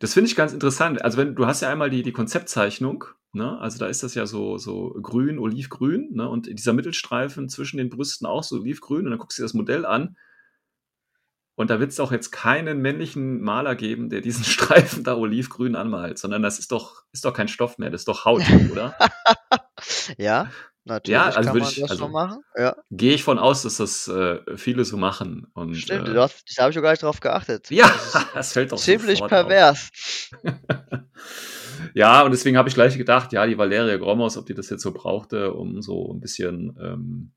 Das 0.00 0.12
finde 0.12 0.28
ich 0.28 0.36
ganz 0.36 0.52
interessant. 0.52 1.02
Also, 1.02 1.16
wenn 1.16 1.34
du 1.34 1.46
hast 1.46 1.62
ja 1.62 1.70
einmal 1.70 1.88
die, 1.88 2.02
die 2.02 2.12
Konzeptzeichnung 2.12 3.04
Ne? 3.34 3.58
Also 3.58 3.78
da 3.78 3.86
ist 3.86 4.02
das 4.02 4.14
ja 4.14 4.26
so, 4.26 4.58
so 4.58 4.90
grün, 5.02 5.38
olivgrün. 5.38 6.10
Ne? 6.12 6.28
Und 6.28 6.46
dieser 6.46 6.72
Mittelstreifen 6.72 7.48
zwischen 7.48 7.78
den 7.78 7.90
Brüsten 7.90 8.26
auch 8.26 8.42
so 8.42 8.56
olivgrün. 8.56 9.04
Und 9.04 9.10
dann 9.10 9.18
guckst 9.18 9.38
du 9.38 9.42
dir 9.42 9.46
das 9.46 9.54
Modell 9.54 9.84
an. 9.84 10.16
Und 11.56 11.70
da 11.70 11.78
wird 11.78 11.92
es 11.92 12.00
auch 12.00 12.10
jetzt 12.10 12.32
keinen 12.32 12.80
männlichen 12.80 13.40
Maler 13.40 13.76
geben, 13.76 14.08
der 14.10 14.20
diesen 14.20 14.44
Streifen 14.44 15.04
da 15.04 15.16
olivgrün 15.16 15.76
anmalt, 15.76 16.18
sondern 16.18 16.42
das 16.42 16.58
ist 16.58 16.72
doch, 16.72 17.04
ist 17.12 17.24
doch 17.24 17.32
kein 17.32 17.48
Stoff 17.48 17.78
mehr, 17.78 17.90
das 17.90 18.02
ist 18.02 18.08
doch 18.08 18.24
Haut, 18.24 18.42
oder? 18.72 18.96
ja, 20.18 20.50
natürlich. 20.84 21.14
Ja, 21.14 21.24
also 21.26 21.50
kann 21.50 21.58
man 21.58 21.68
ich, 21.68 21.80
das 21.80 21.90
also, 21.90 22.08
machen. 22.08 22.44
Ja. 22.56 22.76
Gehe 22.90 23.14
ich 23.14 23.22
von 23.22 23.38
aus, 23.38 23.62
dass 23.62 23.78
das 23.78 24.08
äh, 24.08 24.40
viele 24.56 24.84
so 24.84 24.96
machen. 24.96 25.46
Und, 25.54 25.74
Stimmt, 25.74 26.08
äh, 26.08 26.16
hast, 26.16 26.44
da 26.56 26.62
habe 26.62 26.72
ich 26.72 26.80
gar 26.80 26.90
nicht 26.90 27.02
drauf 27.02 27.20
geachtet. 27.20 27.70
Ja, 27.70 27.86
das, 27.86 28.26
das 28.34 28.52
fällt 28.52 28.72
doch 28.72 28.78
Ziemlich 28.78 29.20
pervers. 29.20 29.90
ja, 31.94 32.22
und 32.22 32.30
deswegen 32.30 32.56
habe 32.56 32.68
ich 32.68 32.74
gleich 32.74 32.96
gedacht, 32.96 33.32
ja, 33.32 33.46
die 33.46 33.58
Valeria 33.58 33.96
Gromos, 33.96 34.36
ob 34.36 34.46
die 34.46 34.54
das 34.54 34.70
jetzt 34.70 34.82
so 34.82 34.92
brauchte, 34.92 35.52
um 35.54 35.82
so 35.82 36.12
ein 36.12 36.20
bisschen, 36.20 36.76
ähm, 36.80 37.32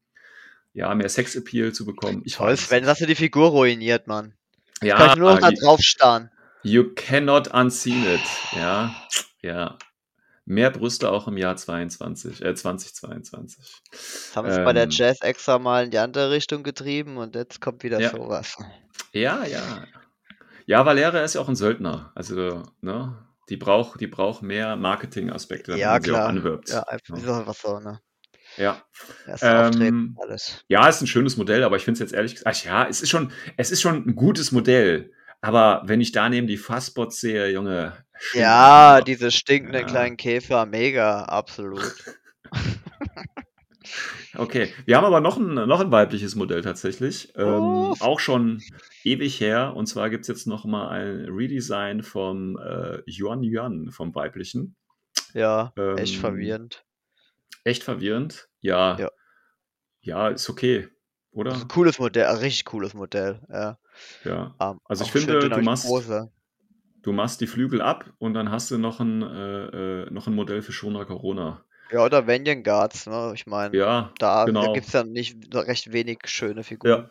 ja, 0.74 0.94
mehr 0.94 1.10
Sexappeal 1.10 1.72
zu 1.74 1.86
bekommen. 1.86 2.22
Ich 2.26 2.36
Toll, 2.36 2.56
Sven, 2.58 2.86
hast 2.86 3.02
du 3.02 3.08
die 3.08 3.16
Figur 3.16 3.50
ruiniert, 3.50 4.08
Mann. 4.08 4.34
Ja, 4.82 4.96
kann 4.96 5.10
ich 5.10 5.16
nur 5.16 5.32
noch 5.32 5.40
da 5.40 5.52
drauf 5.52 5.80
starren. 5.82 6.30
You 6.64 6.84
cannot 6.96 7.48
unseen 7.48 8.04
it. 8.04 8.22
Ja, 8.56 8.96
ja. 9.42 9.78
Mehr 10.50 10.72
Brüste 10.72 11.12
auch 11.12 11.28
im 11.28 11.36
Jahr 11.36 11.58
22, 11.58 12.42
äh, 12.42 12.56
2022. 12.56 13.82
Das 13.92 14.32
haben 14.34 14.50
sie 14.50 14.60
ähm, 14.60 14.64
bei 14.64 14.72
der 14.72 14.84
ähm. 14.84 14.90
Jazz 14.92 15.18
extra 15.20 15.60
mal 15.60 15.84
in 15.84 15.92
die 15.92 15.98
andere 15.98 16.32
Richtung 16.32 16.64
getrieben 16.64 17.18
und 17.18 17.36
jetzt 17.36 17.60
kommt 17.60 17.84
wieder 17.84 18.00
ja. 18.00 18.12
sowas. 18.12 18.56
Ja, 19.12 19.44
ja. 19.46 19.84
Ja, 20.66 20.86
Valera 20.86 21.20
ist 21.20 21.36
ja 21.36 21.42
auch 21.42 21.50
ein 21.50 21.58
Söldner. 21.58 22.14
Also, 22.16 22.64
ne? 22.80 23.28
Die 23.50 23.58
braucht, 23.58 24.00
die 24.00 24.08
braucht 24.08 24.42
mehr 24.42 24.78
Marketing-Aspekte, 24.78 25.78
ja, 25.78 25.92
man 25.92 26.02
klar. 26.02 26.16
sie 26.16 26.24
auch 26.24 26.30
anwirbt. 26.30 26.70
Ja, 26.70 26.84
einfach 26.84 27.18
ja. 27.18 27.46
was 27.46 27.62
so, 27.62 27.80
ne? 27.80 28.00
Ja. 28.56 28.82
Ähm, 29.42 30.18
alles. 30.22 30.64
Ja, 30.70 30.88
ist 30.88 31.02
ein 31.02 31.08
schönes 31.08 31.36
Modell, 31.36 31.66
aber 31.66 31.76
ich 31.76 31.84
finde 31.84 31.96
es 31.96 32.00
jetzt 32.00 32.14
ehrlich 32.14 32.36
gesagt, 32.36 32.64
ja, 32.64 32.88
es 32.88 33.02
ist 33.02 33.10
schon, 33.10 33.34
es 33.58 33.72
ist 33.72 33.82
schon 33.82 34.08
ein 34.08 34.16
gutes 34.16 34.54
Modell. 34.54 35.12
Aber 35.48 35.82
wenn 35.86 36.02
ich 36.02 36.12
da 36.12 36.28
neben 36.28 36.46
die 36.46 36.58
Fassbots 36.58 37.22
sehe, 37.22 37.50
Junge. 37.50 37.94
Ja, 38.34 39.00
diese 39.00 39.32
stinkenden 39.32 39.84
ja. 39.84 39.88
kleinen 39.88 40.18
Käfer, 40.18 40.66
mega, 40.66 41.24
absolut. 41.24 41.96
okay, 44.36 44.74
wir 44.84 44.98
haben 44.98 45.06
aber 45.06 45.22
noch 45.22 45.38
ein, 45.38 45.54
noch 45.54 45.80
ein 45.80 45.90
weibliches 45.90 46.36
Modell 46.36 46.64
tatsächlich. 46.64 47.32
Ähm. 47.38 47.94
Auch 48.02 48.20
schon 48.20 48.62
ewig 49.06 49.40
her. 49.40 49.74
Und 49.74 49.86
zwar 49.86 50.10
gibt 50.10 50.24
es 50.24 50.28
jetzt 50.28 50.48
noch 50.48 50.66
mal 50.66 50.90
ein 50.90 51.30
Redesign 51.30 52.04
vom 52.04 52.60
äh, 52.60 53.02
Yuan 53.06 53.42
Yuan, 53.42 53.92
vom 53.92 54.14
weiblichen. 54.14 54.76
Ja, 55.34 55.72
ähm, 55.78 55.98
echt 55.98 56.18
verwirrend. 56.18 56.84
Echt 57.64 57.84
verwirrend? 57.84 58.50
Ja. 58.60 59.00
Ja, 59.00 59.12
ja 60.02 60.28
ist 60.28 60.50
okay, 60.50 60.90
oder? 61.32 61.54
Ein 61.54 61.70
cooles 61.70 62.00
Modell, 62.00 62.26
ein 62.26 62.36
richtig 62.36 62.66
cooles 62.66 62.94
Modell, 62.94 63.40
ja. 63.50 63.78
Ja. 64.24 64.56
Um, 64.60 64.80
also 64.86 65.04
ich 65.04 65.12
finde, 65.12 65.50
du 65.50 65.62
machst, 65.62 65.88
du 67.02 67.12
machst 67.12 67.42
die 67.42 67.48
Flügel 67.48 67.82
ab 67.82 68.06
und 68.18 68.34
dann 68.34 68.52
hast 68.52 68.72
du 68.72 68.78
noch 68.78 69.00
ein, 69.00 69.22
äh, 69.22 70.04
äh 70.04 70.12
noch 70.12 70.28
ein 70.28 70.36
Modell 70.36 70.62
für 70.62 70.72
Shona 70.72 71.06
Corona. 71.06 71.64
Ja, 71.92 72.04
oder 72.04 72.28
Vanyan 72.28 72.64
Guards, 72.64 73.08
ne? 73.08 73.32
Ich 73.34 73.48
meine, 73.48 73.76
ja, 73.76 74.12
da, 74.20 74.46
genau. 74.46 74.66
da 74.66 74.74
gibt 74.74 74.88
es 74.88 74.94
ja 74.94 75.04
nicht 75.04 75.38
recht 75.54 75.94
wenig 75.94 76.20
schöne 76.26 76.64
Figuren. 76.64 76.92
Ja, 76.92 77.10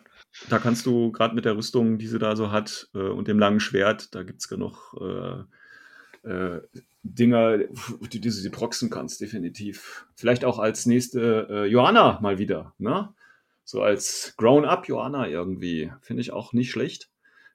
da 0.49 0.59
kannst 0.59 0.85
du 0.85 1.11
gerade 1.11 1.33
mit 1.33 1.45
der 1.45 1.57
Rüstung, 1.57 1.97
die 1.97 2.07
sie 2.07 2.19
da 2.19 2.35
so 2.35 2.51
hat, 2.51 2.87
äh, 2.93 2.99
und 2.99 3.27
dem 3.27 3.39
langen 3.39 3.59
Schwert, 3.59 4.13
da 4.13 4.23
gibt 4.23 4.41
es 4.41 4.47
genug 4.47 4.95
äh, 5.01 6.29
äh, 6.29 6.61
Dinger, 7.01 7.57
die, 7.57 8.19
die 8.19 8.21
du 8.21 8.31
sie 8.31 8.49
proxen 8.49 8.89
kannst, 8.89 9.21
definitiv. 9.21 10.05
Vielleicht 10.15 10.45
auch 10.45 10.59
als 10.59 10.85
nächste 10.85 11.47
äh, 11.49 11.65
Johanna 11.65 12.19
mal 12.21 12.37
wieder, 12.37 12.73
ne? 12.77 13.13
So 13.67 13.81
als 13.81 14.33
Grown-up 14.37 14.87
Joanna 14.87 15.27
irgendwie. 15.27 15.91
Finde 16.01 16.21
ich 16.21 16.31
auch 16.31 16.53
nicht 16.53 16.71
schlecht. 16.71 17.09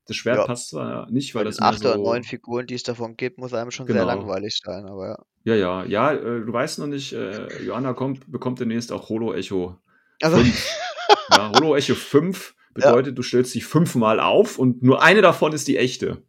Das 0.06 0.16
Schwert 0.16 0.38
ja. 0.38 0.44
passt 0.44 0.68
zwar 0.68 1.10
nicht, 1.10 1.34
weil 1.34 1.44
das 1.44 1.58
acht 1.58 1.78
so... 1.78 1.88
oder 1.88 1.96
neun 1.96 2.22
Figuren, 2.22 2.66
die 2.66 2.74
es 2.74 2.82
davon 2.82 3.16
gibt, 3.16 3.38
muss 3.38 3.54
einem 3.54 3.70
schon 3.70 3.86
genau. 3.86 4.00
sehr 4.00 4.06
langweilig 4.06 4.60
sein, 4.62 4.84
aber 4.86 5.08
ja. 5.08 5.18
Ja, 5.44 5.54
ja, 5.54 5.84
ja, 5.84 6.12
äh, 6.12 6.44
du 6.44 6.52
weißt 6.52 6.80
noch 6.80 6.86
nicht, 6.86 7.12
äh, 7.14 7.62
Joanna 7.64 7.94
kommt, 7.94 8.30
bekommt 8.30 8.60
demnächst 8.60 8.92
auch 8.92 9.08
Holo 9.08 9.32
Echo. 9.32 9.78
Also. 10.20 10.38
ja, 11.30 11.52
Holo 11.56 11.76
Echo 11.76 11.94
5 11.94 12.54
bedeutet, 12.74 13.12
ja. 13.12 13.14
du 13.14 13.22
stellst 13.22 13.54
dich 13.54 13.64
fünfmal 13.64 14.20
auf 14.20 14.58
und 14.58 14.82
nur 14.82 15.02
eine 15.02 15.22
davon 15.22 15.52
ist 15.52 15.66
die 15.66 15.78
echte. 15.78 16.22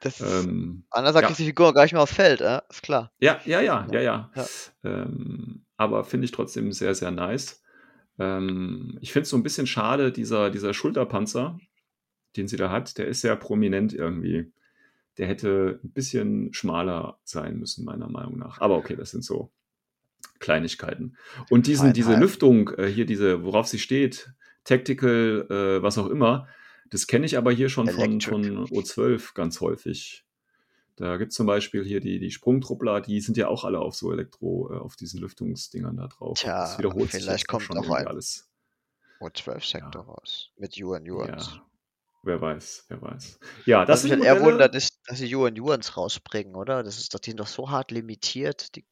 Das 0.00 0.20
ist, 0.20 0.44
ähm, 0.44 0.84
anders 0.90 1.12
sagt 1.12 1.30
ja. 1.30 1.34
die 1.36 1.44
Figur 1.44 1.72
gar 1.74 1.84
nicht 1.84 1.92
mehr 1.92 2.02
aufs 2.02 2.14
Feld, 2.14 2.40
äh? 2.40 2.60
ist 2.68 2.82
klar. 2.82 3.12
Ja, 3.20 3.40
ja, 3.44 3.60
ja, 3.60 3.86
ja, 3.92 4.00
ja. 4.00 4.30
ja. 4.34 4.46
Ähm, 4.84 5.64
aber 5.76 6.02
finde 6.04 6.24
ich 6.24 6.32
trotzdem 6.32 6.72
sehr, 6.72 6.94
sehr 6.94 7.12
nice. 7.12 7.61
Ähm, 8.18 8.98
ich 9.00 9.12
finde 9.12 9.24
es 9.24 9.30
so 9.30 9.36
ein 9.36 9.42
bisschen 9.42 9.66
schade, 9.66 10.12
dieser, 10.12 10.50
dieser 10.50 10.74
Schulterpanzer, 10.74 11.58
den 12.36 12.48
sie 12.48 12.56
da 12.56 12.70
hat, 12.70 12.98
der 12.98 13.08
ist 13.08 13.20
sehr 13.20 13.36
prominent 13.36 13.92
irgendwie. 13.92 14.52
Der 15.18 15.26
hätte 15.26 15.80
ein 15.84 15.92
bisschen 15.92 16.54
schmaler 16.54 17.18
sein 17.24 17.58
müssen, 17.58 17.84
meiner 17.84 18.08
Meinung 18.08 18.38
nach. 18.38 18.60
Aber 18.60 18.76
okay, 18.76 18.96
das 18.96 19.10
sind 19.10 19.24
so 19.24 19.52
Kleinigkeiten. 20.38 21.16
Und 21.50 21.66
diesen, 21.66 21.92
diese 21.92 22.16
Lüftung, 22.16 22.70
äh, 22.76 22.86
hier 22.86 23.06
diese, 23.06 23.44
worauf 23.44 23.66
sie 23.66 23.78
steht, 23.78 24.32
Tactical, 24.64 25.46
äh, 25.50 25.82
was 25.82 25.98
auch 25.98 26.08
immer, 26.08 26.48
das 26.90 27.06
kenne 27.06 27.26
ich 27.26 27.38
aber 27.38 27.52
hier 27.52 27.68
schon 27.68 27.88
von, 27.88 28.20
von 28.20 28.66
O12 28.66 29.34
ganz 29.34 29.60
häufig. 29.60 30.24
Da 31.02 31.16
gibt 31.16 31.32
es 31.32 31.36
zum 31.36 31.48
Beispiel 31.48 31.82
hier 31.84 31.98
die, 31.98 32.20
die 32.20 32.30
Sprungtruppler, 32.30 33.00
die 33.00 33.20
sind 33.20 33.36
ja 33.36 33.48
auch 33.48 33.64
alle 33.64 33.80
auf 33.80 33.96
so 33.96 34.12
Elektro, 34.12 34.72
äh, 34.72 34.78
auf 34.78 34.94
diesen 34.94 35.20
Lüftungsdingern 35.20 35.96
da 35.96 36.06
drauf. 36.06 36.38
Tja, 36.38 36.60
das 36.60 36.78
wiederholt 36.78 37.10
vielleicht 37.10 37.38
sich 37.40 37.46
kommt 37.48 37.74
noch 37.74 37.90
ein 37.90 38.06
alles. 38.06 38.48
O12-Sektor 39.20 40.02
ja. 40.02 40.08
raus. 40.08 40.52
Mit 40.56 40.76
Yuan 40.76 41.04
Yuans. 41.04 41.54
Ja. 41.56 41.66
Wer 42.22 42.40
weiß, 42.40 42.84
wer 42.86 43.02
weiß. 43.02 43.40
Ja, 43.66 43.84
das 43.84 44.04
Was 44.04 44.10
mich 44.10 44.24
eher 44.24 44.40
wundert, 44.42 44.76
ist, 44.76 44.96
dass 45.08 45.18
sie 45.18 45.26
Yuan 45.26 45.56
Yuans 45.56 45.96
rausbringen, 45.96 46.54
oder? 46.54 46.84
Das 46.84 46.98
ist 46.98 47.12
doch 47.12 47.18
die 47.18 47.34
noch 47.34 47.48
so 47.48 47.68
hart 47.68 47.90
limitiert. 47.90 48.76
Die, 48.76 48.84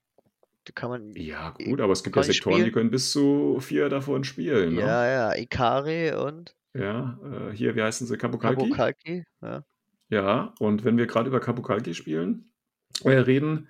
die 0.67 0.73
kann 0.73 0.91
man. 0.91 1.15
Ja, 1.15 1.51
gut, 1.51 1.81
aber 1.81 1.93
es 1.93 2.03
gibt 2.03 2.17
ja 2.17 2.25
Sektoren, 2.25 2.55
spielen. 2.55 2.65
die 2.65 2.73
können 2.73 2.91
bis 2.91 3.13
zu 3.13 3.61
vier 3.61 3.89
davon 3.89 4.25
spielen. 4.25 4.75
Ne? 4.75 4.81
Ja, 4.81 5.07
ja. 5.07 5.37
Ikari 5.37 6.13
und. 6.13 6.57
Ja, 6.75 7.21
äh, 7.23 7.55
hier, 7.55 7.77
wie 7.77 7.83
heißen 7.83 8.09
sie? 8.09 8.17
Kabukalki? 8.17 8.63
Kabukalki, 8.63 9.25
ja. 9.43 9.65
Ja, 10.11 10.55
und 10.59 10.85
wenn 10.85 10.99
wir 10.99 11.07
gerade 11.07 11.29
über 11.29 11.41
Kapukalki 11.41 11.95
spielen, 11.95 12.53
äh, 13.05 13.11
reden, 13.11 13.69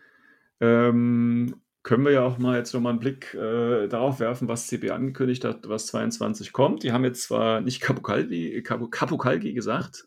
ähm, 0.61 1.61
können 1.83 2.05
wir 2.05 2.12
ja 2.12 2.22
auch 2.22 2.38
mal 2.38 2.59
jetzt 2.59 2.74
nochmal 2.74 2.90
einen 2.90 3.00
Blick 3.00 3.33
äh, 3.35 3.88
darauf 3.88 4.20
werfen, 4.20 4.48
was 4.48 4.66
CB 4.66 4.90
angekündigt 4.90 5.44
hat, 5.44 5.68
was 5.68 5.87
22 5.87 6.53
kommt. 6.53 6.83
Die 6.83 6.92
haben 6.92 7.05
jetzt 7.05 7.22
zwar 7.22 7.61
nicht 7.61 7.81
Kapukalki, 7.81 8.62
Kapukalki 8.62 9.53
gesagt, 9.53 10.07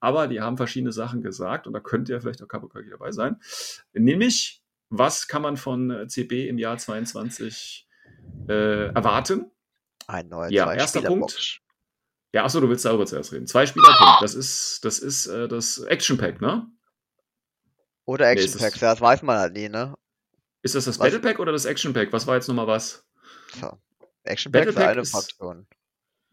aber 0.00 0.28
die 0.28 0.40
haben 0.40 0.56
verschiedene 0.56 0.92
Sachen 0.92 1.22
gesagt 1.22 1.66
und 1.66 1.72
da 1.72 1.80
könnte 1.80 2.12
ja 2.12 2.20
vielleicht 2.20 2.42
auch 2.42 2.48
Kapukalki 2.48 2.90
dabei 2.90 3.12
sein. 3.12 3.36
Nämlich, 3.92 4.62
was 4.88 5.28
kann 5.28 5.42
man 5.42 5.56
von 5.56 6.08
CB 6.08 6.48
im 6.48 6.58
Jahr 6.58 6.78
22 6.78 7.86
äh, 8.48 8.86
erwarten? 8.86 9.50
Ein 10.06 10.28
neuer 10.28 10.50
ja, 10.50 10.72
erster 10.72 11.02
Punkt. 11.02 11.62
Ja, 12.34 12.44
achso, 12.44 12.60
du 12.60 12.68
willst 12.68 12.84
darüber 12.84 13.06
zuerst 13.06 13.32
reden. 13.32 13.46
Zwei 13.46 13.64
Spielerpunkt. 13.64 14.20
Das 14.20 14.34
ist 14.34 14.84
das, 14.84 14.98
ist, 14.98 15.28
äh, 15.28 15.46
das 15.46 15.78
Action 15.78 16.18
Pack, 16.18 16.40
ne? 16.40 16.66
Oder 18.06 18.28
Action 18.28 18.50
nee, 18.50 18.58
Packs, 18.58 18.80
ja, 18.80 18.90
das 18.90 19.00
weiß 19.00 19.22
man 19.22 19.38
halt 19.38 19.52
nie, 19.52 19.68
ne? 19.68 19.94
Ist 20.62 20.74
das 20.74 20.86
das 20.86 20.98
was? 20.98 21.06
Battle 21.06 21.20
Pack 21.20 21.38
oder 21.38 21.52
das 21.52 21.64
Action 21.64 21.92
Pack? 21.92 22.12
Was 22.12 22.26
war 22.26 22.34
jetzt 22.34 22.48
nochmal 22.48 22.66
was? 22.66 23.06
So. 23.60 23.78
Action 24.24 24.50
Pack 24.50 24.66
ist 24.66 24.76
eine 24.76 25.04
Fraktion. 25.04 25.68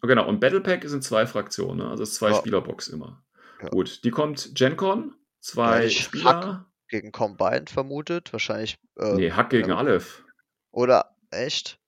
Oh, 0.01 0.07
genau, 0.07 0.27
und 0.27 0.39
Battle 0.39 0.61
Pack 0.61 0.89
sind 0.89 1.03
zwei 1.03 1.27
Fraktionen, 1.27 1.77
ne? 1.77 1.91
also 1.91 2.01
es 2.01 2.13
ist 2.13 2.15
zwei 2.15 2.31
ja. 2.31 2.35
Spielerbox 2.35 2.87
immer. 2.87 3.23
Ja. 3.61 3.69
Gut, 3.69 4.03
die 4.03 4.09
kommt 4.09 4.55
GenCon, 4.55 5.13
zwei 5.39 5.83
ja, 5.83 5.89
Spieler. 5.91 6.25
Hack 6.25 6.65
gegen 6.87 7.11
Combined 7.11 7.69
vermutet, 7.69 8.33
wahrscheinlich. 8.33 8.79
Äh, 8.97 9.13
nee, 9.13 9.31
Hack 9.31 9.51
gegen 9.51 9.71
Aleph. 9.71 10.23
Oder 10.71 11.15
echt? 11.29 11.79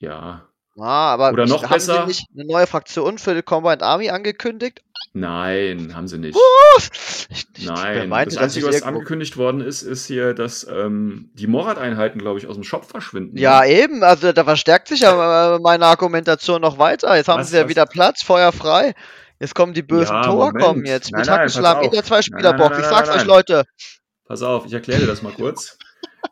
Ja. 0.00 0.49
Ah, 0.78 1.12
aber 1.12 1.32
Oder 1.32 1.46
noch 1.46 1.64
haben 1.64 1.70
besser. 1.70 2.02
Sie 2.02 2.06
nicht 2.08 2.26
eine 2.34 2.46
neue 2.46 2.66
Fraktion 2.66 3.18
für 3.18 3.34
die 3.34 3.42
Combined 3.42 3.82
Army 3.82 4.10
angekündigt? 4.10 4.82
Nein, 5.12 5.94
haben 5.96 6.06
sie 6.06 6.18
nicht. 6.18 6.38
Ich, 6.78 7.46
ich, 7.56 7.66
Nein, 7.66 8.08
meinte, 8.08 8.36
das 8.36 8.44
Einzige, 8.44 8.68
was 8.68 8.82
angekündigt 8.82 9.36
worden 9.36 9.60
ist, 9.60 9.82
ist 9.82 10.06
hier, 10.06 10.34
dass 10.34 10.64
ähm, 10.70 11.30
die 11.34 11.48
Morad-Einheiten, 11.48 12.20
glaube 12.20 12.38
ich, 12.38 12.46
aus 12.46 12.54
dem 12.54 12.62
Shop 12.62 12.84
verschwinden. 12.84 13.36
Ja, 13.36 13.60
ne? 13.60 13.70
eben, 13.70 14.04
also 14.04 14.32
da 14.32 14.44
verstärkt 14.44 14.88
sich 14.88 15.00
ja 15.00 15.56
äh, 15.56 15.58
meine 15.58 15.86
Argumentation 15.86 16.60
noch 16.60 16.78
weiter. 16.78 17.16
Jetzt 17.16 17.28
haben 17.28 17.40
was, 17.40 17.50
sie 17.50 17.56
ja 17.56 17.64
was? 17.64 17.70
wieder 17.70 17.86
Platz, 17.86 18.22
Feuer 18.22 18.52
frei. 18.52 18.94
Jetzt 19.40 19.54
kommen 19.54 19.74
die 19.74 19.82
bösen 19.82 20.14
ja, 20.14 20.22
Tor, 20.22 20.52
kommen 20.52 20.84
jetzt. 20.84 21.12
Mit 21.12 21.28
Hackenschlag 21.28 21.82
in 21.82 21.90
der 21.90 22.04
Zwei-Spieler-Box. 22.04 22.78
Ich 22.78 22.84
sag's 22.84 23.08
euch, 23.10 23.24
Leute. 23.24 23.64
Pass 24.26 24.42
auf, 24.42 24.66
ich 24.66 24.72
erkläre 24.72 25.00
dir 25.00 25.06
das 25.08 25.22
mal 25.22 25.32
kurz 25.32 25.76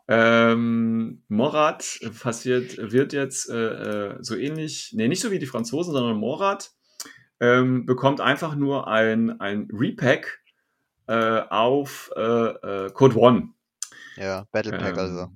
ähm, 0.07 1.23
Morat 1.27 1.99
passiert, 2.21 2.77
wird 2.91 3.13
jetzt 3.13 3.49
äh, 3.49 3.55
äh, 3.55 4.17
so 4.21 4.35
ähnlich, 4.35 4.91
nee, 4.95 5.07
nicht 5.07 5.21
so 5.21 5.31
wie 5.31 5.39
die 5.39 5.45
Franzosen, 5.45 5.93
sondern 5.93 6.17
Morat 6.17 6.71
ähm, 7.39 7.85
bekommt 7.85 8.21
einfach 8.21 8.55
nur 8.55 8.87
ein, 8.87 9.39
ein 9.39 9.67
Repack 9.71 10.41
äh, 11.07 11.41
auf 11.49 12.11
äh, 12.15 12.21
äh 12.21 12.91
Code 12.91 13.17
One. 13.17 13.49
Ja, 14.17 14.45
Battle 14.51 14.77
Pack 14.77 14.93
ähm, 14.93 14.99
also. 14.99 15.27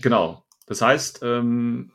Genau. 0.00 0.44
Das 0.66 0.80
heißt, 0.80 1.20
ähm, 1.22 1.92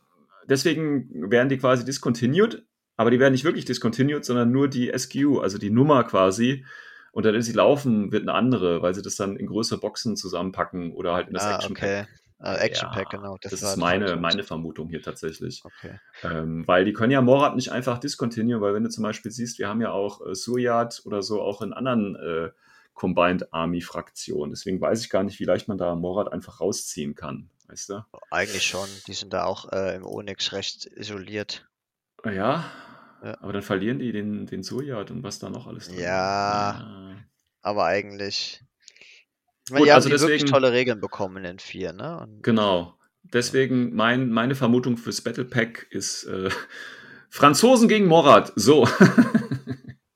deswegen 0.47 1.32
werden 1.32 1.49
die 1.49 1.58
quasi 1.58 1.84
discontinued, 1.86 2.66
aber 2.95 3.12
die 3.12 3.20
werden 3.20 3.34
nicht 3.34 3.43
wirklich 3.43 3.66
discontinued, 3.66 4.26
sondern 4.26 4.51
nur 4.51 4.68
die 4.68 4.91
SQ, 4.95 5.39
also 5.41 5.58
die 5.58 5.70
Nummer 5.70 6.03
quasi, 6.03 6.66
und 7.12 7.26
dann, 7.26 7.34
wenn 7.34 7.41
sie 7.41 7.53
laufen, 7.53 8.12
wird 8.12 8.24
eine 8.24 8.34
andere, 8.34 8.82
weil 8.82 8.93
sie 8.93 9.01
das 9.01 9.16
dann 9.16 9.36
in 9.36 9.47
größere 9.47 9.80
Boxen 9.80 10.16
zusammenpacken 10.16 10.91
oder 10.93 11.14
halt 11.14 11.28
in 11.28 11.34
das 11.34 11.43
ah, 11.43 11.55
Action 11.55 11.76
Pack. 11.76 12.08
Okay. 12.08 12.08
Uh, 12.39 12.55
Action 12.60 12.89
Pack, 12.91 13.14
ja, 13.14 13.18
genau. 13.18 13.38
Das, 13.41 13.51
das 13.51 13.64
ist 13.64 13.78
meine, 13.78 14.16
meine 14.16 14.43
Vermutung 14.43 14.89
hier 14.89 15.01
tatsächlich. 15.01 15.64
Okay. 15.66 15.99
Ähm, 16.22 16.68
weil 16.68 16.86
die 16.86 16.93
können 16.93 17.12
ja 17.12 17.22
Morat 17.22 17.55
nicht 17.55 17.72
einfach 17.72 17.97
discontinuen, 17.97 18.62
weil 18.62 18.76
wenn 18.76 18.84
du 18.84 18.89
zum 18.89 19.03
Beispiel 19.03 19.32
siehst, 19.32 19.58
wir 19.58 19.68
haben 19.68 19.82
ja 19.82 19.91
auch 19.91 20.24
äh, 20.24 20.36
Suryat 20.36 21.01
oder 21.05 21.24
so 21.24 21.41
auch 21.41 21.64
in 21.64 21.74
anderen 21.74 22.16
äh, 22.16 22.49
Combined 22.93 23.51
Army 23.53 23.82
Fraktionen. 23.82 24.51
Deswegen 24.51 24.80
weiß 24.80 25.01
ich 25.01 25.10
gar 25.10 25.24
nicht, 25.24 25.39
wie 25.39 25.45
leicht 25.45 25.68
man 25.68 25.80
da 25.80 25.95
Morat 25.95 26.32
einfach 26.32 26.62
rausziehen 26.62 27.16
kann. 27.16 27.49
Weißt 27.68 27.89
du? 27.89 28.05
Eigentlich 28.30 28.66
schon. 28.66 28.88
Die 29.08 29.14
sind 29.14 29.34
da 29.34 29.45
auch 29.45 29.72
äh, 29.72 29.95
im 29.95 30.05
Onyx 30.05 30.53
recht 30.53 30.86
isoliert. 30.86 31.68
Ja, 32.24 32.66
ja. 33.24 33.38
aber 33.41 33.53
dann 33.53 33.61
verlieren 33.61 33.99
die 33.99 34.11
den, 34.11 34.45
den 34.45 34.63
Sojat 34.63 35.11
und 35.11 35.24
was 35.24 35.39
da 35.39 35.49
noch 35.49 35.68
alles 35.68 35.88
drin 35.88 35.99
Ja, 35.99 36.82
ah. 36.84 37.15
aber 37.61 37.86
eigentlich. 37.86 38.61
Gut, 39.70 39.86
die 39.86 39.91
also 39.91 40.05
haben 40.05 40.11
deswegen, 40.11 40.32
wirklich 40.32 40.51
tolle 40.51 40.72
Regeln 40.72 41.01
bekommen 41.01 41.43
in 41.43 41.59
vier, 41.59 41.93
ne? 41.93 42.20
Und, 42.22 42.43
genau. 42.43 42.97
Deswegen 43.24 43.93
mein, 43.93 44.30
meine 44.30 44.55
Vermutung 44.55 44.97
fürs 44.97 45.22
Battle 45.22 45.45
Pack 45.45 45.88
ist 45.89 46.24
äh, 46.26 46.49
Franzosen 47.30 47.88
gegen 47.88 48.07
Morat. 48.07 48.53
So. 48.55 48.88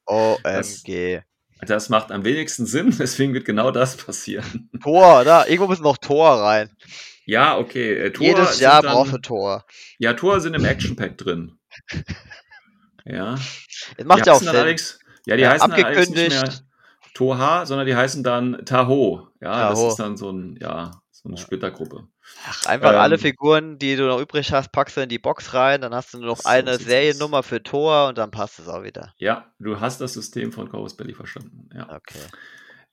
OMG. 0.06 1.22
Das, 1.62 1.84
das, 1.84 1.90
macht 1.90 2.12
am 2.12 2.24
wenigsten 2.24 2.66
Sinn, 2.66 2.96
deswegen 3.00 3.36
wird 3.36 3.46
genau 3.46 3.70
das 3.70 3.96
passieren. 3.96 4.72
Tor, 4.82 5.24
da, 5.24 5.46
irgendwo 5.46 5.68
müssen 5.68 5.84
noch 5.84 6.00
Tor 6.00 6.42
rein. 6.42 6.72
Ja, 7.26 7.56
okay. 7.60 7.94
Äh, 7.94 8.12
Tor 8.12 8.26
Jedes 8.26 8.60
Jahr 8.60 8.82
braucht 8.82 9.14
ein 9.14 9.22
Tor. 9.22 9.64
Ja, 10.00 10.14
Tor 10.14 10.42
sind 10.42 10.56
im 10.56 10.66
Action 10.66 10.96
Pack 10.96 11.20
drin. 11.20 11.60
Ja. 13.06 13.36
Das 13.98 14.06
macht 14.06 14.26
ja 14.26 14.34
auch 14.34 14.40
Sinn. 14.40 14.50
Allerdings, 14.50 15.00
ja, 15.26 15.36
die 15.36 15.44
ja, 15.44 15.52
heißen 15.52 15.72
allerdings 15.72 16.10
nicht 16.10 16.30
mehr 16.30 16.54
Toha, 17.14 17.66
sondern 17.66 17.88
die 17.88 17.96
heißen 17.96 18.24
dann 18.24 18.66
Taho. 18.66 19.28
Ja, 19.42 19.70
Taho. 19.70 19.70
das 19.70 19.92
ist 19.92 20.00
dann 20.00 20.18
so 20.18 20.32
ein, 20.32 20.58
ja, 20.60 20.92
so 21.12 21.30
eine 21.30 21.38
Splittergruppe. 21.38 22.08
Ach, 22.48 22.66
einfach 22.66 22.94
ähm, 22.94 23.00
alle 23.00 23.18
Figuren, 23.18 23.78
die 23.78 23.96
du 23.96 24.08
noch 24.08 24.20
übrig 24.20 24.52
hast, 24.54 24.72
packst 24.72 24.98
du 24.98 25.02
in 25.02 25.10
die 25.10 25.20
Box 25.20 25.54
rein, 25.54 25.82
dann 25.82 25.94
hast 25.94 26.14
du 26.14 26.20
nur 26.20 26.28
noch 26.28 26.38
so 26.38 26.50
eine 26.50 26.78
Seriennummer 26.78 27.44
für 27.44 27.62
Tor 27.62 28.08
und 28.08 28.18
dann 28.18 28.32
passt 28.32 28.60
es 28.60 28.68
auch 28.68 28.84
wieder. 28.84 29.14
Ja, 29.18 29.52
du 29.60 29.80
hast 29.80 30.02
das 30.02 30.14
System 30.14 30.52
von 30.52 30.70
Corvus 30.70 30.96
Belly 30.96 31.14
verstanden. 31.14 31.70
Ja. 31.76 31.90
Okay. 31.94 32.20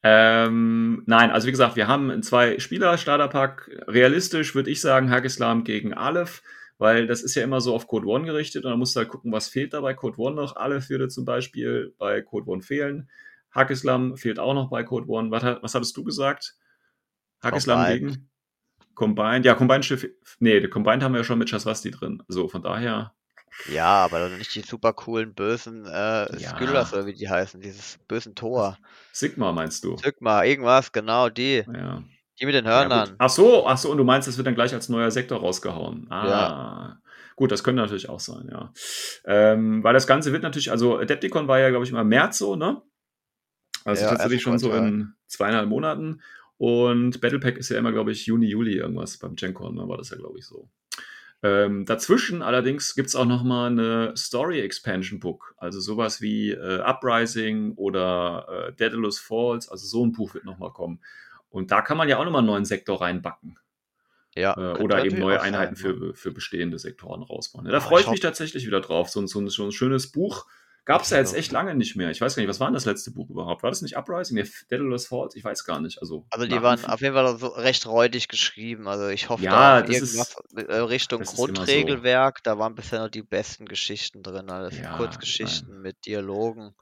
Ähm, 0.03 1.03
nein, 1.07 1.31
also 1.31 1.47
wie 1.47 1.51
gesagt, 1.51 1.77
wir 1.77 1.89
haben 1.89 2.23
zwei 2.23 2.59
Spieler 2.59 2.99
Starterpack. 2.99 3.71
Realistisch 3.89 4.55
würde 4.55 4.71
ich 4.71 4.81
sagen, 4.81 5.11
Hagislam 5.11 5.65
gegen 5.65 5.93
Aleph, 5.93 6.43
weil 6.79 7.07
das 7.07 7.23
ist 7.23 7.35
ja 7.35 7.43
immer 7.43 7.61
so 7.61 7.75
auf 7.75 7.87
Code 7.87 8.07
One 8.07 8.25
gerichtet 8.25 8.65
und 8.65 8.71
dann 8.71 8.79
musst 8.79 8.97
du 8.97 9.01
halt 9.01 9.09
gucken, 9.09 9.33
was 9.33 9.49
fehlt 9.49 9.75
da 9.75 9.81
bei 9.81 9.95
Code 9.95 10.19
One 10.19 10.37
noch. 10.37 10.57
Aleph 10.57 10.89
würde 10.89 11.09
zum 11.09 11.25
Beispiel 11.25 11.95
bei 11.99 12.23
Code 12.23 12.49
One 12.49 12.63
fehlen. 12.63 13.11
Hakislam 13.51 14.17
fehlt 14.17 14.39
auch 14.39 14.55
noch 14.55 14.71
bei 14.71 14.85
Code 14.85 15.09
One. 15.09 15.31
Was, 15.31 15.43
was 15.43 15.75
hattest 15.75 15.97
du 15.97 16.05
gesagt? 16.05 16.55
Hakislam 17.43 17.87
gegen? 17.93 18.31
Combined, 18.95 19.47
ja, 19.47 19.55
Combined 19.55 19.85
Schiff, 19.85 20.09
nee, 20.41 20.61
Combined 20.67 21.05
haben 21.05 21.13
wir 21.13 21.21
ja 21.21 21.25
schon 21.25 21.39
mit 21.39 21.51
Chaswasti 21.51 21.93
drin. 21.93 22.23
So, 22.27 22.49
von 22.49 22.63
daher. 22.63 23.15
Ja, 23.71 24.05
aber 24.05 24.29
nicht 24.29 24.55
die 24.55 24.61
super 24.63 24.93
coolen 24.93 25.35
bösen 25.35 25.87
äh, 25.87 26.37
ja. 26.39 26.51
Skyllers 26.51 26.93
oder 26.93 27.07
wie 27.07 27.15
die 27.15 27.29
heißen, 27.29 27.61
dieses 27.61 27.99
bösen 28.09 28.35
Tor. 28.35 28.77
Sigma 29.13 29.53
meinst 29.53 29.85
du? 29.85 29.97
Sigma, 29.99 30.45
irgendwas, 30.45 30.93
genau, 30.93 31.29
die. 31.29 31.65
Ja. 31.73 32.03
Die 32.41 32.47
mit 32.47 32.55
den 32.55 32.67
Hörnern. 32.67 33.09
Ja, 33.09 33.15
ach 33.19 33.31
so, 33.31 33.67
ach 33.67 33.79
so, 33.79 33.91
und 33.91 33.99
du 33.99 34.05
meinst, 34.05 34.29
das 34.29 34.37
wird 34.37 34.47
dann 34.47 34.55
gleich 34.55 34.73
als 34.75 34.89
neuer 34.89 35.11
Sektor 35.11 35.41
rausgehauen. 35.41 36.07
Ah. 36.11 36.29
Ja. 36.29 37.03
Gut, 37.37 37.53
das 37.53 37.63
könnte 37.63 37.83
natürlich 37.83 38.09
auch 38.09 38.21
sein, 38.21 38.49
ja. 38.51 38.73
Ähm, 39.25 39.85
weil 39.85 39.95
das 39.95 40.07
Ganze 40.07 40.33
wird 40.33 40.43
natürlich, 40.43 40.71
also 40.71 40.99
Adepticon 40.99 41.47
war 41.47 41.61
ja, 41.61 41.71
glaube 41.71 41.85
ich, 41.85 41.91
immer 41.91 42.05
März 42.05 42.39
so, 42.39 42.57
ne? 42.57 42.83
Also 43.85 44.03
ja, 44.03 44.11
tatsächlich 44.11 44.43
schon 44.43 44.59
so 44.59 44.73
in 44.73 45.15
zweieinhalb 45.27 45.69
Monaten. 45.69 46.21
Und 46.57 47.21
Battle 47.21 47.39
Pack 47.39 47.57
ist 47.57 47.69
ja 47.69 47.79
immer, 47.79 47.93
glaube 47.93 48.11
ich, 48.11 48.27
Juni, 48.27 48.47
Juli 48.47 48.77
irgendwas. 48.77 49.19
Beim 49.19 49.37
GenCon 49.37 49.77
ne, 49.77 49.89
war 49.89 49.97
das 49.97 50.11
ja, 50.11 50.17
glaube 50.17 50.39
ich, 50.39 50.47
so. 50.47 50.69
Ähm, 51.41 51.87
dazwischen 51.87 52.43
allerdings 52.43 52.97
gibt 52.97 53.09
es 53.09 53.15
auch 53.15 53.25
noch 53.25 53.45
mal 53.45 53.69
eine 53.69 54.13
Story 54.17 54.61
Expansion 54.61 55.21
Book, 55.21 55.55
also 55.57 55.79
sowas 55.79 56.21
wie 56.21 56.51
äh, 56.51 56.81
Uprising 56.81 57.75
oder 57.77 58.49
äh, 58.51 58.73
Daedalus 58.73 59.21
Falls, 59.21 59.69
also 59.69 59.87
so 59.87 60.05
ein 60.05 60.11
Buch 60.11 60.35
wird 60.35 60.45
noch 60.45 60.59
mal 60.59 60.73
kommen. 60.73 61.01
Und 61.51 61.71
da 61.71 61.83
kann 61.83 61.97
man 61.97 62.09
ja 62.09 62.19
auch 62.19 62.25
noch 62.25 62.33
mal 62.33 62.39
einen 62.39 62.47
neuen 62.47 62.65
Sektor 62.65 63.01
reinbacken. 63.01 63.59
Ja, 64.35 64.57
äh, 64.57 64.79
oder 64.79 65.05
eben 65.05 65.19
neue 65.19 65.41
Einheiten 65.41 65.75
sein, 65.75 65.97
für, 65.97 66.15
für 66.15 66.33
bestehende 66.33 66.79
Sektoren 66.79 67.23
rausbauen. 67.23 67.67
Ja, 67.67 67.73
da 67.73 67.81
freue 67.81 68.03
ich 68.03 68.09
mich 68.09 68.21
tatsächlich 68.21 68.67
wieder 68.67 68.81
drauf. 68.81 69.09
So, 69.09 69.27
so, 69.27 69.47
so 69.49 69.65
ein 69.65 69.73
schönes 69.73 70.13
Buch, 70.13 70.47
Gab 70.89 71.03
es 71.03 71.11
ja 71.11 71.19
jetzt 71.19 71.35
echt 71.35 71.53
lange 71.53 71.75
nicht 71.75 71.97
mehr. 71.97 72.11
Ich 72.11 72.23
weiß 72.23 72.35
gar 72.35 72.41
nicht, 72.41 72.49
was 72.49 72.61
war 72.61 72.69
denn 72.69 72.73
das 72.73 72.87
letzte 72.87 73.11
Buch 73.11 73.29
überhaupt? 73.29 73.63
War 73.63 73.69
das 73.69 73.83
nicht 73.83 73.99
Uprising? 73.99 74.39
Nee, 74.39 74.49
Daedalus 74.71 75.07
Falls? 75.07 75.37
Ich 75.37 75.45
weiß 75.45 75.67
gar 75.67 75.81
nicht. 75.81 76.01
Also, 76.01 76.27
also 76.31 76.47
die 76.47 76.63
waren 76.63 76.83
auf 76.87 77.03
jeden 77.03 77.13
Fall 77.13 77.37
so 77.37 77.49
recht 77.49 77.87
räudig 77.87 78.29
geschrieben. 78.29 78.89
Also 78.89 79.09
ich 79.09 79.29
hoffe, 79.29 79.45
ja, 79.45 79.83
da 79.83 79.87
irgendwas 79.87 80.03
ist, 80.15 80.41
äh, 80.57 80.77
Richtung 80.77 81.25
Grundregelwerk, 81.25 82.39
so. 82.39 82.43
da 82.45 82.59
waren 82.59 82.75
bisher 82.75 83.01
noch 83.01 83.11
die 83.11 83.21
besten 83.21 83.67
Geschichten 83.67 84.23
drin. 84.23 84.51
Also 84.51 84.75
ja, 84.79 84.97
Kurzgeschichten 84.97 85.69
nein. 85.73 85.83
mit 85.83 86.07
Dialogen. 86.07 86.75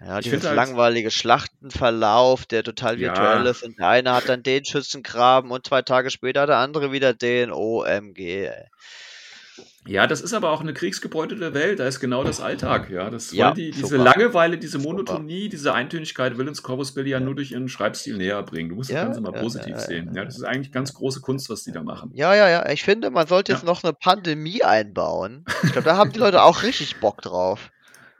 Ja, 0.00 0.20
dieses 0.20 0.44
halt, 0.44 0.56
langweilige 0.56 1.10
Schlachtenverlauf, 1.10 2.44
der 2.44 2.62
total 2.62 2.98
virtuell 2.98 3.44
ja. 3.44 3.50
ist. 3.50 3.62
Und 3.62 3.78
der 3.78 3.88
eine 3.88 4.12
hat 4.12 4.28
dann 4.28 4.42
den 4.42 4.64
Schützengraben 4.64 5.50
und 5.50 5.66
zwei 5.66 5.82
Tage 5.82 6.10
später 6.10 6.42
hat 6.42 6.50
der 6.50 6.58
andere 6.58 6.92
wieder 6.92 7.14
den 7.14 7.50
OMG. 7.50 8.18
Ey. 8.18 8.66
Ja, 9.86 10.06
das 10.06 10.20
ist 10.20 10.34
aber 10.34 10.50
auch 10.50 10.60
eine 10.60 10.74
kriegsgebräutete 10.74 11.54
Welt, 11.54 11.78
da 11.78 11.86
ist 11.86 12.00
genau 12.00 12.24
das 12.24 12.40
Alltag, 12.40 12.90
ja. 12.90 13.08
Das 13.08 13.32
ja, 13.32 13.52
die, 13.52 13.70
diese 13.70 13.96
Langeweile, 13.96 14.58
diese 14.58 14.78
Monotonie, 14.78 15.44
super. 15.44 15.50
diese 15.50 15.74
Eintönigkeit 15.74 16.36
will 16.36 16.48
uns 16.48 16.62
Corvus 16.62 16.92
Belli 16.92 17.10
ja, 17.10 17.18
ja, 17.18 17.24
nur 17.24 17.36
durch 17.36 17.52
ihren 17.52 17.68
Schreibstil 17.68 18.16
näher 18.16 18.42
bringen. 18.42 18.70
Du 18.70 18.74
musst 18.74 18.90
ja, 18.90 18.96
das 18.96 19.04
Ganze 19.06 19.20
mal 19.20 19.32
positiv 19.32 19.78
sehen. 19.78 20.12
Ja, 20.14 20.24
das 20.24 20.36
ist 20.36 20.42
eigentlich 20.42 20.72
ganz 20.72 20.92
große 20.92 21.20
Kunst, 21.20 21.48
was 21.48 21.62
die 21.62 21.72
da 21.72 21.82
machen. 21.82 22.10
Ja, 22.14 22.34
ja, 22.34 22.48
ja. 22.48 22.68
Ich 22.70 22.82
finde, 22.82 23.10
man 23.10 23.26
sollte 23.26 23.52
jetzt 23.52 23.64
noch 23.64 23.84
eine 23.84 23.92
Pandemie 23.92 24.62
einbauen. 24.62 25.44
Ich 25.62 25.72
glaube, 25.72 25.88
da 25.88 25.96
haben 25.96 26.12
die 26.12 26.18
Leute 26.18 26.42
auch 26.42 26.62
richtig 26.62 26.96
Bock 26.96 27.22
drauf. 27.22 27.70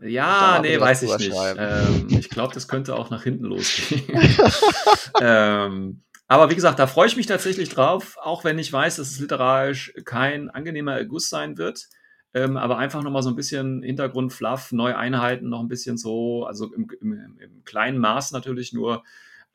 Ja, 0.01 0.61
nee, 0.61 0.78
weiß 0.78 1.03
ich 1.03 1.16
nicht. 1.18 1.34
Ähm, 1.57 2.07
ich 2.11 2.28
glaube, 2.28 2.53
das 2.55 2.68
könnte 2.68 2.94
auch 2.94 3.11
nach 3.11 3.22
hinten 3.22 3.44
losgehen. 3.44 4.05
ähm, 5.20 6.03
aber 6.28 6.51
wie 6.51 6.55
gesagt, 6.55 6.78
da 6.78 6.86
freue 6.86 7.07
ich 7.07 7.16
mich 7.16 7.26
tatsächlich 7.26 7.68
drauf, 7.68 8.16
auch 8.20 8.44
wenn 8.44 8.59
ich 8.59 8.72
weiß, 8.72 8.97
dass 8.97 9.11
es 9.11 9.20
literarisch 9.20 9.94
kein 10.05 10.51
angenehmer 10.51 11.03
Guss 11.05 11.28
sein 11.28 11.57
wird. 11.57 11.88
Ähm, 12.34 12.57
aber 12.57 12.76
einfach 12.76 13.03
nochmal 13.03 13.22
so 13.22 13.30
ein 13.30 13.36
bisschen 13.36 13.82
Hintergrund, 13.82 14.32
Fluff, 14.32 14.72
neue 14.72 14.99
Einheiten, 14.99 15.49
noch 15.49 15.61
ein 15.61 15.68
bisschen 15.68 15.97
so, 15.97 16.44
also 16.44 16.72
im, 16.74 16.88
im, 17.01 17.38
im 17.38 17.64
kleinen 17.64 17.99
Maß 17.99 18.32
natürlich 18.32 18.72
nur. 18.72 19.05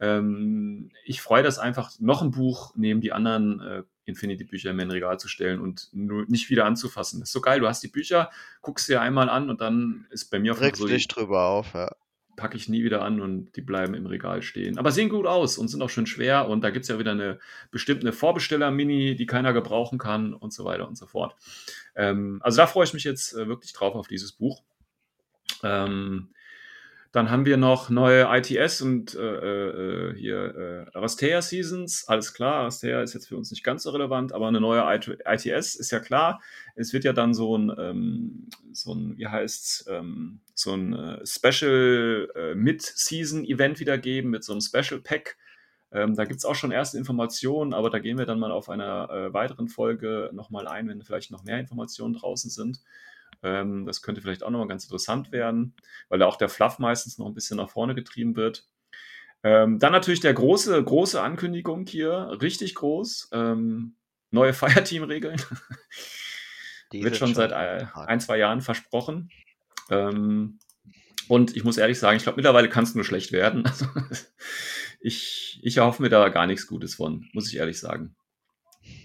Ähm, 0.01 0.91
ich 1.05 1.21
freue 1.21 1.43
das 1.43 1.59
einfach, 1.59 1.91
noch 1.99 2.21
ein 2.21 2.31
Buch 2.31 2.73
neben 2.75 2.99
die 2.99 3.13
anderen 3.13 3.61
äh, 3.61 3.83
Infinity-Bücher 4.05 4.71
in 4.71 4.75
mein 4.75 4.91
Regal 4.91 5.19
zu 5.19 5.29
stellen 5.29 5.61
und 5.61 5.87
nur 5.93 6.25
nicht 6.27 6.49
wieder 6.49 6.65
anzufassen. 6.65 7.21
Das 7.21 7.29
ist 7.29 7.33
so 7.33 7.41
geil, 7.41 7.61
du 7.61 7.67
hast 7.67 7.83
die 7.83 7.87
Bücher, 7.87 8.29
guckst 8.61 8.87
sie 8.87 8.97
einmal 8.97 9.29
an 9.29 9.49
und 9.49 9.61
dann 9.61 10.07
ist 10.09 10.31
bei 10.31 10.39
mir 10.39 10.51
auf 10.51 10.59
so 10.75 10.87
dich 10.87 11.07
drüber 11.07 11.45
auf, 11.45 11.73
ja 11.73 11.95
packe 12.41 12.57
ich 12.57 12.67
nie 12.67 12.83
wieder 12.83 13.03
an 13.03 13.21
und 13.21 13.55
die 13.55 13.61
bleiben 13.61 13.93
im 13.93 14.07
Regal 14.07 14.41
stehen. 14.41 14.79
Aber 14.79 14.91
sehen 14.91 15.09
gut 15.09 15.27
aus 15.27 15.59
und 15.59 15.67
sind 15.67 15.81
auch 15.81 15.89
schön 15.89 16.07
schwer 16.07 16.47
und 16.47 16.61
da 16.63 16.71
gibt 16.71 16.83
es 16.83 16.89
ja 16.89 16.97
wieder 16.97 17.11
eine 17.11 17.39
bestimmte 17.69 18.11
Vorbesteller-Mini, 18.11 19.15
die 19.15 19.25
keiner 19.27 19.53
gebrauchen 19.53 19.99
kann 19.99 20.33
und 20.33 20.51
so 20.51 20.65
weiter 20.65 20.87
und 20.87 20.97
so 20.97 21.05
fort. 21.05 21.35
Ähm, 21.95 22.39
also 22.41 22.57
da 22.57 22.65
freue 22.65 22.85
ich 22.85 22.93
mich 22.93 23.03
jetzt 23.03 23.33
äh, 23.33 23.47
wirklich 23.47 23.73
drauf 23.73 23.93
auf 23.93 24.07
dieses 24.07 24.31
Buch. 24.31 24.63
Ähm, 25.63 26.29
dann 27.11 27.29
haben 27.29 27.45
wir 27.45 27.57
noch 27.57 27.89
neue 27.89 28.25
ITS 28.37 28.81
und 28.81 29.15
äh, 29.15 29.19
äh, 29.19 30.15
hier 30.15 30.87
äh, 30.93 30.97
Arastea 30.97 31.41
Seasons. 31.41 32.07
Alles 32.07 32.33
klar, 32.33 32.55
Arastea 32.61 33.01
ist 33.01 33.13
jetzt 33.13 33.27
für 33.27 33.35
uns 33.35 33.51
nicht 33.51 33.65
ganz 33.65 33.83
so 33.83 33.89
relevant, 33.89 34.31
aber 34.31 34.47
eine 34.47 34.61
neue 34.61 34.81
ITS 35.25 35.75
ist 35.75 35.91
ja 35.91 35.99
klar. 35.99 36.41
Es 36.75 36.93
wird 36.93 37.03
ja 37.03 37.11
dann 37.11 37.33
so 37.33 37.57
ein, 37.57 37.71
ähm, 37.77 38.47
so 38.71 38.93
ein 38.93 39.17
wie 39.17 39.27
heißt's, 39.27 39.85
ähm, 39.89 40.39
so 40.53 40.73
ein 40.73 40.93
äh, 40.93 41.25
Special 41.25 42.29
äh, 42.33 42.55
Mid-Season-Event 42.55 43.81
wieder 43.81 43.97
geben 43.97 44.29
mit 44.29 44.45
so 44.45 44.53
einem 44.53 44.61
Special 44.61 45.01
Pack. 45.01 45.35
Ähm, 45.91 46.15
da 46.15 46.23
gibt 46.23 46.37
es 46.37 46.45
auch 46.45 46.55
schon 46.55 46.71
erste 46.71 46.97
Informationen, 46.97 47.73
aber 47.73 47.89
da 47.89 47.99
gehen 47.99 48.17
wir 48.17 48.25
dann 48.25 48.39
mal 48.39 48.51
auf 48.51 48.69
einer 48.69 49.09
äh, 49.09 49.33
weiteren 49.33 49.67
Folge 49.67 50.29
nochmal 50.31 50.65
ein, 50.65 50.87
wenn 50.87 51.01
vielleicht 51.01 51.31
noch 51.31 51.43
mehr 51.43 51.59
Informationen 51.59 52.13
draußen 52.13 52.49
sind. 52.49 52.79
Ähm, 53.43 53.85
das 53.85 54.01
könnte 54.01 54.21
vielleicht 54.21 54.43
auch 54.43 54.49
nochmal 54.49 54.67
ganz 54.67 54.83
interessant 54.83 55.31
werden, 55.31 55.75
weil 56.09 56.19
da 56.19 56.27
auch 56.27 56.37
der 56.37 56.49
Fluff 56.49 56.79
meistens 56.79 57.17
noch 57.17 57.27
ein 57.27 57.33
bisschen 57.33 57.57
nach 57.57 57.69
vorne 57.69 57.95
getrieben 57.95 58.35
wird. 58.35 58.67
Ähm, 59.43 59.79
dann 59.79 59.91
natürlich 59.91 60.19
der 60.19 60.33
große, 60.33 60.83
große 60.83 61.21
Ankündigung 61.21 61.85
hier, 61.85 62.37
richtig 62.41 62.75
groß. 62.75 63.29
Ähm, 63.31 63.95
neue 64.29 64.53
Fireteam-Regeln. 64.53 65.41
wird 66.91 67.17
schon, 67.17 67.29
schon 67.29 67.35
seit 67.35 67.53
ein, 67.53 68.19
zwei 68.19 68.37
Jahren 68.37 68.61
versprochen. 68.61 69.29
Ähm, 69.89 70.59
und 71.27 71.55
ich 71.55 71.63
muss 71.63 71.77
ehrlich 71.77 71.97
sagen, 71.97 72.17
ich 72.17 72.23
glaube, 72.23 72.35
mittlerweile 72.37 72.69
kann 72.69 72.83
es 72.83 72.95
nur 72.95 73.05
schlecht 73.05 73.31
werden. 73.31 73.63
Also, 73.71 73.85
ich, 75.03 75.59
ich 75.63 75.77
erhoffe 75.77 76.03
mir 76.03 76.09
da 76.09 76.29
gar 76.29 76.45
nichts 76.45 76.67
Gutes 76.67 76.93
von, 76.93 77.27
muss 77.33 77.47
ich 77.47 77.57
ehrlich 77.57 77.79
sagen. 77.79 78.15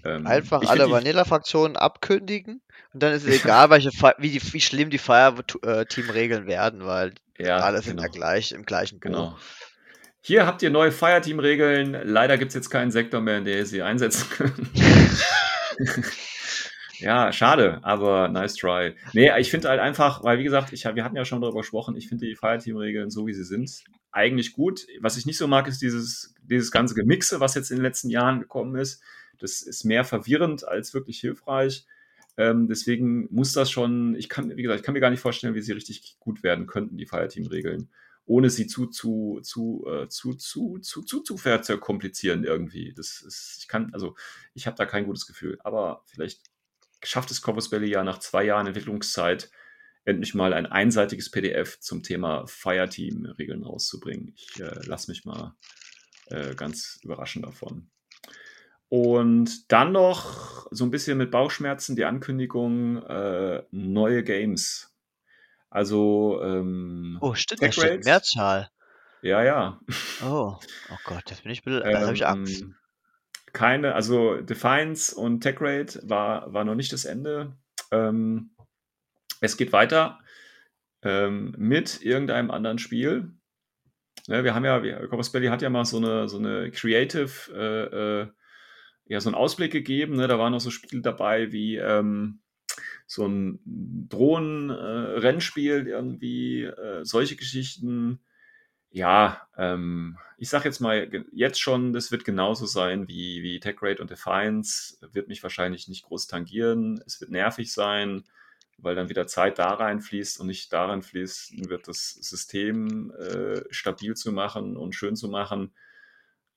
Ähm, 0.04 0.26
Einfach 0.26 0.62
alle 0.62 0.90
Vanilla-Fraktionen 0.90 1.76
abkündigen 1.76 2.60
und 2.92 3.02
dann 3.02 3.12
ist 3.12 3.26
es 3.26 3.44
egal, 3.44 3.70
welche, 3.70 3.90
wie, 4.18 4.30
die, 4.30 4.52
wie 4.52 4.60
schlimm 4.60 4.90
die 4.90 4.98
Fire-Team-Regeln 4.98 6.46
werden, 6.46 6.84
weil 6.86 7.12
ja, 7.38 7.58
alles 7.58 7.84
genau. 7.84 7.92
in 7.92 7.96
der 7.98 8.08
gleich, 8.08 8.52
im 8.52 8.64
gleichen 8.64 9.00
Buch. 9.00 9.02
Genau. 9.02 9.38
Hier 10.22 10.46
habt 10.46 10.62
ihr 10.62 10.70
neue 10.70 10.90
Fireteam-Regeln. 10.90 12.00
Leider 12.04 12.36
gibt 12.38 12.48
es 12.48 12.54
jetzt 12.54 12.70
keinen 12.70 12.90
Sektor 12.90 13.20
mehr, 13.20 13.38
in 13.38 13.44
der 13.44 13.58
ihr 13.58 13.66
sie 13.66 13.82
einsetzen 13.82 14.28
könnt. 14.30 14.70
ja, 16.98 17.32
schade, 17.32 17.78
aber 17.82 18.28
nice 18.28 18.54
try. 18.54 18.94
Nee, 19.12 19.30
ich 19.38 19.50
finde 19.50 19.68
halt 19.68 19.78
einfach, 19.78 20.24
weil 20.24 20.38
wie 20.38 20.44
gesagt, 20.44 20.72
ich, 20.72 20.84
wir 20.84 21.04
hatten 21.04 21.16
ja 21.16 21.24
schon 21.24 21.40
darüber 21.40 21.60
gesprochen, 21.60 21.96
ich 21.96 22.08
finde 22.08 22.26
die 22.26 22.34
Fireteam-Regeln 22.34 23.10
so 23.10 23.26
wie 23.26 23.34
sie 23.34 23.44
sind 23.44 23.84
eigentlich 24.16 24.54
gut. 24.54 24.86
Was 25.00 25.18
ich 25.18 25.26
nicht 25.26 25.36
so 25.36 25.46
mag, 25.46 25.68
ist 25.68 25.82
dieses, 25.82 26.34
dieses 26.42 26.72
ganze 26.72 26.94
Gemixe, 26.94 27.38
was 27.38 27.54
jetzt 27.54 27.70
in 27.70 27.76
den 27.76 27.84
letzten 27.84 28.08
Jahren 28.08 28.40
gekommen 28.40 28.74
ist. 28.76 29.02
Das 29.38 29.62
ist 29.62 29.84
mehr 29.84 30.04
verwirrend 30.04 30.66
als 30.66 30.94
wirklich 30.94 31.20
hilfreich. 31.20 31.86
Ähm, 32.36 32.68
deswegen 32.68 33.32
muss 33.32 33.52
das 33.52 33.70
schon, 33.70 34.14
ich 34.14 34.28
kann, 34.28 34.54
wie 34.56 34.62
gesagt, 34.62 34.80
ich 34.80 34.84
kann 34.84 34.92
mir 34.92 35.00
gar 35.00 35.10
nicht 35.10 35.20
vorstellen, 35.20 35.54
wie 35.54 35.62
sie 35.62 35.72
richtig 35.72 36.16
gut 36.20 36.42
werden 36.42 36.66
könnten, 36.66 36.98
die 36.98 37.06
Fireteam-Regeln, 37.06 37.88
ohne 38.26 38.50
sie 38.50 38.66
zu, 38.66 38.86
zu, 38.86 39.40
zu, 39.42 39.86
äh, 39.88 40.08
zu, 40.08 40.34
zu, 40.34 40.78
zu, 40.78 41.02
zu, 41.02 41.20
zu 41.20 41.36
verkomplizieren 41.38 42.44
irgendwie. 42.44 42.92
Das 42.92 43.22
ist, 43.22 43.58
ich 43.60 43.68
kann, 43.68 43.92
also 43.94 44.16
ich 44.54 44.66
habe 44.66 44.76
da 44.76 44.84
kein 44.84 45.06
gutes 45.06 45.26
Gefühl. 45.26 45.58
Aber 45.64 46.02
vielleicht 46.06 46.42
schafft 47.02 47.30
es 47.30 47.40
Corvus 47.40 47.70
Belly 47.70 47.88
ja 47.88 48.04
nach 48.04 48.18
zwei 48.18 48.44
Jahren 48.44 48.66
Entwicklungszeit 48.66 49.50
endlich 50.04 50.34
mal 50.34 50.52
ein 50.52 50.66
einseitiges 50.66 51.30
PDF 51.30 51.80
zum 51.80 52.02
Thema 52.02 52.46
Fireteam-Regeln 52.46 53.64
rauszubringen. 53.64 54.34
Ich 54.36 54.60
äh, 54.60 54.86
lasse 54.86 55.10
mich 55.10 55.24
mal 55.24 55.56
äh, 56.26 56.54
ganz 56.54 57.00
überraschen 57.02 57.42
davon. 57.42 57.90
Und 58.88 59.72
dann 59.72 59.92
noch 59.92 60.66
so 60.70 60.84
ein 60.84 60.90
bisschen 60.90 61.18
mit 61.18 61.30
Bauchschmerzen 61.30 61.96
die 61.96 62.04
Ankündigung 62.04 63.02
äh, 63.02 63.62
neue 63.70 64.22
Games. 64.22 64.94
Also 65.70 66.40
ähm, 66.42 67.18
Oh, 67.20 67.34
stimmt, 67.34 67.62
da 67.62 67.72
steht 67.72 68.04
Mehrzahl. 68.04 68.70
Ja, 69.22 69.42
ja. 69.42 69.80
Oh, 70.24 70.56
oh 70.90 70.98
Gott, 71.04 71.24
das 71.26 71.42
bin 71.42 71.52
ich, 71.52 71.62
da 71.62 71.80
ähm, 71.84 71.98
habe 71.98 72.14
ich 72.14 72.26
Angst. 72.26 72.64
Keine, 73.52 73.94
also 73.94 74.36
Defiance 74.40 75.14
und 75.14 75.40
TechRate 75.40 76.00
war, 76.04 76.52
war 76.52 76.64
noch 76.64 76.74
nicht 76.74 76.92
das 76.92 77.04
Ende. 77.04 77.56
Ähm, 77.90 78.50
es 79.40 79.56
geht 79.56 79.72
weiter 79.72 80.18
ähm, 81.02 81.54
mit 81.56 82.02
irgendeinem 82.02 82.50
anderen 82.50 82.78
Spiel. 82.78 83.32
Ne, 84.28 84.44
wir 84.44 84.54
haben 84.54 84.64
ja, 84.64 84.80
Corpus 85.06 85.30
Belly 85.30 85.48
hat 85.48 85.62
ja 85.62 85.70
mal 85.70 85.84
so 85.84 85.98
eine, 85.98 86.28
so 86.28 86.38
eine 86.38 86.70
Creative, 86.70 87.30
äh, 87.54 88.22
äh, 88.22 88.28
ja, 89.06 89.20
so 89.20 89.28
einen 89.28 89.36
Ausblick 89.36 89.72
gegeben. 89.72 90.16
Ne? 90.16 90.28
Da 90.28 90.38
waren 90.38 90.52
noch 90.52 90.60
so 90.60 90.70
Spiele 90.70 91.02
dabei 91.02 91.52
wie 91.52 91.76
ähm, 91.76 92.40
so 93.06 93.26
ein 93.26 93.60
Drohnen-Rennspiel, 94.08 95.86
äh, 95.86 95.90
irgendwie, 95.90 96.64
äh, 96.64 97.04
solche 97.04 97.36
Geschichten. 97.36 98.20
Ja, 98.90 99.48
ähm, 99.56 100.18
ich 100.38 100.48
sag 100.48 100.64
jetzt 100.64 100.80
mal 100.80 101.08
jetzt 101.32 101.60
schon, 101.60 101.92
das 101.92 102.10
wird 102.10 102.24
genauso 102.24 102.66
sein 102.66 103.08
wie, 103.08 103.42
wie 103.42 103.60
TechRate 103.60 104.00
und 104.00 104.10
Defiance. 104.10 104.98
Wird 105.12 105.28
mich 105.28 105.42
wahrscheinlich 105.42 105.88
nicht 105.88 106.04
groß 106.04 106.26
tangieren. 106.26 107.00
Es 107.06 107.20
wird 107.20 107.30
nervig 107.30 107.72
sein 107.72 108.24
weil 108.78 108.94
dann 108.94 109.08
wieder 109.08 109.26
Zeit 109.26 109.58
da 109.58 109.70
reinfließt 109.70 110.40
und 110.40 110.48
nicht 110.48 110.72
daran 110.72 111.02
fließt, 111.02 111.68
wird 111.68 111.88
das 111.88 112.10
System 112.10 113.10
äh, 113.12 113.62
stabil 113.70 114.14
zu 114.14 114.32
machen 114.32 114.76
und 114.76 114.94
schön 114.94 115.16
zu 115.16 115.28
machen. 115.28 115.72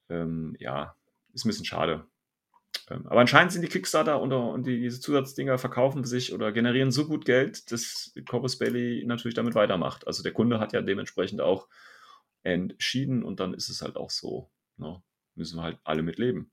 Ähm, 0.10 0.56
ja, 0.60 0.96
ist 1.34 1.46
ein 1.46 1.50
bisschen 1.50 1.66
schade. 1.66 2.06
Ähm, 2.90 3.08
aber 3.08 3.22
anscheinend 3.22 3.52
sind 3.52 3.62
die 3.62 3.68
Kickstarter 3.68 4.22
und, 4.22 4.34
und 4.34 4.66
die, 4.66 4.80
diese 4.80 5.00
Zusatzdinger 5.00 5.58
verkaufen 5.58 6.04
sich 6.04 6.34
oder 6.34 6.52
generieren 6.52 6.92
so 6.92 7.08
gut 7.08 7.26
Geld, 7.26 7.72
dass 7.72 8.14
Corpus 8.28 8.58
Bailey 8.58 9.04
natürlich 9.06 9.36
damit 9.36 9.56
weitermacht. 9.56 10.08
Also 10.08 10.24
der 10.24 10.34
Kunde 10.34 10.60
hat 10.60 10.74
ja 10.74 10.82
dementsprechend 10.82 11.42
auch 11.42 11.68
entschieden 12.44 13.24
und 13.24 13.40
dann 13.40 13.54
ist 13.54 13.70
es 13.70 13.82
halt 13.82 13.96
auch 13.96 14.10
so. 14.10 14.50
Ne? 14.78 15.02
Müssen 15.36 15.58
wir 15.58 15.64
halt 15.64 15.78
alle 15.84 16.02
mitleben. 16.02 16.52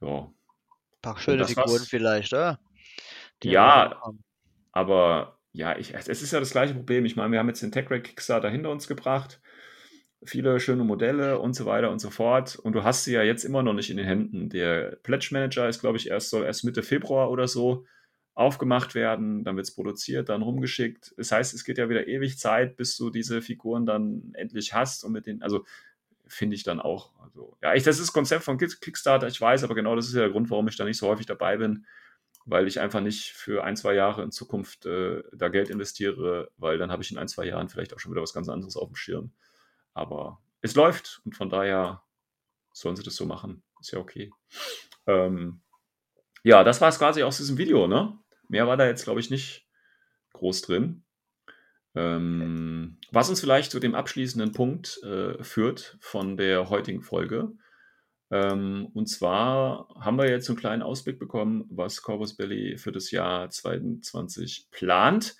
Ja. 0.00 0.22
Ein 0.26 1.00
paar 1.02 1.18
schöne 1.18 1.46
Figuren 1.46 1.70
war's. 1.70 1.88
vielleicht, 1.88 2.32
oder? 2.32 2.58
Ja, 3.42 4.00
aber 4.72 5.38
ja, 5.52 5.76
ich, 5.76 5.94
es 5.94 6.08
ist 6.08 6.32
ja 6.32 6.40
das 6.40 6.50
gleiche 6.50 6.74
Problem. 6.74 7.04
Ich 7.04 7.16
meine, 7.16 7.32
wir 7.32 7.38
haben 7.38 7.48
jetzt 7.48 7.62
den 7.62 7.72
TechRack 7.72 8.04
Kickstarter 8.04 8.50
hinter 8.50 8.70
uns 8.70 8.88
gebracht, 8.88 9.40
viele 10.24 10.58
schöne 10.60 10.84
Modelle 10.84 11.38
und 11.38 11.54
so 11.54 11.66
weiter 11.66 11.90
und 11.90 12.00
so 12.00 12.10
fort. 12.10 12.56
Und 12.56 12.72
du 12.74 12.84
hast 12.84 13.04
sie 13.04 13.12
ja 13.12 13.22
jetzt 13.22 13.44
immer 13.44 13.62
noch 13.62 13.74
nicht 13.74 13.90
in 13.90 13.96
den 13.96 14.06
Händen. 14.06 14.48
Der 14.48 14.96
Pledge 15.02 15.28
Manager 15.32 15.68
ist, 15.68 15.80
glaube 15.80 15.98
ich, 15.98 16.08
erst 16.10 16.30
soll 16.30 16.44
erst 16.44 16.64
Mitte 16.64 16.82
Februar 16.82 17.30
oder 17.30 17.48
so 17.48 17.86
aufgemacht 18.34 18.96
werden, 18.96 19.44
dann 19.44 19.56
wird 19.56 19.66
es 19.66 19.74
produziert, 19.74 20.28
dann 20.28 20.42
rumgeschickt. 20.42 21.14
Das 21.16 21.30
heißt, 21.30 21.54
es 21.54 21.64
geht 21.64 21.78
ja 21.78 21.88
wieder 21.88 22.08
ewig 22.08 22.38
Zeit, 22.38 22.76
bis 22.76 22.96
du 22.96 23.10
diese 23.10 23.42
Figuren 23.42 23.86
dann 23.86 24.32
endlich 24.34 24.74
hast 24.74 25.04
und 25.04 25.12
mit 25.12 25.26
den, 25.26 25.40
also 25.42 25.64
finde 26.26 26.56
ich 26.56 26.64
dann 26.64 26.80
auch. 26.80 27.12
Also, 27.22 27.56
ja, 27.62 27.74
ich, 27.74 27.84
das 27.84 27.96
ist 27.96 28.08
das 28.08 28.12
Konzept 28.12 28.42
von 28.42 28.58
Kickstarter, 28.58 29.28
ich 29.28 29.40
weiß, 29.40 29.62
aber 29.62 29.76
genau 29.76 29.94
das 29.94 30.08
ist 30.08 30.14
ja 30.14 30.22
der 30.22 30.30
Grund, 30.30 30.50
warum 30.50 30.66
ich 30.66 30.76
da 30.76 30.84
nicht 30.84 30.98
so 30.98 31.06
häufig 31.06 31.26
dabei 31.26 31.56
bin 31.58 31.86
weil 32.46 32.68
ich 32.68 32.80
einfach 32.80 33.00
nicht 33.00 33.32
für 33.32 33.64
ein, 33.64 33.76
zwei 33.76 33.94
Jahre 33.94 34.22
in 34.22 34.30
Zukunft 34.30 34.86
äh, 34.86 35.22
da 35.32 35.48
Geld 35.48 35.70
investiere, 35.70 36.50
weil 36.56 36.78
dann 36.78 36.90
habe 36.90 37.02
ich 37.02 37.10
in 37.10 37.18
ein, 37.18 37.28
zwei 37.28 37.46
Jahren 37.46 37.68
vielleicht 37.68 37.94
auch 37.94 37.98
schon 37.98 38.12
wieder 38.12 38.22
was 38.22 38.34
ganz 38.34 38.48
anderes 38.48 38.76
auf 38.76 38.88
dem 38.88 38.96
Schirm. 38.96 39.32
Aber 39.94 40.40
es 40.60 40.74
läuft 40.74 41.22
und 41.24 41.36
von 41.36 41.48
daher 41.48 42.02
sollen 42.72 42.96
sie 42.96 43.02
das 43.02 43.16
so 43.16 43.26
machen. 43.26 43.62
Ist 43.80 43.92
ja 43.92 43.98
okay. 43.98 44.30
Ähm, 45.06 45.62
ja, 46.42 46.64
das 46.64 46.80
war 46.80 46.88
es 46.88 46.98
quasi 46.98 47.22
aus 47.22 47.38
diesem 47.38 47.56
Video, 47.58 47.86
ne? 47.86 48.18
Mehr 48.48 48.66
war 48.66 48.76
da 48.76 48.86
jetzt, 48.86 49.04
glaube 49.04 49.20
ich, 49.20 49.30
nicht 49.30 49.66
groß 50.34 50.62
drin. 50.62 51.04
Ähm, 51.94 52.98
was 53.12 53.30
uns 53.30 53.40
vielleicht 53.40 53.70
zu 53.70 53.78
dem 53.78 53.94
abschließenden 53.94 54.52
Punkt 54.52 55.00
äh, 55.04 55.42
führt 55.42 55.96
von 56.00 56.36
der 56.36 56.68
heutigen 56.68 57.02
Folge. 57.02 57.52
Ähm, 58.30 58.88
und 58.94 59.06
zwar 59.06 59.88
haben 60.00 60.18
wir 60.18 60.28
jetzt 60.28 60.48
einen 60.48 60.58
kleinen 60.58 60.82
Ausblick 60.82 61.18
bekommen, 61.18 61.66
was 61.70 62.02
Corvus 62.02 62.36
Belly 62.36 62.78
für 62.78 62.90
das 62.90 63.10
Jahr 63.10 63.48
2020 63.48 64.68
plant. 64.70 65.36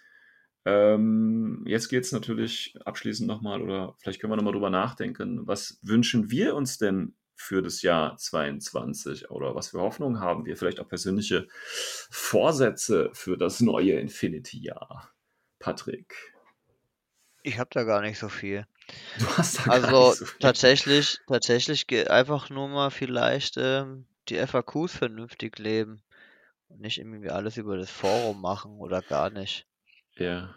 Ähm, 0.67 1.63
jetzt 1.67 1.89
geht 1.89 2.05
es 2.05 2.13
natürlich 2.13 2.75
abschließend 2.85 3.29
nochmal, 3.29 3.61
oder 3.61 3.95
vielleicht 3.99 4.21
können 4.21 4.33
wir 4.33 4.37
nochmal 4.37 4.55
drüber 4.55 4.71
nachdenken, 4.71 5.47
was 5.47 5.79
wünschen 5.83 6.31
wir 6.31 6.55
uns 6.55 6.79
denn 6.79 7.15
für 7.37 7.63
das 7.63 7.83
Jahr 7.83 8.17
2022 8.17 9.31
oder 9.31 9.55
was 9.55 9.69
für 9.69 9.81
Hoffnungen 9.81 10.21
haben 10.21 10.47
wir? 10.47 10.57
Vielleicht 10.57 10.81
auch 10.81 10.89
persönliche 10.89 11.47
Vorsätze 12.11 13.11
für 13.13 13.37
das 13.37 13.61
neue 13.61 13.95
Infinity-Jahr. 13.95 15.11
Patrick. 15.59 16.15
Ich 17.43 17.59
habe 17.59 17.71
da 17.73 17.85
gar 17.85 18.01
nicht 18.01 18.19
so 18.19 18.29
viel. 18.29 18.67
Du 19.19 19.27
hast 19.37 19.67
da 19.67 19.71
Also 19.71 20.13
so 20.13 20.27
tatsächlich, 20.41 21.19
tatsächlich 21.27 22.11
einfach 22.11 22.49
nur 22.49 22.69
mal 22.69 22.91
vielleicht 22.91 23.57
ähm, 23.59 24.07
die 24.29 24.37
FAQs 24.37 24.97
vernünftig 24.97 25.59
leben 25.59 26.03
und 26.69 26.81
nicht 26.81 26.99
irgendwie 26.99 27.31
alles 27.31 27.57
über 27.57 27.77
das 27.77 27.91
Forum 27.91 28.41
machen 28.41 28.79
oder 28.79 29.03
gar 29.03 29.31
nicht. 29.31 29.67
Ja. 30.19 30.55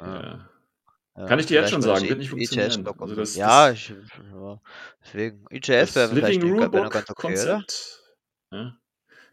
Ja. 0.00 0.48
ja. 1.16 1.26
Kann 1.26 1.38
ich 1.40 1.46
dir 1.46 1.60
jetzt 1.60 1.70
schon 1.70 1.82
sagen, 1.82 2.08
wird 2.08 2.18
nicht 2.18 2.30
funktionieren. 2.30 2.86
Also 2.98 3.14
das, 3.14 3.34
ja, 3.34 3.70
ich, 3.70 3.88
ja, 3.88 4.60
deswegen. 5.02 5.44
IGS 5.50 5.96
wäre 5.96 6.08
vielleicht 6.08 6.42
wär 6.42 6.68
noch 6.68 6.90
ganz 6.90 7.10
okay, 7.10 7.28
Konzept, 7.28 8.02
oder? 8.50 8.58
Ja. 8.58 8.76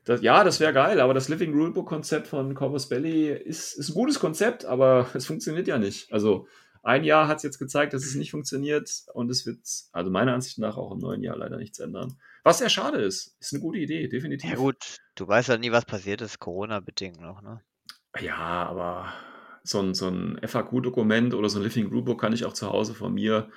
Das, 0.06 0.22
ja, 0.22 0.44
das 0.44 0.60
wäre 0.60 0.72
geil, 0.74 1.00
aber 1.00 1.14
das 1.14 1.30
Living 1.30 1.54
Rulebook 1.54 1.88
Konzept 1.88 2.28
von 2.28 2.54
Corvus 2.54 2.90
Belly 2.90 3.30
ist, 3.30 3.74
ist 3.74 3.90
ein 3.90 3.96
gutes 3.96 4.20
Konzept, 4.20 4.66
aber 4.66 5.08
es 5.14 5.26
funktioniert 5.26 5.68
ja 5.68 5.78
nicht. 5.78 6.12
Also 6.12 6.48
ein 6.84 7.04
Jahr 7.04 7.28
hat 7.28 7.38
es 7.38 7.44
jetzt 7.44 7.58
gezeigt, 7.58 7.94
dass 7.94 8.06
es 8.06 8.14
nicht 8.14 8.30
funktioniert 8.30 9.04
und 9.14 9.32
es 9.32 9.48
wird, 9.48 9.60
also 9.92 10.12
meiner 10.12 10.34
Ansicht 10.34 10.60
nach, 10.60 10.78
auch 10.78 10.92
im 10.92 11.00
neuen 11.00 11.24
Jahr 11.24 11.36
leider 11.36 11.58
nichts 11.58 11.80
ändern. 11.80 12.20
Was 12.44 12.60
sehr 12.60 12.70
schade 12.70 13.00
ist. 13.00 13.36
Ist 13.40 13.54
eine 13.54 13.62
gute 13.62 13.80
Idee, 13.80 14.08
definitiv. 14.08 14.52
Ja 14.52 14.56
gut, 14.56 14.98
du 15.16 15.28
weißt 15.28 15.50
ja 15.50 15.58
nie, 15.58 15.72
was 15.72 15.86
passiert 15.86 16.22
ist, 16.22 16.40
Corona-bedingt 16.40 17.20
noch, 17.20 17.42
ne? 17.42 17.62
Ja, 18.20 18.38
aber 18.38 19.12
so 19.68 19.82
ein, 19.82 19.94
so 19.94 20.08
ein 20.08 20.40
FAQ-Dokument 20.46 21.34
oder 21.34 21.50
so 21.50 21.60
ein 21.60 21.64
Living 21.64 21.88
Rulebook 21.88 22.20
kann 22.20 22.34
ich 22.34 22.46
auch 22.46 22.54
zu 22.54 22.70
Hause 22.70 22.94
von 22.94 23.14
mir 23.14 23.50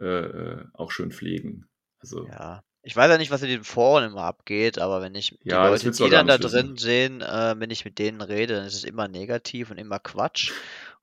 äh, 0.00 0.04
äh, 0.04 0.64
auch 0.74 0.90
schön 0.90 1.10
pflegen. 1.10 1.68
Also, 2.00 2.26
ja. 2.26 2.62
Ich 2.82 2.96
weiß 2.96 3.10
ja 3.10 3.18
nicht, 3.18 3.30
was 3.30 3.42
in 3.42 3.48
den 3.48 3.64
Foren 3.64 4.04
immer 4.04 4.22
abgeht, 4.22 4.78
aber 4.78 5.02
wenn 5.02 5.14
ich 5.14 5.36
die 5.42 5.50
ja, 5.50 5.68
Leute, 5.68 5.90
die 5.90 6.08
dann 6.08 6.28
da 6.28 6.38
drin 6.38 6.76
sehen, 6.76 7.20
äh, 7.20 7.54
wenn 7.58 7.70
ich 7.70 7.84
mit 7.84 7.98
denen 7.98 8.20
rede, 8.20 8.54
dann 8.54 8.64
ist 8.64 8.76
es 8.76 8.84
immer 8.84 9.08
negativ 9.08 9.70
und 9.70 9.78
immer 9.78 9.98
Quatsch. 9.98 10.52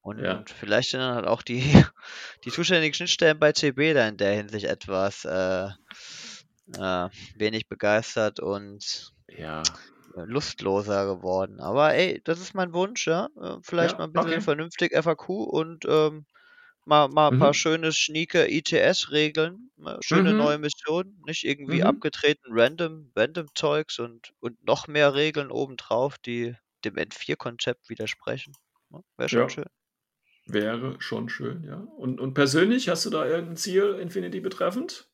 Und, 0.01 0.19
ja. 0.19 0.37
und 0.37 0.49
vielleicht 0.49 0.91
sind 0.91 1.01
dann 1.01 1.15
halt 1.15 1.27
auch 1.27 1.41
die, 1.41 1.61
die 2.45 2.51
zuständigen 2.51 2.93
Schnittstellen 2.93 3.37
bei 3.37 3.51
CB 3.51 3.93
da 3.93 4.07
in 4.07 4.17
der 4.17 4.33
Hinsicht 4.33 4.65
etwas 4.65 5.25
äh, 5.25 5.67
äh, 6.77 7.09
wenig 7.35 7.67
begeistert 7.67 8.39
und 8.39 9.11
ja. 9.27 9.61
Lustloser 10.25 11.05
geworden. 11.05 11.59
Aber 11.59 11.93
ey, 11.93 12.21
das 12.23 12.39
ist 12.39 12.53
mein 12.53 12.73
Wunsch, 12.73 13.07
ja. 13.07 13.29
Äh, 13.41 13.57
vielleicht 13.61 13.93
ja, 13.93 13.97
mal 13.99 14.05
ein 14.05 14.13
bisschen 14.13 14.31
okay. 14.31 14.41
vernünftig 14.41 14.93
FAQ 14.93 15.29
und 15.29 15.85
ähm, 15.85 16.25
mal, 16.85 17.09
mal 17.09 17.29
ein 17.29 17.35
mhm. 17.35 17.39
paar 17.39 17.53
schöne, 17.53 17.91
schnieke 17.91 18.47
ITS-Regeln, 18.49 19.71
schöne 20.01 20.31
mhm. 20.31 20.37
neue 20.37 20.57
Missionen, 20.57 21.21
nicht 21.25 21.43
irgendwie 21.43 21.81
mhm. 21.81 21.87
abgetreten 21.87 22.45
random, 22.49 23.11
random 23.15 23.47
Zeugs 23.55 23.99
und, 23.99 24.33
und 24.39 24.63
noch 24.65 24.87
mehr 24.87 25.13
Regeln 25.13 25.51
obendrauf, 25.51 26.17
die 26.19 26.55
dem 26.85 26.95
N4-Konzept 26.95 27.89
widersprechen. 27.89 28.53
Wäre 29.17 29.29
schon 29.29 29.39
ja. 29.39 29.49
schön. 29.49 29.65
Wäre 30.47 30.95
schon 30.99 31.27
schön, 31.27 31.63
ja. 31.63 31.77
Und, 31.97 32.19
und 32.19 32.35
persönlich, 32.35 32.87
hast 32.87 33.05
du 33.05 33.09
da 33.09 33.25
irgendein 33.25 33.57
Ziel 33.57 33.97
Infinity 33.99 34.39
betreffend? 34.39 35.09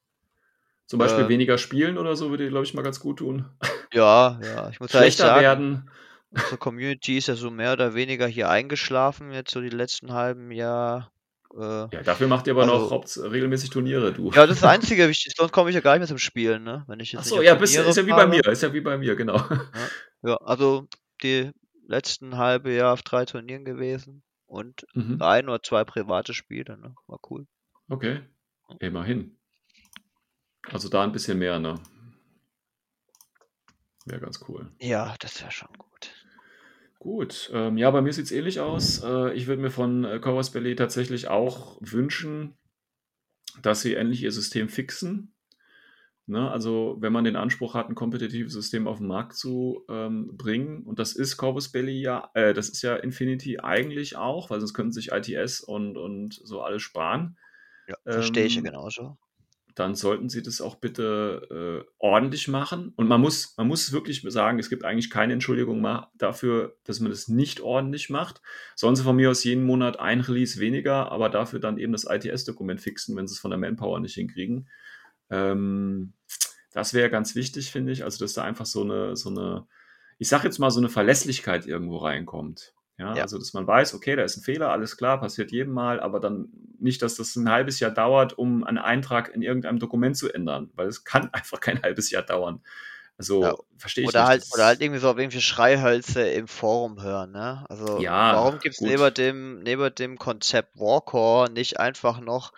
Zum 0.92 1.00
Beispiel 1.00 1.24
äh, 1.24 1.30
weniger 1.30 1.58
spielen 1.58 1.98
oder 1.98 2.18
so 2.18 2.32
würde 2.32 2.50
glaube 2.50 2.66
ich, 2.66 2.74
mal 2.74 2.82
ganz 2.82 3.00
gut 3.00 3.20
tun. 3.20 3.46
Ja, 3.94 4.40
ja. 4.44 4.70
Ich 4.70 4.82
muss 4.82 4.92
Schlechter 4.92 5.28
sagen, 5.28 5.42
werden. 5.42 5.90
Unsere 6.32 6.58
Community 6.58 7.18
ist 7.18 7.28
ja 7.28 7.36
so 7.36 7.50
mehr 7.50 7.72
oder 7.72 7.94
weniger 7.94 8.28
hier 8.28 8.50
eingeschlafen, 8.50 9.32
jetzt 9.32 9.52
so 9.52 9.62
die 9.62 9.70
letzten 9.70 10.12
halben 10.12 10.52
Jahr. 10.52 11.14
Äh, 11.54 11.60
ja, 11.62 12.04
dafür 12.04 12.28
macht 12.28 12.48
ihr 12.48 12.52
aber 12.52 12.64
also, 12.64 12.78
noch 12.78 12.92
Haupt 12.92 13.18
regelmäßig 13.18 13.70
Turniere, 13.70 14.12
du. 14.12 14.32
Ja, 14.32 14.46
das 14.46 14.58
ist 14.58 14.64
das 14.64 14.70
Einzige, 14.70 15.10
sonst 15.38 15.54
komme 15.54 15.70
ich 15.70 15.76
ja 15.76 15.82
gar 15.82 15.94
nicht 15.94 16.00
mehr 16.00 16.08
zum 16.10 16.18
Spielen, 16.18 16.64
ne? 16.64 16.84
Wenn 16.88 17.00
ich 17.00 17.14
jetzt 17.14 17.22
Achso, 17.22 17.42
ja, 17.42 17.56
bist, 17.56 17.74
ist 17.74 17.96
ja 17.96 18.06
wie 18.06 18.12
bei 18.12 18.28
mir, 18.28 18.46
ist 18.46 18.64
ja 18.64 18.74
wie 18.74 18.82
bei 18.82 18.98
mir, 18.98 19.16
genau. 19.16 19.38
Ja, 19.38 19.70
ja 20.24 20.36
also 20.42 20.90
die 21.24 21.52
letzten 21.88 22.38
halbe 22.38 22.74
Jahr 22.74 22.92
auf 22.92 23.02
drei 23.02 23.24
Turnieren 23.24 23.64
gewesen 23.64 24.24
und 24.46 24.86
mhm. 24.94 25.22
ein 25.22 25.48
oder 25.48 25.64
zwei 25.64 25.86
private 25.86 26.34
Spiele. 26.34 26.78
Ne? 26.78 26.96
War 27.08 27.20
cool. 27.30 27.48
Okay, 27.88 28.24
immerhin. 28.80 29.38
Also 30.70 30.90
da 30.90 31.04
ein 31.04 31.12
bisschen 31.12 31.40
mehr, 31.40 31.60
ne? 31.60 31.76
Wäre 34.06 34.22
ganz 34.22 34.44
cool. 34.48 34.72
Ja, 34.80 35.16
das 35.20 35.42
wäre 35.42 35.52
schon 35.52 35.74
gut. 35.78 36.14
Gut, 37.00 37.50
ähm, 37.54 37.78
ja, 37.78 37.90
bei 37.90 38.02
mir 38.02 38.14
sieht 38.14 38.26
es 38.26 38.32
ähnlich 38.32 38.60
aus. 38.60 39.04
Äh, 39.04 39.34
ich 39.34 39.48
würde 39.48 39.62
mir 39.62 39.72
von 39.72 40.04
äh, 40.04 40.20
Chorus 40.20 40.52
Ballet 40.52 40.76
tatsächlich 40.76 41.28
auch 41.30 41.78
wünschen, 41.82 42.58
dass 43.64 43.82
sie 43.82 43.96
endlich 43.96 44.22
ihr 44.22 44.32
System 44.32 44.70
fixen. 44.70 45.34
Ne? 46.28 46.50
Also, 46.50 46.98
wenn 47.00 47.12
man 47.12 47.24
den 47.24 47.36
Anspruch 47.36 47.74
hat, 47.74 47.90
ein 47.90 47.96
kompetitives 47.96 48.54
System 48.54 48.88
auf 48.88 49.00
den 49.00 49.08
Markt 49.08 49.36
zu 49.36 49.84
ähm, 49.90 50.38
bringen, 50.38 50.84
und 50.84 51.00
das 51.00 51.14
ist 51.14 51.38
Corvus 51.38 51.72
Belli 51.72 52.00
ja, 52.00 52.30
äh, 52.36 52.54
das 52.54 52.70
ist 52.70 52.84
ja 52.84 52.96
Infinity 52.96 53.60
eigentlich 53.60 54.16
auch, 54.16 54.52
weil 54.52 54.60
sonst 54.60 54.76
könnten 54.76 54.92
sich 54.92 55.12
ITS 55.12 55.62
und, 55.62 55.98
und 55.98 56.40
so 56.44 56.62
alles 56.62 56.84
sparen. 56.84 57.38
Ja, 57.88 57.96
verstehe 58.06 58.46
ich 58.46 58.54
ja 58.54 58.60
ähm, 58.60 58.66
genauso 58.66 59.18
dann 59.76 59.96
sollten 59.96 60.30
sie 60.30 60.42
das 60.42 60.62
auch 60.62 60.76
bitte 60.76 61.86
äh, 61.86 61.92
ordentlich 61.98 62.48
machen. 62.48 62.94
Und 62.96 63.08
man 63.08 63.22
muss, 63.22 63.56
man 63.58 63.68
muss 63.68 63.92
wirklich 63.92 64.22
sagen, 64.28 64.60
es 64.60 64.70
gibt 64.70 64.84
eigentlich 64.84 65.10
keine 65.10 65.34
Entschuldigung 65.34 65.86
dafür, 66.18 66.78
dass 66.84 67.00
man 67.00 67.12
das 67.12 67.28
nicht 67.28 67.62
ordentlich 67.62 68.10
macht. 68.10 68.42
Sollen 68.76 68.96
sie 68.96 69.04
von 69.04 69.16
mir 69.16 69.32
aus 69.32 69.44
jeden 69.44 69.66
Monat 69.66 70.00
ein 70.00 70.22
Release 70.22 70.60
weniger, 70.60 71.12
aber 71.12 71.30
dafür 71.30 71.60
dann 71.60 71.78
eben 71.78 71.92
das 71.92 72.06
ITS-Dokument 72.06 72.82
fixen, 72.82 73.16
wenn 73.16 73.28
sie 73.28 73.34
es 73.34 73.40
von 73.40 73.52
der 73.52 73.60
Manpower 73.60 74.00
nicht 74.00 74.16
hinkriegen. 74.16 74.70
Ähm, 75.30 76.14
das 76.72 76.94
wäre 76.94 77.10
ganz 77.10 77.36
wichtig, 77.36 77.72
finde 77.72 77.92
ich. 77.92 78.04
Also, 78.04 78.24
dass 78.24 78.34
da 78.34 78.44
einfach 78.44 78.66
so 78.66 78.84
eine, 78.84 79.16
so 79.16 79.30
eine, 79.30 79.68
ich 80.18 80.30
sag 80.30 80.44
jetzt 80.44 80.60
mal, 80.60 80.72
so 80.72 80.80
eine 80.80 80.90
Verlässlichkeit 80.90 81.66
irgendwo 81.66 81.98
reinkommt. 81.98 82.74
Ja, 83.02 83.16
ja, 83.16 83.24
also 83.24 83.40
dass 83.40 83.54
man 83.54 83.66
weiß, 83.66 83.96
okay, 83.96 84.16
da 84.16 84.24
ist 84.24 84.38
ein 84.38 84.44
Fehler, 84.44 84.70
alles 84.70 84.96
klar, 84.96 85.20
passiert 85.20 85.52
jedem 85.52 85.74
Mal, 85.74 86.00
aber 86.00 86.20
dann 86.20 86.50
nicht, 86.80 87.02
dass 87.02 87.16
das 87.16 87.36
ein 87.36 87.50
halbes 87.50 87.80
Jahr 87.80 87.90
dauert, 87.90 88.38
um 88.38 88.64
einen 88.64 88.78
Eintrag 88.78 89.34
in 89.34 89.42
irgendeinem 89.42 89.80
Dokument 89.80 90.16
zu 90.16 90.32
ändern, 90.32 90.70
weil 90.76 90.88
es 90.88 91.04
kann 91.04 91.30
einfach 91.34 91.60
kein 91.60 91.82
halbes 91.82 92.12
Jahr 92.12 92.22
dauern. 92.22 92.62
Also 93.18 93.44
ja, 93.44 93.56
verstehe 93.78 94.04
ich 94.04 94.10
oder 94.10 94.22
nicht. 94.22 94.30
Halt, 94.30 94.44
oder 94.54 94.66
halt 94.66 94.82
irgendwie 94.82 95.00
so 95.00 95.10
auf 95.10 95.18
irgendwie 95.18 95.42
Schreihölze 95.42 96.28
im 96.28 96.48
Forum 96.48 97.02
hören, 97.02 97.32
ne? 97.32 97.66
Also 97.70 98.00
ja, 98.00 98.34
warum 98.34 98.60
gibt 98.60 98.76
es 98.76 98.82
neben 98.82 99.14
dem, 99.14 99.60
neben 99.64 99.94
dem 99.96 100.18
Konzept 100.18 100.80
Warcore 100.80 101.52
nicht 101.52 101.80
einfach 101.80 102.20
noch 102.20 102.52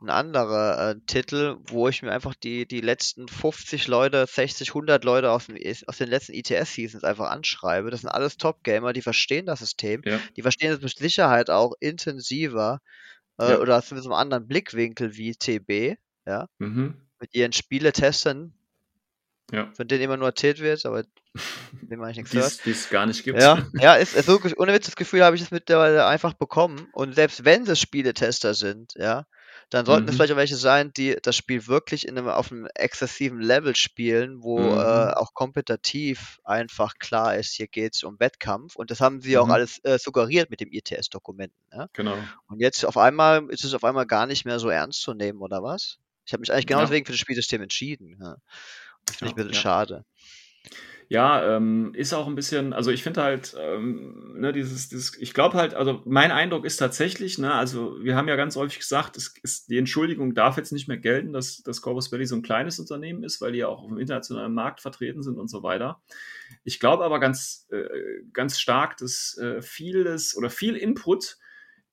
ein 0.00 0.10
anderer 0.10 0.90
äh, 0.90 1.00
Titel, 1.06 1.56
wo 1.66 1.88
ich 1.88 2.02
mir 2.02 2.12
einfach 2.12 2.34
die, 2.34 2.66
die 2.66 2.80
letzten 2.80 3.28
50 3.28 3.86
Leute, 3.86 4.26
60, 4.26 4.70
100 4.70 5.04
Leute 5.04 5.30
aus, 5.30 5.46
dem, 5.46 5.56
aus 5.86 5.98
den 5.98 6.08
letzten 6.08 6.32
ETS-Seasons 6.32 7.04
einfach 7.04 7.30
anschreibe. 7.30 7.90
Das 7.90 8.00
sind 8.00 8.10
alles 8.10 8.36
Top-Gamer, 8.36 8.92
die 8.92 9.02
verstehen 9.02 9.46
das 9.46 9.58
System, 9.58 10.02
ja. 10.04 10.18
die 10.36 10.42
verstehen 10.42 10.72
es 10.72 10.80
mit 10.80 10.96
Sicherheit 10.96 11.50
auch 11.50 11.74
intensiver 11.80 12.80
äh, 13.38 13.50
ja. 13.50 13.58
oder 13.58 13.76
aus 13.76 13.92
einem 13.92 14.12
anderen 14.12 14.46
Blickwinkel 14.46 15.16
wie 15.16 15.34
TB, 15.34 15.98
ja, 16.26 16.48
mhm. 16.58 16.94
mit 17.18 17.34
ihren 17.34 17.52
Spieletestern, 17.52 18.54
ja. 19.52 19.68
Von 19.74 19.88
denen 19.88 20.02
immer 20.02 20.16
nur 20.16 20.28
erzählt 20.28 20.60
wird, 20.60 20.86
aber 20.86 21.02
dem 21.82 21.98
man 21.98 22.12
nichts 22.12 22.32
hört. 22.32 22.64
Die 22.64 22.70
es 22.70 22.88
gar 22.88 23.06
nicht 23.06 23.24
gibt. 23.24 23.40
Ja, 23.40 23.66
ja 23.74 23.94
ist, 23.94 24.14
ist 24.14 24.26
so, 24.26 24.40
ohne 24.56 24.72
Witz, 24.72 24.86
das 24.86 24.96
Gefühl 24.96 25.24
habe 25.24 25.36
ich 25.36 25.42
es 25.42 25.50
mittlerweile 25.50 26.06
einfach 26.06 26.34
bekommen. 26.34 26.88
Und 26.92 27.14
selbst 27.14 27.44
wenn 27.44 27.66
es 27.66 27.80
Spieletester 27.80 28.54
sind, 28.54 28.94
ja, 28.96 29.26
dann 29.70 29.86
sollten 29.86 30.04
mhm. 30.04 30.08
es 30.10 30.16
vielleicht 30.16 30.32
auch 30.32 30.36
welche 30.36 30.56
sein, 30.56 30.92
die 30.92 31.16
das 31.22 31.36
Spiel 31.36 31.68
wirklich 31.68 32.06
in 32.06 32.18
einem, 32.18 32.28
auf 32.28 32.50
einem 32.50 32.66
exzessiven 32.74 33.40
Level 33.40 33.76
spielen, 33.76 34.42
wo 34.42 34.58
mhm. 34.58 34.78
äh, 34.78 35.12
auch 35.14 35.32
kompetitiv 35.32 36.40
einfach 36.44 36.98
klar 36.98 37.36
ist, 37.36 37.52
hier 37.52 37.68
geht 37.68 37.94
es 37.94 38.02
um 38.02 38.18
Wettkampf. 38.18 38.74
Und 38.74 38.90
das 38.90 39.00
haben 39.00 39.20
sie 39.20 39.36
mhm. 39.36 39.42
auch 39.42 39.48
alles 39.48 39.78
äh, 39.84 39.98
suggeriert 39.98 40.50
mit 40.50 40.60
dem 40.60 40.72
ITS-Dokumenten. 40.72 41.56
Ja? 41.72 41.86
Genau. 41.92 42.18
Und 42.48 42.60
jetzt 42.60 42.84
auf 42.84 42.96
einmal 42.96 43.48
ist 43.50 43.64
es 43.64 43.72
auf 43.74 43.84
einmal 43.84 44.06
gar 44.06 44.26
nicht 44.26 44.44
mehr 44.44 44.58
so 44.58 44.68
ernst 44.68 45.02
zu 45.02 45.14
nehmen, 45.14 45.40
oder 45.40 45.62
was? 45.62 45.98
Ich 46.26 46.32
habe 46.32 46.40
mich 46.40 46.52
eigentlich 46.52 46.66
genau 46.66 46.80
ja. 46.80 46.86
deswegen 46.86 47.06
für 47.06 47.12
das 47.12 47.20
Spielsystem 47.20 47.62
entschieden. 47.62 48.18
Ja. 48.20 48.36
Das 49.06 49.16
finde 49.16 49.30
ich 49.30 49.32
ein 49.32 49.36
bisschen 49.36 49.54
ja. 49.54 49.60
schade. 49.60 50.04
Ja, 51.12 51.56
ähm, 51.56 51.92
ist 51.96 52.12
auch 52.12 52.28
ein 52.28 52.36
bisschen, 52.36 52.72
also 52.72 52.92
ich 52.92 53.02
finde 53.02 53.24
halt, 53.24 53.56
ähm, 53.58 54.38
ne, 54.38 54.52
dieses, 54.52 54.90
dieses 54.90 55.18
ich 55.18 55.34
glaube 55.34 55.56
halt, 55.58 55.74
also 55.74 56.02
mein 56.04 56.30
Eindruck 56.30 56.64
ist 56.64 56.76
tatsächlich, 56.76 57.36
ne, 57.36 57.52
also 57.52 57.96
wir 58.00 58.14
haben 58.14 58.28
ja 58.28 58.36
ganz 58.36 58.54
häufig 58.54 58.78
gesagt, 58.78 59.16
es 59.16 59.34
ist, 59.42 59.70
die 59.70 59.78
Entschuldigung 59.78 60.34
darf 60.36 60.56
jetzt 60.56 60.70
nicht 60.70 60.86
mehr 60.86 60.98
gelten, 60.98 61.32
dass, 61.32 61.64
dass 61.64 61.82
Corvus 61.82 62.10
Belli 62.10 62.26
so 62.26 62.36
ein 62.36 62.42
kleines 62.42 62.78
Unternehmen 62.78 63.24
ist, 63.24 63.40
weil 63.40 63.50
die 63.50 63.58
ja 63.58 63.66
auch 63.66 63.82
auf 63.82 63.88
dem 63.88 63.98
internationalen 63.98 64.54
Markt 64.54 64.80
vertreten 64.82 65.24
sind 65.24 65.36
und 65.40 65.48
so 65.48 65.64
weiter. 65.64 66.00
Ich 66.62 66.78
glaube 66.78 67.02
aber 67.02 67.18
ganz, 67.18 67.66
äh, 67.72 67.88
ganz 68.32 68.60
stark, 68.60 68.96
dass 68.98 69.36
äh, 69.38 69.62
vieles 69.62 70.36
oder 70.36 70.48
viel 70.48 70.76
Input 70.76 71.38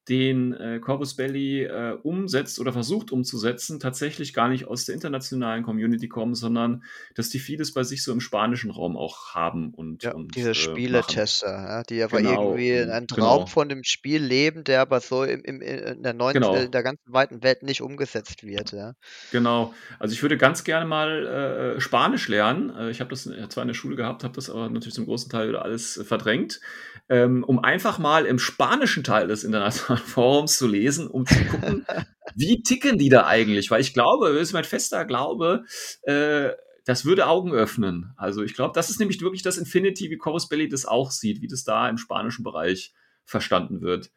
den 0.10 0.54
äh, 0.54 0.80
Corpus 0.80 1.16
Belli 1.16 1.64
äh, 1.64 1.98
umsetzt 2.02 2.60
oder 2.60 2.72
versucht 2.72 3.12
umzusetzen, 3.12 3.80
tatsächlich 3.80 4.34
gar 4.34 4.48
nicht 4.48 4.66
aus 4.66 4.86
der 4.86 4.96
internationalen 4.96 5.64
Community 5.64 6.08
kommen, 6.08 6.34
sondern 6.34 6.84
dass 7.16 7.30
die 7.30 7.40
vieles 7.40 7.74
bei 7.74 7.84
sich 7.84 8.04
so 8.04 8.14
im 8.14 8.22
spanischen 8.22 8.72
Raum 8.72 8.96
auch 8.96 9.36
haben 9.36 9.74
und, 9.74 10.04
ja, 10.04 10.14
und 10.14 10.36
diese 10.36 10.52
äh, 10.52 10.54
Spieletester, 10.54 11.48
ja, 11.48 11.84
die 11.84 12.02
aber 12.02 12.18
genau, 12.18 12.56
irgendwie 12.56 12.78
ein 12.78 13.08
Traum 13.08 13.40
genau. 13.40 13.46
von 13.48 13.70
dem 13.70 13.84
Spiel 13.84 14.24
leben, 14.24 14.64
der 14.64 14.82
aber 14.82 15.02
so 15.02 15.24
im, 15.24 15.42
im, 15.44 15.62
in 15.62 16.04
der 16.04 16.14
neuen 16.14 16.34
genau. 16.36 16.56
in 16.56 16.72
der 16.72 16.84
ganzen 16.84 17.12
weiten 17.12 17.44
Welt 17.44 17.64
nicht 17.64 17.82
umgesetzt 17.82 18.46
wird. 18.46 18.72
Ja. 18.72 18.94
Genau. 19.32 19.74
Also 20.00 20.14
ich 20.14 20.22
würde 20.22 20.38
ganz 20.38 20.64
gerne 20.64 20.86
mal 20.86 21.76
äh, 21.78 21.82
Spanisch 21.82 22.28
lernen. 22.30 22.74
Äh, 22.76 22.92
ich 22.92 23.02
habe 23.02 23.10
das 23.10 23.24
zwar 23.24 23.64
in 23.64 23.68
der 23.68 23.76
Schule 23.76 23.96
gehabt, 23.96 24.24
habe 24.24 24.36
das 24.36 24.50
aber 24.50 24.70
natürlich 24.70 24.96
zum 24.96 25.06
großen 25.06 25.30
Teil 25.30 25.56
alles 25.56 26.02
verdrängt, 26.06 26.62
ähm, 27.10 27.44
um 27.44 27.60
einfach 27.60 28.00
mal 28.00 28.26
im 28.26 28.40
spanischen 28.40 29.04
Teil 29.04 29.28
des 29.28 29.44
internationalen 29.44 30.04
Forums 30.06 30.58
zu 30.58 30.68
lesen, 30.68 31.08
um 31.08 31.26
zu 31.26 31.44
gucken, 31.46 31.86
wie 32.36 32.62
ticken 32.62 32.98
die 32.98 33.10
da 33.10 33.26
eigentlich? 33.26 33.72
Weil 33.72 33.82
ich 33.82 33.94
glaube, 33.94 34.34
das 34.34 34.42
ist 34.42 34.54
mein 34.54 34.64
fester 34.64 35.06
Glaube, 35.06 35.64
äh, 36.04 36.50
das 36.86 37.04
würde 37.04 37.28
Augen 37.28 37.52
öffnen. 37.54 38.14
Also 38.16 38.44
ich 38.44 38.54
glaube, 38.54 38.74
das 38.74 38.90
ist 38.90 39.00
nämlich 39.00 39.20
wirklich 39.22 39.44
das 39.44 39.58
Infinity, 39.58 40.10
wie 40.10 40.18
Corus 40.18 40.48
Belli 40.48 40.70
das 40.70 40.86
auch 40.86 41.12
sieht, 41.12 41.42
wie 41.42 41.48
das 41.48 41.64
da 41.64 41.90
im 41.90 41.98
spanischen 41.98 42.44
Bereich 42.44 42.94
verstanden 43.26 43.82
wird. 43.82 44.10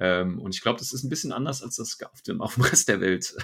Ähm, 0.00 0.38
und 0.38 0.54
ich 0.54 0.62
glaube, 0.62 0.78
das 0.78 0.92
ist 0.92 1.02
ein 1.02 1.08
bisschen 1.08 1.32
anders, 1.32 1.62
als 1.62 1.76
das 1.76 1.98
auf 2.02 2.22
dem, 2.22 2.40
auf 2.40 2.54
dem 2.54 2.64
Rest 2.64 2.88
der 2.88 3.00
Welt 3.00 3.34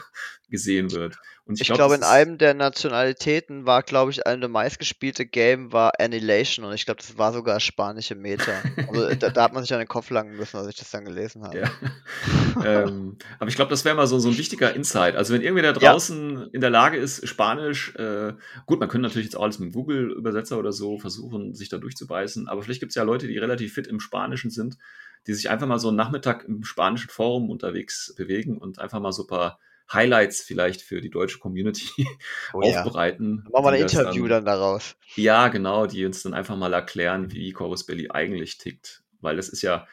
gesehen 0.49 0.93
wird. 0.93 1.17
Und 1.47 1.57
ich, 1.57 1.63
ich 1.63 1.67
glaube, 1.67 1.97
glaub, 1.97 1.99
in 1.99 2.05
einem 2.05 2.39
der 2.39 2.55
Nationalitäten 2.55 3.67
war, 3.67 3.83
glaube 3.83 4.11
ich, 4.11 4.27
eine 4.27 4.41
der 4.41 4.49
meistgespielte 4.49 5.27
Game 5.27 5.73
war 5.73 5.93
Annihilation 5.99 6.65
und 6.65 6.73
ich 6.73 6.87
glaube, 6.87 7.03
das 7.03 7.19
war 7.19 7.35
sogar 7.35 7.61
spanische 7.61 8.15
Meta. 8.15 8.53
Also 8.89 9.15
da, 9.19 9.29
da, 9.29 9.43
hat 9.43 9.53
man 9.53 9.63
sich 9.63 9.73
an 9.75 9.81
den 9.81 9.89
Kopf 9.89 10.09
langen 10.09 10.37
müssen, 10.37 10.57
als 10.57 10.69
ich 10.69 10.77
das 10.77 10.91
dann 10.91 11.05
gelesen 11.05 11.43
habe. 11.43 11.59
Ja. 11.59 11.71
ähm, 12.65 13.19
aber 13.39 13.49
ich 13.49 13.57
glaube, 13.57 13.71
das 13.71 13.85
wäre 13.85 13.95
mal 13.95 14.07
so, 14.07 14.19
so 14.19 14.31
ein 14.31 14.39
wichtiger 14.39 14.75
Insight. 14.75 15.17
Also 15.17 15.35
wenn 15.35 15.43
irgendwer 15.43 15.75
da 15.75 15.79
draußen 15.79 16.39
ja. 16.39 16.47
in 16.53 16.61
der 16.63 16.71
Lage 16.71 16.97
ist, 16.97 17.29
Spanisch, 17.29 17.95
äh, 17.97 18.33
gut, 18.65 18.81
man 18.81 18.89
könnte 18.89 19.09
natürlich 19.09 19.27
jetzt 19.27 19.37
auch 19.37 19.43
alles 19.43 19.59
mit 19.59 19.75
Google-Übersetzer 19.75 20.59
oder 20.59 20.73
so 20.73 20.99
versuchen, 20.99 21.55
sich 21.55 21.69
da 21.69 21.77
durchzubeißen, 21.77 22.49
aber 22.49 22.63
vielleicht 22.63 22.81
gibt 22.81 22.91
es 22.91 22.97
ja 22.97 23.03
Leute, 23.03 23.27
die 23.27 23.37
relativ 23.37 23.75
fit 23.75 23.87
im 23.87 24.01
Spanischen 24.01 24.51
sind 24.51 24.79
die 25.27 25.35
sich 25.35 25.51
einfach 25.51 25.67
mal 25.67 25.79
so 25.79 25.89
einen 25.89 25.97
Nachmittag 25.97 26.45
im 26.45 26.65
spanischen 26.65 27.11
Forum 27.11 27.51
unterwegs 27.51 28.15
bewegen 28.17 28.59
und 28.59 28.79
einfach 28.79 29.01
mal 29.01 29.13
so 29.13 29.25
ein 29.25 29.29
paar 29.29 29.59
Highlights 29.93 30.41
vielleicht 30.41 30.83
für 30.83 31.01
die 31.01 31.11
deutsche 31.11 31.39
Community 31.39 32.07
oh, 32.53 32.61
aufbereiten. 32.63 33.43
Ja. 33.45 33.51
Machen 33.51 33.65
wir 33.65 33.71
ein 33.73 33.83
Interview 33.83 34.27
dann, 34.27 34.45
dann, 34.45 34.59
daraus. 34.59 34.97
Ja, 35.17 35.49
genau, 35.49 35.87
die 35.87 36.07
uns 36.07 36.23
dann 36.23 36.35
einfach 36.35 36.57
mal 36.57 36.73
erklären, 36.73 37.33
wie 37.33 37.53
Corus 37.53 37.85
Belli 37.85 38.11
eigentlich 38.11 38.59
tickt. 38.59 39.03
Weil 39.21 39.37
das 39.37 39.49
ist 39.49 39.63
ja, 39.63 39.87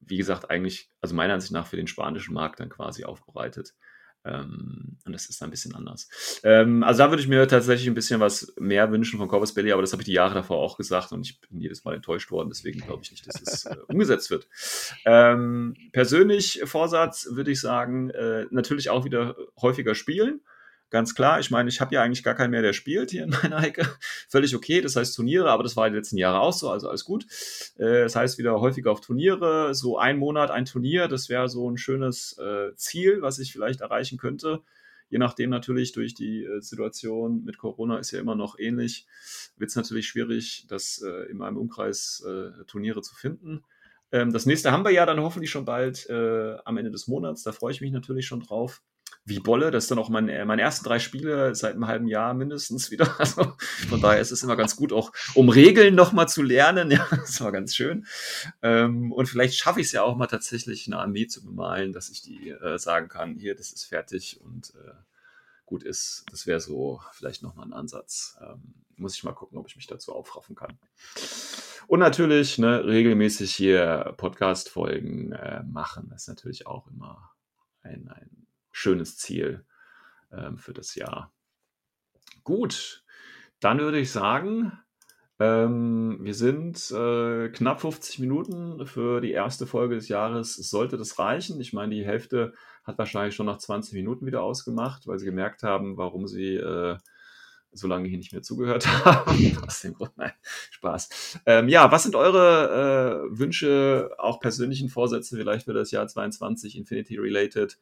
wie 0.00 0.16
gesagt, 0.16 0.50
eigentlich, 0.50 0.90
also 1.00 1.14
meiner 1.14 1.34
Ansicht 1.34 1.52
nach 1.52 1.66
für 1.66 1.76
den 1.76 1.86
spanischen 1.86 2.34
Markt 2.34 2.60
dann 2.60 2.68
quasi 2.68 3.04
aufbereitet. 3.04 3.74
Ähm, 4.26 4.96
und 5.04 5.12
das 5.12 5.26
ist 5.26 5.42
ein 5.42 5.50
bisschen 5.50 5.74
anders. 5.74 6.08
Ähm, 6.42 6.82
also 6.82 7.04
da 7.04 7.10
würde 7.10 7.22
ich 7.22 7.28
mir 7.28 7.46
tatsächlich 7.46 7.86
ein 7.86 7.94
bisschen 7.94 8.20
was 8.20 8.52
mehr 8.58 8.90
wünschen 8.90 9.18
von 9.18 9.28
Corvus 9.28 9.54
Belli, 9.54 9.72
aber 9.72 9.82
das 9.82 9.92
habe 9.92 10.02
ich 10.02 10.06
die 10.06 10.12
Jahre 10.12 10.34
davor 10.34 10.58
auch 10.58 10.76
gesagt 10.76 11.12
und 11.12 11.24
ich 11.24 11.40
bin 11.40 11.60
jedes 11.60 11.84
Mal 11.84 11.94
enttäuscht 11.94 12.30
worden, 12.30 12.48
deswegen 12.48 12.80
glaube 12.80 13.02
ich 13.02 13.10
nicht, 13.12 13.26
dass 13.26 13.40
es 13.40 13.66
äh, 13.66 13.76
umgesetzt 13.88 14.30
wird. 14.30 14.48
Ähm, 15.04 15.76
persönlich 15.92 16.62
Vorsatz 16.64 17.28
würde 17.30 17.52
ich 17.52 17.60
sagen, 17.60 18.10
äh, 18.10 18.46
natürlich 18.50 18.90
auch 18.90 19.04
wieder 19.04 19.36
häufiger 19.60 19.94
spielen. 19.94 20.40
Ganz 20.88 21.16
klar, 21.16 21.40
ich 21.40 21.50
meine, 21.50 21.68
ich 21.68 21.80
habe 21.80 21.94
ja 21.94 22.02
eigentlich 22.02 22.22
gar 22.22 22.36
keinen 22.36 22.52
mehr, 22.52 22.62
der 22.62 22.72
spielt 22.72 23.10
hier 23.10 23.24
in 23.24 23.30
meiner 23.30 23.62
Ecke. 23.62 23.84
Völlig 24.28 24.54
okay, 24.54 24.80
das 24.80 24.94
heißt 24.94 25.16
Turniere, 25.16 25.50
aber 25.50 25.64
das 25.64 25.76
war 25.76 25.90
die 25.90 25.96
letzten 25.96 26.16
Jahre 26.16 26.40
auch 26.40 26.52
so, 26.52 26.70
also 26.70 26.88
alles 26.88 27.04
gut. 27.04 27.26
Äh, 27.76 28.02
das 28.02 28.14
heißt 28.14 28.38
wieder 28.38 28.60
häufiger 28.60 28.92
auf 28.92 29.00
Turniere, 29.00 29.74
so 29.74 29.98
ein 29.98 30.16
Monat 30.16 30.52
ein 30.52 30.64
Turnier, 30.64 31.08
das 31.08 31.28
wäre 31.28 31.48
so 31.48 31.68
ein 31.68 31.76
schönes 31.76 32.38
äh, 32.38 32.74
Ziel, 32.76 33.20
was 33.20 33.40
ich 33.40 33.52
vielleicht 33.52 33.80
erreichen 33.80 34.16
könnte. 34.16 34.62
Je 35.08 35.18
nachdem 35.18 35.50
natürlich 35.50 35.92
durch 35.92 36.14
die 36.14 36.44
äh, 36.44 36.60
Situation 36.60 37.42
mit 37.44 37.58
Corona 37.58 37.98
ist 37.98 38.12
ja 38.12 38.20
immer 38.20 38.36
noch 38.36 38.56
ähnlich, 38.58 39.06
wird 39.56 39.70
es 39.70 39.76
natürlich 39.76 40.06
schwierig, 40.06 40.66
das 40.68 41.02
äh, 41.04 41.30
in 41.30 41.38
meinem 41.38 41.56
Umkreis 41.56 42.24
äh, 42.26 42.64
Turniere 42.66 43.02
zu 43.02 43.14
finden. 43.16 43.64
Ähm, 44.12 44.32
das 44.32 44.46
nächste 44.46 44.70
haben 44.70 44.84
wir 44.84 44.92
ja 44.92 45.04
dann 45.04 45.20
hoffentlich 45.20 45.50
schon 45.50 45.64
bald 45.64 46.08
äh, 46.08 46.56
am 46.64 46.76
Ende 46.76 46.92
des 46.92 47.08
Monats, 47.08 47.42
da 47.42 47.50
freue 47.50 47.72
ich 47.72 47.80
mich 47.80 47.90
natürlich 47.90 48.26
schon 48.26 48.40
drauf. 48.40 48.82
Wie 49.26 49.40
Bolle. 49.40 49.70
Das 49.70 49.84
ist 49.84 49.90
dann 49.90 49.98
auch 49.98 50.08
mein, 50.08 50.28
äh, 50.28 50.44
meine 50.44 50.62
ersten 50.62 50.84
drei 50.84 51.00
Spiele 51.00 51.54
seit 51.54 51.74
einem 51.74 51.88
halben 51.88 52.06
Jahr 52.06 52.32
mindestens 52.32 52.90
wieder. 52.90 53.14
Also 53.26 53.54
von 53.88 54.00
daher 54.00 54.20
ist 54.20 54.30
es 54.30 54.42
immer 54.42 54.56
ganz 54.56 54.76
gut, 54.76 54.92
auch 54.92 55.12
um 55.34 55.48
Regeln 55.48 55.94
nochmal 55.94 56.28
zu 56.28 56.42
lernen. 56.42 56.90
Ja, 56.96 57.06
das 57.10 57.40
war 57.40 57.52
ganz 57.52 57.74
schön. 57.74 58.06
Ähm, 58.62 59.12
und 59.12 59.26
vielleicht 59.26 59.56
schaffe 59.56 59.80
ich 59.80 59.86
es 59.86 59.92
ja 59.92 60.02
auch 60.02 60.16
mal 60.16 60.28
tatsächlich 60.28 60.86
eine 60.86 60.98
Armee 60.98 61.26
zu 61.26 61.44
bemalen, 61.44 61.92
dass 61.92 62.08
ich 62.08 62.22
die 62.22 62.50
äh, 62.50 62.78
sagen 62.78 63.08
kann, 63.08 63.34
hier, 63.34 63.54
das 63.54 63.72
ist 63.72 63.84
fertig 63.84 64.40
und 64.40 64.72
äh, 64.76 64.92
gut 65.66 65.82
ist. 65.82 66.24
Das 66.30 66.46
wäre 66.46 66.60
so 66.60 67.02
vielleicht 67.12 67.42
nochmal 67.42 67.66
ein 67.66 67.72
Ansatz. 67.72 68.38
Ähm, 68.40 68.74
muss 68.96 69.14
ich 69.14 69.24
mal 69.24 69.32
gucken, 69.32 69.58
ob 69.58 69.66
ich 69.66 69.76
mich 69.76 69.86
dazu 69.86 70.14
aufraffen 70.14 70.54
kann. 70.54 70.78
Und 71.86 72.00
natürlich 72.00 72.56
ne, 72.58 72.84
regelmäßig 72.84 73.54
hier 73.54 74.14
Podcast-Folgen 74.16 75.32
äh, 75.32 75.62
machen. 75.64 76.08
Das 76.10 76.22
ist 76.22 76.28
natürlich 76.28 76.66
auch 76.66 76.86
immer 76.86 77.32
ein, 77.82 78.08
ein 78.08 78.45
schönes 78.76 79.16
Ziel 79.16 79.64
ähm, 80.30 80.58
für 80.58 80.74
das 80.74 80.94
Jahr. 80.94 81.32
Gut, 82.44 83.04
dann 83.58 83.80
würde 83.80 83.98
ich 83.98 84.12
sagen, 84.12 84.72
ähm, 85.38 86.18
wir 86.20 86.34
sind 86.34 86.90
äh, 86.90 87.48
knapp 87.48 87.80
50 87.80 88.18
Minuten 88.18 88.86
für 88.86 89.22
die 89.22 89.32
erste 89.32 89.66
Folge 89.66 89.94
des 89.94 90.08
Jahres. 90.08 90.56
Sollte 90.56 90.98
das 90.98 91.18
reichen? 91.18 91.58
Ich 91.60 91.72
meine, 91.72 91.94
die 91.94 92.04
Hälfte 92.04 92.52
hat 92.84 92.98
wahrscheinlich 92.98 93.34
schon 93.34 93.46
nach 93.46 93.58
20 93.58 93.94
Minuten 93.94 94.26
wieder 94.26 94.42
ausgemacht, 94.42 95.06
weil 95.06 95.18
sie 95.18 95.26
gemerkt 95.26 95.62
haben, 95.62 95.96
warum 95.96 96.26
sie 96.26 96.56
äh, 96.56 96.98
so 97.72 97.88
lange 97.88 98.08
hier 98.08 98.18
nicht 98.18 98.32
mehr 98.32 98.42
zugehört 98.42 98.86
haben. 99.04 99.58
Aus 99.66 99.80
dem 99.80 99.94
Grund, 99.94 100.16
nein, 100.16 100.32
Spaß. 100.70 101.40
Ähm, 101.46 101.68
ja, 101.70 101.90
was 101.90 102.02
sind 102.02 102.14
eure 102.14 103.30
äh, 103.30 103.38
Wünsche, 103.38 104.10
auch 104.18 104.38
persönlichen 104.38 104.90
Vorsätze 104.90 105.36
vielleicht 105.36 105.64
für 105.64 105.74
das 105.74 105.90
Jahr 105.90 106.06
22 106.06 106.76
Infinity 106.76 107.16
related? 107.16 107.78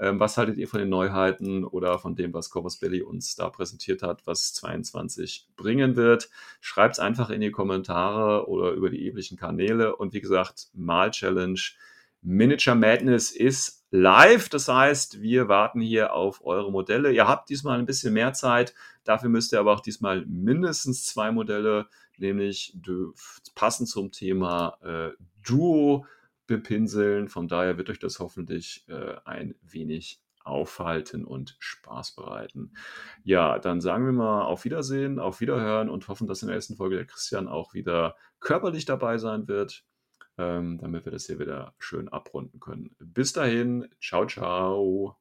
Ähm, 0.00 0.20
was 0.20 0.36
haltet 0.36 0.58
ihr 0.58 0.68
von 0.68 0.80
den 0.80 0.88
Neuheiten 0.88 1.64
oder 1.64 1.98
von 1.98 2.14
dem, 2.14 2.32
was 2.32 2.50
Corvus 2.50 2.78
Belly 2.78 3.02
uns 3.02 3.34
da 3.34 3.50
präsentiert 3.50 4.02
hat, 4.02 4.26
was 4.26 4.54
22 4.54 5.48
bringen 5.56 5.96
wird? 5.96 6.30
Schreibt 6.60 6.94
es 6.94 6.98
einfach 7.00 7.30
in 7.30 7.40
die 7.40 7.50
Kommentare 7.50 8.48
oder 8.48 8.72
über 8.72 8.90
die 8.90 9.04
üblichen 9.04 9.36
Kanäle. 9.36 9.96
Und 9.96 10.12
wie 10.12 10.20
gesagt, 10.20 10.68
Mal-Challenge. 10.74 11.60
Miniature 12.22 12.76
Madness 12.76 13.30
ist 13.30 13.86
live. 13.90 14.48
Das 14.48 14.68
heißt, 14.68 15.20
wir 15.20 15.48
warten 15.48 15.80
hier 15.80 16.12
auf 16.12 16.44
eure 16.44 16.70
Modelle. 16.70 17.12
Ihr 17.12 17.26
habt 17.26 17.48
diesmal 17.48 17.78
ein 17.78 17.86
bisschen 17.86 18.12
mehr 18.12 18.32
Zeit. 18.32 18.74
Dafür 19.04 19.28
müsst 19.28 19.52
ihr 19.52 19.60
aber 19.60 19.72
auch 19.72 19.80
diesmal 19.80 20.24
mindestens 20.26 21.06
zwei 21.06 21.32
Modelle, 21.32 21.86
nämlich 22.18 22.76
passend 23.54 23.88
zum 23.88 24.12
Thema 24.12 24.78
äh, 24.82 25.10
Duo 25.44 26.04
bepinseln. 26.48 27.28
Von 27.28 27.46
daher 27.46 27.78
wird 27.78 27.90
euch 27.90 28.00
das 28.00 28.18
hoffentlich 28.18 28.84
äh, 28.88 29.14
ein 29.24 29.54
wenig 29.62 30.20
aufhalten 30.42 31.24
und 31.24 31.56
Spaß 31.60 32.16
bereiten. 32.16 32.72
Ja, 33.22 33.58
dann 33.58 33.80
sagen 33.80 34.06
wir 34.06 34.12
mal 34.12 34.42
auf 34.42 34.64
Wiedersehen, 34.64 35.20
auf 35.20 35.40
Wiederhören 35.40 35.88
und 35.90 36.08
hoffen, 36.08 36.26
dass 36.26 36.42
in 36.42 36.48
der 36.48 36.56
nächsten 36.56 36.76
Folge 36.76 36.96
der 36.96 37.06
Christian 37.06 37.46
auch 37.46 37.74
wieder 37.74 38.16
körperlich 38.40 38.84
dabei 38.84 39.18
sein 39.18 39.46
wird, 39.46 39.84
ähm, 40.38 40.78
damit 40.78 41.04
wir 41.04 41.12
das 41.12 41.26
hier 41.26 41.38
wieder 41.38 41.74
schön 41.78 42.08
abrunden 42.08 42.58
können. 42.58 42.96
Bis 42.98 43.32
dahin, 43.32 43.88
ciao, 44.00 44.26
ciao. 44.26 45.16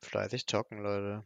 Fleißig 0.00 0.46
zocken, 0.46 0.82
Leute. 0.82 1.24